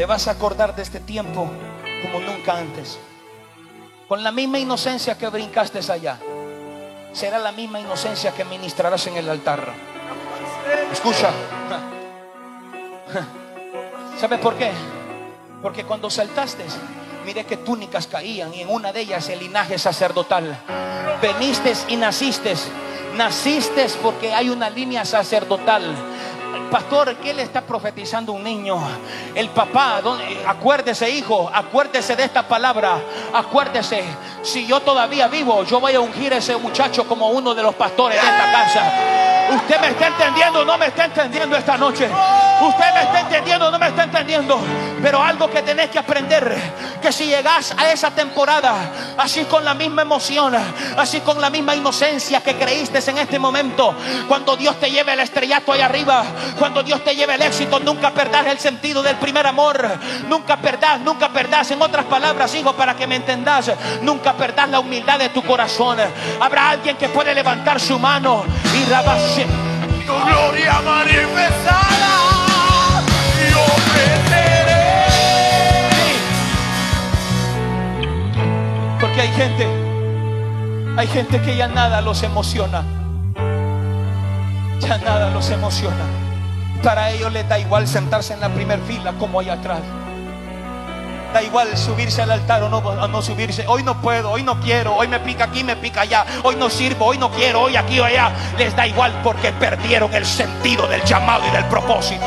te 0.00 0.06
vas 0.06 0.28
a 0.28 0.30
acordar 0.30 0.74
de 0.74 0.80
este 0.80 0.98
tiempo 0.98 1.46
como 2.00 2.20
nunca 2.20 2.56
antes. 2.56 2.98
Con 4.08 4.24
la 4.24 4.32
misma 4.32 4.58
inocencia 4.58 5.18
que 5.18 5.28
brincaste 5.28 5.78
allá, 5.92 6.18
será 7.12 7.38
la 7.38 7.52
misma 7.52 7.80
inocencia 7.80 8.32
que 8.32 8.42
ministrarás 8.46 9.06
en 9.08 9.18
el 9.18 9.28
altar. 9.28 9.74
Escucha. 10.90 11.28
¿Sabes 14.18 14.38
por 14.38 14.54
qué? 14.54 14.70
Porque 15.60 15.84
cuando 15.84 16.08
saltaste, 16.08 16.64
miré 17.26 17.44
que 17.44 17.58
túnicas 17.58 18.06
caían 18.06 18.54
y 18.54 18.62
en 18.62 18.70
una 18.70 18.94
de 18.94 19.02
ellas 19.02 19.28
el 19.28 19.40
linaje 19.40 19.78
sacerdotal. 19.78 20.56
Veniste 21.20 21.74
y 21.88 21.96
naciste. 21.96 22.54
Naciste 23.18 23.86
porque 24.02 24.32
hay 24.32 24.48
una 24.48 24.70
línea 24.70 25.04
sacerdotal. 25.04 25.94
Pastor, 26.70 27.16
¿qué 27.16 27.34
le 27.34 27.42
está 27.42 27.62
profetizando 27.62 28.32
un 28.32 28.44
niño? 28.44 28.78
El 29.34 29.48
papá, 29.48 30.00
acuérdese 30.46 31.10
hijo, 31.10 31.50
acuérdese 31.52 32.14
de 32.14 32.24
esta 32.24 32.46
palabra, 32.46 32.98
acuérdese, 33.34 34.04
si 34.42 34.66
yo 34.66 34.80
todavía 34.80 35.26
vivo, 35.26 35.64
yo 35.64 35.80
voy 35.80 35.94
a 35.94 36.00
ungir 36.00 36.32
a 36.32 36.36
ese 36.36 36.56
muchacho 36.56 37.06
como 37.08 37.28
uno 37.30 37.54
de 37.54 37.62
los 37.62 37.74
pastores 37.74 38.22
de 38.22 38.28
esta 38.28 38.52
casa. 38.52 39.20
Usted 39.50 39.80
me 39.80 39.88
está 39.88 40.06
entendiendo, 40.06 40.64
no 40.64 40.78
me 40.78 40.86
está 40.86 41.06
entendiendo 41.06 41.56
esta 41.56 41.76
noche. 41.76 42.08
Usted 42.60 42.94
me 42.94 43.02
está 43.02 43.20
entendiendo, 43.20 43.70
no 43.70 43.78
me 43.78 43.88
está 43.88 44.04
entendiendo. 44.04 44.60
Pero 45.02 45.22
algo 45.22 45.50
que 45.50 45.62
tenés 45.62 45.90
que 45.90 45.98
aprender, 45.98 46.56
que 47.00 47.10
si 47.10 47.26
llegás 47.26 47.74
a 47.76 47.90
esa 47.90 48.10
temporada, 48.10 48.74
así 49.16 49.44
con 49.44 49.64
la 49.64 49.74
misma 49.74 50.02
emoción, 50.02 50.54
así 50.96 51.20
con 51.20 51.40
la 51.40 51.48
misma 51.48 51.74
inocencia 51.74 52.42
que 52.42 52.54
creíste 52.56 52.98
en 53.10 53.18
este 53.18 53.38
momento, 53.38 53.94
cuando 54.28 54.56
Dios 54.56 54.78
te 54.78 54.90
lleve 54.90 55.14
el 55.14 55.20
estrellato 55.20 55.72
ahí 55.72 55.80
arriba, 55.80 56.22
cuando 56.60 56.82
Dios 56.82 57.02
te 57.02 57.16
lleve 57.16 57.36
el 57.36 57.42
éxito, 57.42 57.80
nunca 57.80 58.10
perdás 58.10 58.46
el 58.46 58.58
sentido 58.58 59.02
del 59.02 59.16
primer 59.16 59.46
amor. 59.46 59.82
Nunca 60.28 60.58
perdás, 60.58 61.00
nunca 61.00 61.30
perdás. 61.30 61.70
En 61.70 61.80
otras 61.80 62.04
palabras, 62.04 62.54
hijo, 62.54 62.74
para 62.74 62.94
que 62.94 63.06
me 63.06 63.16
entendás, 63.16 63.72
nunca 64.02 64.34
perdás 64.34 64.68
la 64.68 64.78
humildad 64.78 65.18
de 65.18 65.30
tu 65.30 65.42
corazón. 65.42 65.96
Habrá 66.38 66.68
alguien 66.68 66.98
que 66.98 67.08
puede 67.08 67.34
levantar 67.34 67.80
su 67.80 67.98
mano 67.98 68.44
y 68.74 68.84
rabase. 68.90 69.46
tu 70.06 70.12
gloria 70.26 70.82
manifestada 70.82 72.10
y 73.38 73.52
ofreceré 73.54 75.06
Porque 79.00 79.20
hay 79.22 79.28
gente, 79.28 79.66
hay 80.98 81.06
gente 81.06 81.40
que 81.40 81.56
ya 81.56 81.68
nada 81.68 82.02
los 82.02 82.22
emociona. 82.22 82.84
Ya 84.80 84.98
nada 84.98 85.30
los 85.30 85.48
emociona. 85.48 86.29
Para 86.82 87.10
ellos 87.10 87.30
les 87.30 87.46
da 87.46 87.58
igual 87.58 87.86
sentarse 87.86 88.32
en 88.32 88.40
la 88.40 88.48
primera 88.48 88.82
fila 88.82 89.12
como 89.18 89.40
allá 89.40 89.54
atrás. 89.54 89.80
Da 91.34 91.42
igual 91.42 91.76
subirse 91.76 92.22
al 92.22 92.30
altar 92.30 92.62
o 92.62 92.68
no, 92.68 93.22
subirse. 93.22 93.66
Hoy 93.68 93.82
no 93.82 94.00
puedo, 94.00 94.30
hoy 94.30 94.42
no 94.42 94.58
quiero, 94.60 94.96
hoy 94.96 95.06
me 95.06 95.20
pica 95.20 95.44
aquí, 95.44 95.62
me 95.62 95.76
pica 95.76 96.00
allá. 96.00 96.24
Hoy 96.42 96.56
no 96.56 96.70
sirvo, 96.70 97.06
hoy 97.06 97.18
no 97.18 97.30
quiero, 97.30 97.62
hoy 97.62 97.76
aquí 97.76 98.00
o 98.00 98.04
allá. 98.04 98.32
Les 98.58 98.74
da 98.74 98.86
igual 98.86 99.12
porque 99.22 99.52
perdieron 99.52 100.12
el 100.14 100.24
sentido 100.24 100.88
del 100.88 101.04
llamado 101.04 101.46
y 101.46 101.50
del 101.50 101.66
propósito. 101.66 102.26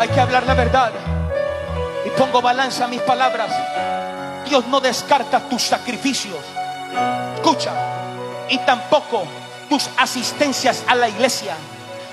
Hay 0.00 0.08
que 0.08 0.20
hablar 0.20 0.46
la 0.46 0.54
verdad. 0.54 0.92
Y 2.04 2.10
pongo 2.18 2.40
balanza 2.40 2.86
a 2.86 2.88
mis 2.88 3.02
palabras. 3.02 3.50
Dios 4.48 4.66
no 4.66 4.80
descarta 4.80 5.40
tus 5.48 5.62
sacrificios. 5.62 6.40
Escucha. 7.36 7.95
Y 8.48 8.58
tampoco 8.58 9.24
tus 9.68 9.88
asistencias 9.96 10.82
a 10.86 10.94
la 10.94 11.08
iglesia. 11.08 11.56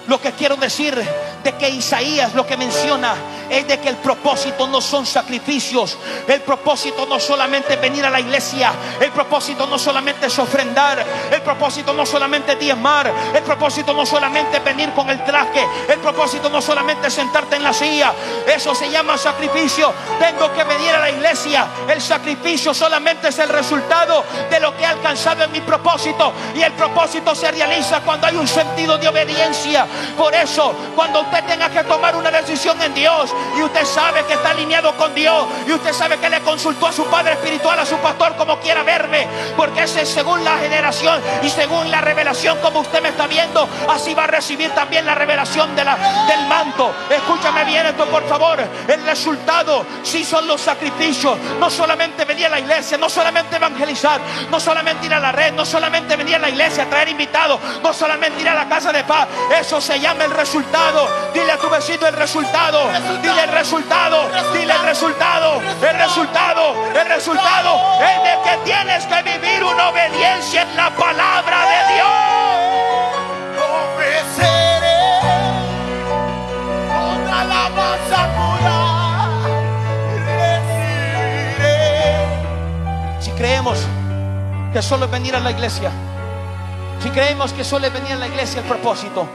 Lo 0.08 0.20
que 0.20 0.32
quiero 0.32 0.56
decir 0.58 0.96
de 1.44 1.52
que 1.54 1.70
Isaías 1.70 2.34
lo 2.34 2.46
que 2.46 2.58
menciona 2.58 3.16
es 3.54 3.68
de 3.68 3.80
que 3.80 3.90
el 3.90 3.98
propósito 3.98 4.68
no 4.68 4.82
son 4.82 5.06
sacrificios. 5.06 5.98
El 6.28 6.42
propósito 6.42 7.06
no 7.06 7.20
solamente 7.20 7.74
es 7.74 7.82
venir 7.82 8.06
a 8.06 8.10
la 8.10 8.20
iglesia. 8.20 8.72
El 9.00 9.12
propósito 9.12 9.68
no 9.68 9.78
solamente 9.78 10.28
es 10.28 10.40
ofrendar. 10.40 11.04
El 11.32 11.42
propósito 11.42 11.94
no 11.94 12.06
solamente 12.06 12.54
es 12.54 12.60
diezmar. 12.60 13.12
El 13.34 13.44
propósito 13.44 13.94
no 13.94 14.06
solamente 14.06 14.58
es 14.58 14.64
venir 14.64 14.92
con 14.94 15.10
el 15.10 15.24
traje. 15.24 15.66
El 15.88 16.00
propósito 16.00 16.50
no 16.50 16.62
solamente 16.62 17.08
es 17.08 17.14
sentarte 17.14 17.56
en 17.56 17.64
la 17.64 17.74
silla. 17.74 18.14
Eso 18.48 18.74
se 18.76 18.90
llama 18.90 19.18
sacrificio. 19.18 19.94
Tengo 20.20 20.52
que 20.54 20.64
venir 20.64 20.92
a 20.92 21.00
la 21.00 21.10
iglesia. 21.10 21.68
El 21.88 22.02
sacrificio 22.02 22.74
solamente 22.74 23.30
es 23.30 23.40
el 23.40 23.50
resultado 23.50 24.24
de 24.50 24.60
lo 24.60 24.76
que 24.76 24.84
he 24.84 24.88
alcanzado 24.88 25.44
en 25.44 25.52
mi 25.52 25.62
propósito. 25.62 26.34
Y 26.56 26.62
el 26.62 26.74
propósito 26.74 27.36
se 27.36 27.52
realiza 27.52 28.02
cuando 28.02 28.28
hay 28.28 28.36
un 28.36 28.48
sentido 28.48 28.98
de 28.98 29.08
obediencia. 29.08 29.86
Por 30.18 30.34
eso, 30.34 30.74
cuando 30.96 31.22
usted 31.22 31.44
tenga 31.46 31.70
que 31.70 31.84
tomar 31.84 32.16
una 32.16 32.32
decisión 32.32 32.82
en 32.82 32.94
Dios 32.94 33.34
y 33.58 33.62
usted 33.62 33.86
sabe 33.86 34.24
que 34.26 34.34
está 34.34 34.52
alineado 34.52 34.96
con 34.96 35.14
Dios 35.14 35.48
y 35.68 35.72
usted 35.72 35.94
sabe 35.94 36.18
que 36.18 36.30
le 36.30 36.42
consultó 36.42 36.88
a 36.88 36.92
su 36.92 37.06
padre 37.06 37.34
espiritual, 37.34 37.80
a 37.80 37.86
su 37.86 37.98
pastor, 37.98 38.36
como 38.36 38.60
quiera 38.60 38.84
verme, 38.84 39.28
porque 39.56 39.84
ese 39.84 40.02
es 40.02 40.10
según 40.10 40.44
la 40.44 40.58
generación 40.58 41.22
y 41.42 41.50
según 41.50 41.90
la 41.92 42.02
revelación 42.02 42.58
como 42.60 42.82
usted 42.82 43.02
me 43.02 43.10
está 43.10 43.28
viendo, 43.28 43.68
así 43.90 44.14
va 44.14 44.26
a 44.26 44.28
recibir 44.28 44.72
también 44.72 45.06
la 45.06 45.16
revelación 45.16 45.76
de 45.76 45.84
la, 45.84 45.96
del 46.28 46.48
manto. 46.48 46.94
Escúchame 47.10 47.64
bien 47.66 47.86
esto, 47.86 48.06
por 48.06 48.28
favor. 48.28 48.60
El 48.88 49.04
resultado 49.06 49.86
sí 50.04 50.24
son 50.24 50.48
los 50.48 50.62
sacrificios, 50.62 51.38
no 51.60 51.70
solamente 51.70 52.26
venir 52.26 52.48
a 52.48 52.50
la 52.50 52.60
iglesia, 52.60 52.98
no 52.98 53.10
solamente 53.10 53.56
evangelizar, 53.56 54.20
no 54.50 54.60
solamente 54.60 55.06
ir 55.06 55.14
a 55.14 55.20
la 55.20 55.32
red, 55.32 55.54
no 55.54 55.66
solamente 55.66 56.16
venir 56.16 56.36
a 56.36 56.40
la 56.40 56.50
iglesia 56.50 56.84
a 56.84 56.90
traer 56.90 57.10
invitados, 57.10 57.60
no 57.82 57.94
solamente 57.94 58.42
ir 58.42 58.50
a 58.50 58.56
la 58.56 58.68
casa 58.68 58.92
de 58.92 59.04
paz. 59.04 59.28
Eso 59.60 59.80
se 59.82 60.00
llama 60.00 60.26
el 60.26 60.32
resultado. 60.32 61.08
Dile 61.34 61.52
a 61.52 61.58
tu 61.58 61.70
vecino 61.70 62.08
el 62.08 62.14
resultado. 62.14 62.90
Dile 63.24 63.44
el 63.44 63.52
resultado. 63.52 64.30
Dile 64.54 64.74
el 64.74 64.84
resultado. 64.84 65.62
El 65.62 65.98
resultado. 65.98 66.76
El 66.94 67.08
resultado 67.08 68.00
es 68.02 68.22
de 68.24 68.38
que 68.44 68.58
tienes 68.66 69.06
que 69.06 69.24
vivir 69.24 69.64
una 69.64 69.90
obediencia 69.90 70.62
en 70.64 70.76
la 70.76 70.90
palabra 70.92 71.66
de 71.66 71.94
Dios. 71.96 72.34
Alabanza 77.32 78.30
pura 78.36 78.78
y 80.14 80.18
recibiré. 81.58 81.72
Si 83.20 83.32
creemos 83.32 83.88
que 84.72 84.82
solo 84.82 85.06
es 85.06 85.12
venir 85.12 85.36
a 85.36 85.40
la 85.40 85.52
iglesia, 85.52 85.92
si 87.02 87.10
creemos 87.10 87.54
que 87.54 87.64
solo 87.64 87.88
es 87.88 87.94
venir 87.94 88.14
a 88.14 88.18
la 88.18 88.28
iglesia 88.28 88.62
el 88.62 88.68
propósito, 88.68 89.28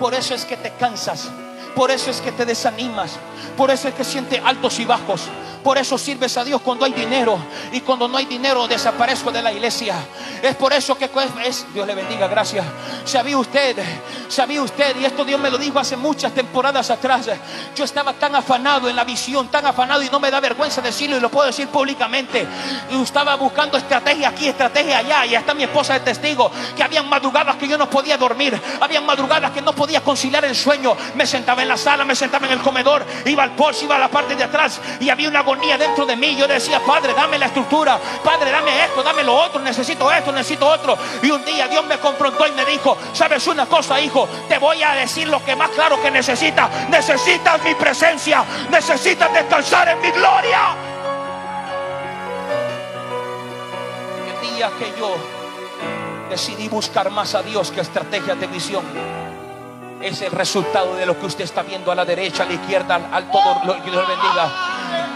por 0.00 0.14
eso 0.14 0.34
es 0.34 0.44
que 0.44 0.56
te 0.56 0.72
cansas, 0.72 1.30
por 1.74 1.90
eso 1.90 2.10
es 2.10 2.20
que 2.20 2.32
te 2.32 2.44
desanimas, 2.44 3.18
por 3.56 3.70
eso 3.70 3.88
es 3.88 3.94
que 3.94 4.04
sientes 4.04 4.40
altos 4.44 4.78
y 4.78 4.84
bajos, 4.84 5.22
por 5.64 5.78
eso 5.78 5.96
sirves 5.96 6.36
a 6.36 6.44
Dios 6.44 6.60
cuando 6.60 6.84
hay 6.84 6.92
dinero 6.92 7.38
y 7.72 7.80
cuando 7.80 8.06
no 8.06 8.18
hay 8.18 8.26
dinero 8.26 8.68
desaparezco 8.68 9.32
de 9.32 9.42
la 9.42 9.50
iglesia. 9.50 9.96
Es 10.42 10.54
por 10.56 10.74
eso 10.74 10.96
que 10.96 11.10
es, 11.42 11.66
Dios 11.72 11.86
le 11.86 11.94
bendiga, 11.94 12.28
gracias. 12.28 12.66
Sabía 13.04 13.38
usted, 13.38 13.76
sabía 14.28 14.60
usted, 14.60 14.94
y 15.00 15.06
esto 15.06 15.24
Dios 15.24 15.40
me 15.40 15.50
lo 15.50 15.56
dijo 15.56 15.78
hace 15.78 15.96
muchas 15.96 16.32
temporadas 16.32 16.90
atrás. 16.90 17.30
Yo 17.74 17.84
estaba 17.84 18.12
tan 18.12 18.34
afanado 18.34 18.90
en 18.90 18.94
la 18.94 19.04
visión, 19.04 19.48
tan 19.48 19.64
afanado 19.64 20.02
y 20.02 20.10
no 20.10 20.20
me 20.20 20.30
da 20.30 20.38
vergüenza 20.38 20.82
decirlo 20.82 21.16
y 21.16 21.20
lo 21.20 21.30
puedo 21.30 21.46
decir 21.46 21.68
públicamente. 21.68 22.46
Y 22.90 23.00
estaba 23.00 23.34
buscando 23.36 23.78
estrategia 23.78 24.28
aquí, 24.28 24.48
estrategia 24.48 24.98
allá, 24.98 25.24
y 25.24 25.34
hasta 25.34 25.54
mi 25.54 25.62
esposa 25.62 25.94
de 25.94 26.00
testigo 26.00 26.50
que 26.76 26.82
habían 26.82 27.08
madrugadas 27.08 27.56
que 27.56 27.66
yo 27.66 27.78
no 27.78 27.88
podía 27.88 28.18
dormir, 28.18 28.60
habían 28.82 29.06
madrugadas 29.06 29.50
que 29.52 29.62
no 29.62 29.72
podía 29.72 30.02
conciliar 30.02 30.44
el 30.44 30.54
sueño. 30.54 30.94
Me 31.14 31.26
sentaba 31.26 31.62
en 31.62 31.68
la 31.68 31.78
sala, 31.78 32.04
me 32.04 32.14
sentaba 32.14 32.46
en 32.46 32.52
el 32.52 32.60
comedor, 32.60 33.02
iba 33.24 33.42
al 33.42 33.52
porche, 33.52 33.86
iba 33.86 33.96
a 33.96 33.98
la 33.98 34.10
parte 34.10 34.36
de 34.36 34.44
atrás 34.44 34.78
y 35.00 35.08
había 35.08 35.28
una 35.28 35.42
dentro 35.78 36.06
de 36.06 36.16
mí. 36.16 36.36
Yo 36.36 36.46
decía, 36.46 36.80
Padre, 36.80 37.14
dame 37.14 37.38
la 37.38 37.46
estructura, 37.46 37.98
Padre, 38.22 38.50
dame 38.50 38.84
esto, 38.84 39.02
dame 39.02 39.22
lo 39.22 39.34
otro, 39.34 39.60
necesito 39.60 40.10
esto, 40.10 40.32
necesito 40.32 40.66
otro. 40.66 40.96
Y 41.22 41.30
un 41.30 41.44
día 41.44 41.68
Dios 41.68 41.84
me 41.86 41.98
confrontó 41.98 42.46
y 42.46 42.52
me 42.52 42.64
dijo, 42.64 42.96
sabes 43.12 43.46
una 43.46 43.66
cosa, 43.66 44.00
hijo, 44.00 44.28
te 44.48 44.58
voy 44.58 44.82
a 44.82 44.92
decir 44.92 45.28
lo 45.28 45.44
que 45.44 45.56
más 45.56 45.70
claro 45.70 46.00
que 46.00 46.10
necesitas. 46.10 46.88
Necesitas 46.88 47.62
mi 47.62 47.74
presencia, 47.74 48.44
necesitas 48.70 49.32
descansar 49.32 49.88
en 49.88 50.00
mi 50.00 50.10
gloria. 50.10 50.76
El 54.28 54.56
día 54.56 54.70
que 54.78 54.92
yo 54.98 55.16
decidí 56.28 56.68
buscar 56.68 57.10
más 57.10 57.34
a 57.34 57.42
Dios 57.42 57.70
que 57.70 57.80
estrategias 57.80 58.38
de 58.38 58.46
visión 58.46 58.84
es 60.04 60.20
el 60.20 60.32
resultado 60.32 60.94
de 60.96 61.06
lo 61.06 61.18
que 61.18 61.26
usted 61.26 61.44
está 61.44 61.62
viendo 61.62 61.90
a 61.90 61.94
la 61.94 62.04
derecha, 62.04 62.42
a 62.42 62.46
la 62.46 62.52
izquierda, 62.52 63.08
al, 63.10 63.30
todo 63.30 63.64
lo 63.64 63.82
que 63.82 63.90
Dios 63.90 64.06
bendiga. 64.06 64.50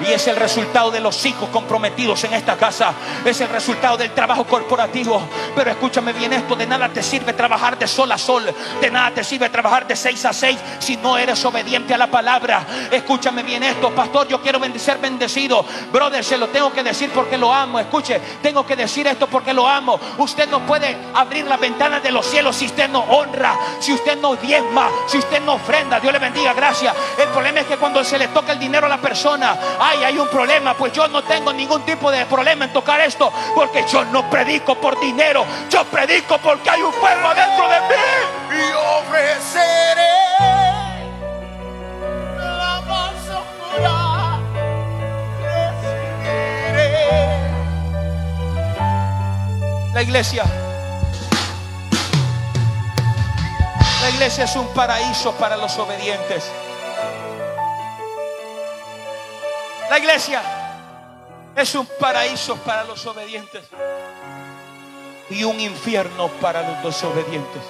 Y 0.01 0.13
es 0.13 0.27
el 0.29 0.37
resultado 0.37 0.91
de 0.91 1.01
los 1.01 1.25
hijos 1.27 1.49
comprometidos 1.51 2.23
en 2.25 2.35
esta 2.35 2.57
casa. 2.57 2.93
Es 3.25 3.41
el 3.41 3.49
resultado 3.49 3.97
del 3.97 4.13
trabajo 4.13 4.45
corporativo. 4.45 5.23
Pero 5.55 5.71
escúchame 5.71 6.13
bien 6.13 6.33
esto, 6.33 6.55
de 6.55 6.67
nada 6.67 6.89
te 6.89 7.03
sirve 7.03 7.33
trabajar 7.33 7.79
de 7.79 7.87
sol 7.89 8.11
a 8.13 8.19
sol. 8.19 8.45
De 8.81 8.91
nada 8.91 9.11
te 9.13 9.25
sirve 9.25 9.49
trabajar 9.49 9.87
de 9.87 9.97
seis 9.97 10.25
a 10.25 10.33
seis 10.33 10.59
si 10.79 10.97
no 10.97 11.19
eres 11.19 11.45
obediente 11.45 11.95
a 11.95 11.99
la 11.99 12.07
palabra. 12.07 12.67
Escúchame 12.91 13.43
bien 13.43 13.63
esto, 13.63 13.91
pastor, 13.91 14.29
yo 14.29 14.41
quiero 14.41 14.61
ser 14.79 14.99
bendecido. 14.99 15.65
Brother, 15.93 16.25
se 16.25 16.39
lo 16.39 16.49
tengo 16.49 16.73
que 16.73 16.83
decir 16.83 17.11
porque 17.15 17.37
lo 17.37 17.53
amo. 17.53 17.79
Escuche, 17.79 18.21
tengo 18.43 18.65
que 18.65 18.77
decir 18.77 19.07
esto 19.07 19.27
porque 19.27 19.53
lo 19.53 19.67
amo. 19.67 19.99
Usted 20.19 20.49
no 20.49 20.61
puede 20.61 20.97
abrir 21.15 21.47
la 21.47 21.57
ventana 21.57 22.01
de 22.01 22.11
los 22.11 22.27
cielos 22.27 22.57
si 22.57 22.67
usted 22.67 22.89
no 22.89 23.01
honra, 23.01 23.57
si 23.81 23.93
usted 23.93 24.19
no 24.19 24.37
diezma, 24.37 24.89
si 25.07 25.19
usted 25.19 25.41
no 25.43 25.55
ofrenda. 25.55 26.01
Dios 26.01 26.13
le 26.13 26.19
bendiga, 26.19 26.53
gracias. 26.53 26.95
El 27.19 27.29
problema 27.29 27.61
es 27.61 27.67
que 27.67 27.77
cuando 27.77 28.03
se 28.05 28.19
le 28.19 28.29
toca 28.29 28.53
el 28.53 28.59
dinero 28.59 28.87
a 28.87 28.89
la 28.89 28.99
persona, 28.99 29.57
ay, 29.89 30.05
hay 30.05 30.19
un 30.19 30.29
problema. 30.29 30.75
Pues 30.75 30.93
yo 30.93 31.09
no 31.09 31.23
tengo 31.25 31.53
ningún 31.53 31.83
tipo 31.85 32.11
de 32.11 32.27
problema 32.27 32.67
en 32.67 32.73
tocar 32.73 33.01
esto, 33.01 33.33
porque 33.55 33.85
yo 33.91 34.05
no 34.07 34.29
predico 34.29 34.75
por 34.77 35.01
dinero, 35.01 35.45
yo 35.71 35.85
predico 35.85 36.39
porque 36.39 36.71
hay 36.71 36.83
un 36.83 36.93
fuego 36.93 37.29
adentro 37.29 37.69
de 37.69 37.81
mí. 37.81 37.95
y 38.51 38.73
ofreceré 39.01 40.09
la 42.37 42.83
más 42.87 43.15
oscura 43.29 44.41
recibiré 45.43 46.89
La 49.93 50.03
iglesia. 50.03 50.45
La 54.01 54.11
iglesia 54.11 54.45
es 54.45 54.55
un 54.57 54.69
paraíso 54.69 55.33
para 55.33 55.57
los 55.57 55.77
obedientes. 55.79 56.51
La 59.91 59.99
iglesia 59.99 60.43
es 61.57 61.75
un 61.75 61.87
paraíso 61.99 62.57
para 62.57 62.85
los 62.85 63.07
obedientes 63.07 63.65
y 65.31 65.45
un 65.45 65.59
infierno 65.61 66.29
para 66.41 66.63
los 66.63 66.83
desobedientes. 66.85 67.63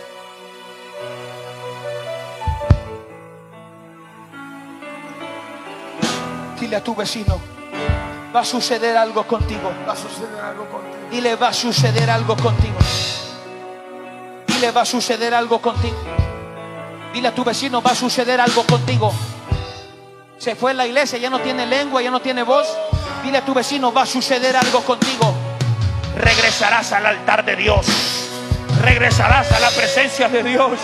Dile 6.59 6.77
a 6.77 6.83
tu 6.83 6.95
vecino, 6.95 7.41
va 8.35 8.41
a 8.41 8.45
suceder 8.45 8.97
algo 8.97 9.27
contigo. 9.27 9.71
va 9.87 9.93
a 9.93 9.97
suceder 9.97 10.41
algo 10.41 10.69
contigo 10.69 10.99
Dile, 11.11 11.37
va 11.37 11.49
a 11.49 11.55
suceder 11.55 12.11
algo 12.11 12.37
contigo. 12.37 12.79
Dile, 14.47 14.71
va 14.71 14.83
a 14.83 14.85
suceder 14.85 15.35
algo 15.35 15.61
contigo. 15.61 15.97
Dile 17.15 17.29
a 17.29 17.35
tu 17.35 17.45
vecino, 17.45 17.81
va 17.81 17.93
a 17.93 17.95
suceder 17.95 18.41
algo 18.41 18.65
contigo. 18.65 19.13
Se 20.39 20.55
fue 20.55 20.71
a 20.71 20.75
la 20.75 20.87
iglesia, 20.87 21.19
ya 21.19 21.31
no 21.31 21.41
tiene 21.41 21.67
lengua, 21.67 22.01
ya 22.01 22.13
no 22.13 22.21
tiene 22.21 22.45
voz. 22.45 22.69
Dile 23.25 23.39
a 23.39 23.45
tu 23.45 23.53
vecino, 23.53 23.93
va 23.93 24.03
a 24.03 24.07
suceder 24.07 24.57
algo 24.57 24.83
contigo. 24.83 25.35
Regresarás 26.17 26.93
al 26.93 27.07
altar 27.07 27.45
de 27.45 27.57
Dios. 27.57 27.87
Regresarás 28.81 29.51
a 29.51 29.59
la 29.59 29.71
presencia 29.71 30.29
de 30.29 30.45
Dios. 30.45 30.79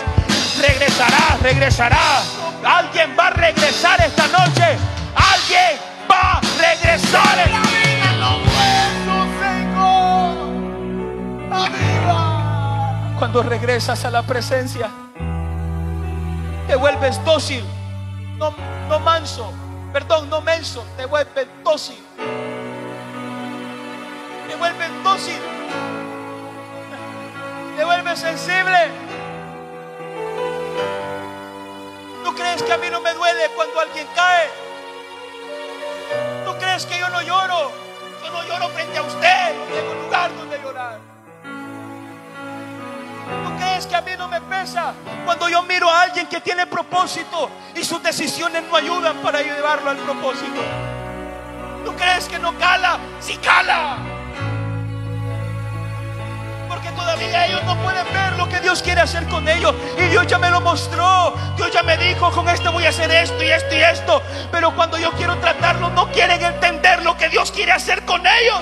Regresarás, 0.59 1.41
regresarás. 1.41 2.33
Alguien 2.65 3.15
va 3.17 3.27
a 3.27 3.29
regresar 3.29 4.01
esta 4.01 4.27
noche. 4.27 4.77
Alguien 5.15 5.79
va 6.11 6.33
a 6.33 6.41
regresar. 6.59 7.49
los 8.19 8.39
Cuando 13.17 13.41
regresas 13.41 14.03
a 14.03 14.11
la 14.11 14.23
presencia, 14.23 14.89
te 16.67 16.75
vuelves 16.75 17.23
dócil, 17.23 17.63
no, 18.37 18.53
no 18.89 18.99
manso, 18.99 19.51
perdón, 19.93 20.29
no 20.29 20.41
menso, 20.41 20.85
te 20.97 21.05
vuelves 21.05 21.47
dócil. 21.63 22.03
Te 24.47 24.55
vuelves 24.55 24.89
dócil, 25.03 25.39
te 27.75 27.83
vuelves 27.83 28.19
sensible. 28.19 28.91
¿Tú 32.23 32.33
crees 32.35 32.63
que 32.63 32.73
a 32.73 32.77
mí 32.77 32.87
no 32.89 33.01
me 33.01 33.13
duele 33.13 33.49
cuando 33.55 33.79
alguien 33.79 34.07
cae? 34.15 34.49
¿Tú 36.45 36.53
crees 36.57 36.85
que 36.85 36.99
yo 36.99 37.09
no 37.09 37.21
lloro? 37.21 37.71
Yo 38.23 38.31
no 38.31 38.43
lloro 38.43 38.69
frente 38.69 38.97
a 38.97 39.03
usted, 39.03 39.55
no 39.57 39.75
tengo 39.75 39.93
lugar 40.03 40.35
donde 40.35 40.57
llorar. 40.59 41.14
¿Tú 43.75 43.81
crees 43.81 43.87
crees 43.87 44.03
que 44.05 44.11
a 44.11 44.15
mí 44.15 44.17
no 44.17 44.29
me 44.29 44.39
pesa 44.39 44.93
cuando 45.25 45.49
yo 45.49 45.61
miro 45.63 45.89
a 45.89 46.03
alguien 46.03 46.27
que 46.27 46.39
tiene 46.39 46.65
propósito 46.65 47.49
y 47.75 47.83
sus 47.83 48.01
decisiones 48.01 48.63
no 48.63 48.77
ayudan 48.77 49.17
para 49.17 49.41
llevarlo 49.41 49.89
al 49.89 49.97
propósito? 49.97 50.61
¿Tú 51.83 51.93
crees 51.93 52.25
que 52.29 52.39
no 52.39 52.57
cala? 52.57 52.97
Sí 53.19 53.35
cala. 53.35 53.97
Porque 56.69 56.89
todavía 56.91 57.47
ellos 57.47 57.65
no 57.65 57.75
pueden 57.83 58.05
ver 58.13 58.37
lo 58.37 58.47
que 58.47 58.61
Dios 58.61 58.81
quiere 58.81 59.01
hacer 59.01 59.27
con 59.27 59.45
ellos. 59.45 59.75
Y 59.97 60.03
Dios 60.03 60.25
ya 60.25 60.37
me 60.37 60.49
lo 60.49 60.61
mostró. 60.61 61.33
Dios 61.57 61.69
ya 61.71 61.83
me 61.83 61.97
dijo, 61.97 62.31
con 62.31 62.47
esto 62.47 62.71
voy 62.71 62.85
a 62.85 62.89
hacer 62.89 63.11
esto 63.11 63.43
y 63.43 63.49
esto 63.49 63.75
y 63.75 63.81
esto. 63.81 64.21
Pero 64.53 64.73
cuando 64.73 64.97
yo 64.97 65.11
quiero 65.11 65.35
tratarlo, 65.39 65.89
no 65.89 66.09
quieren 66.13 66.41
entender 66.41 67.03
lo 67.03 67.17
que 67.17 67.27
Dios 67.27 67.51
quiere 67.51 67.73
hacer 67.73 68.05
con 68.05 68.21
ellos. 68.25 68.61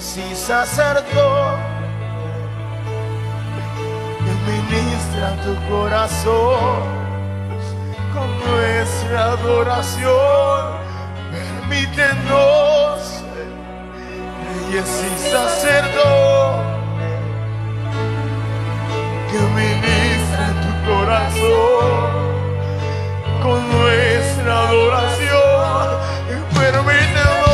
Sacerdotes, 0.00 1.04
que 4.24 4.32
ministra 4.52 5.28
tu 5.44 5.54
corazón 5.68 6.82
con 8.14 8.28
nuestra 8.46 9.32
adoración. 9.32 10.60
Permítenos, 11.32 13.22
reyes 14.70 14.90
y 15.04 15.30
sacerdotes, 15.30 16.66
que 19.30 19.40
ministra 19.60 20.44
tu 20.62 20.72
corazón 20.90 22.08
con 23.42 23.58
nuestra 23.70 24.52
adoración. 24.68 25.86
Permítenos 26.54 27.47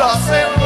reyes 0.00 0.56
y 0.56 0.59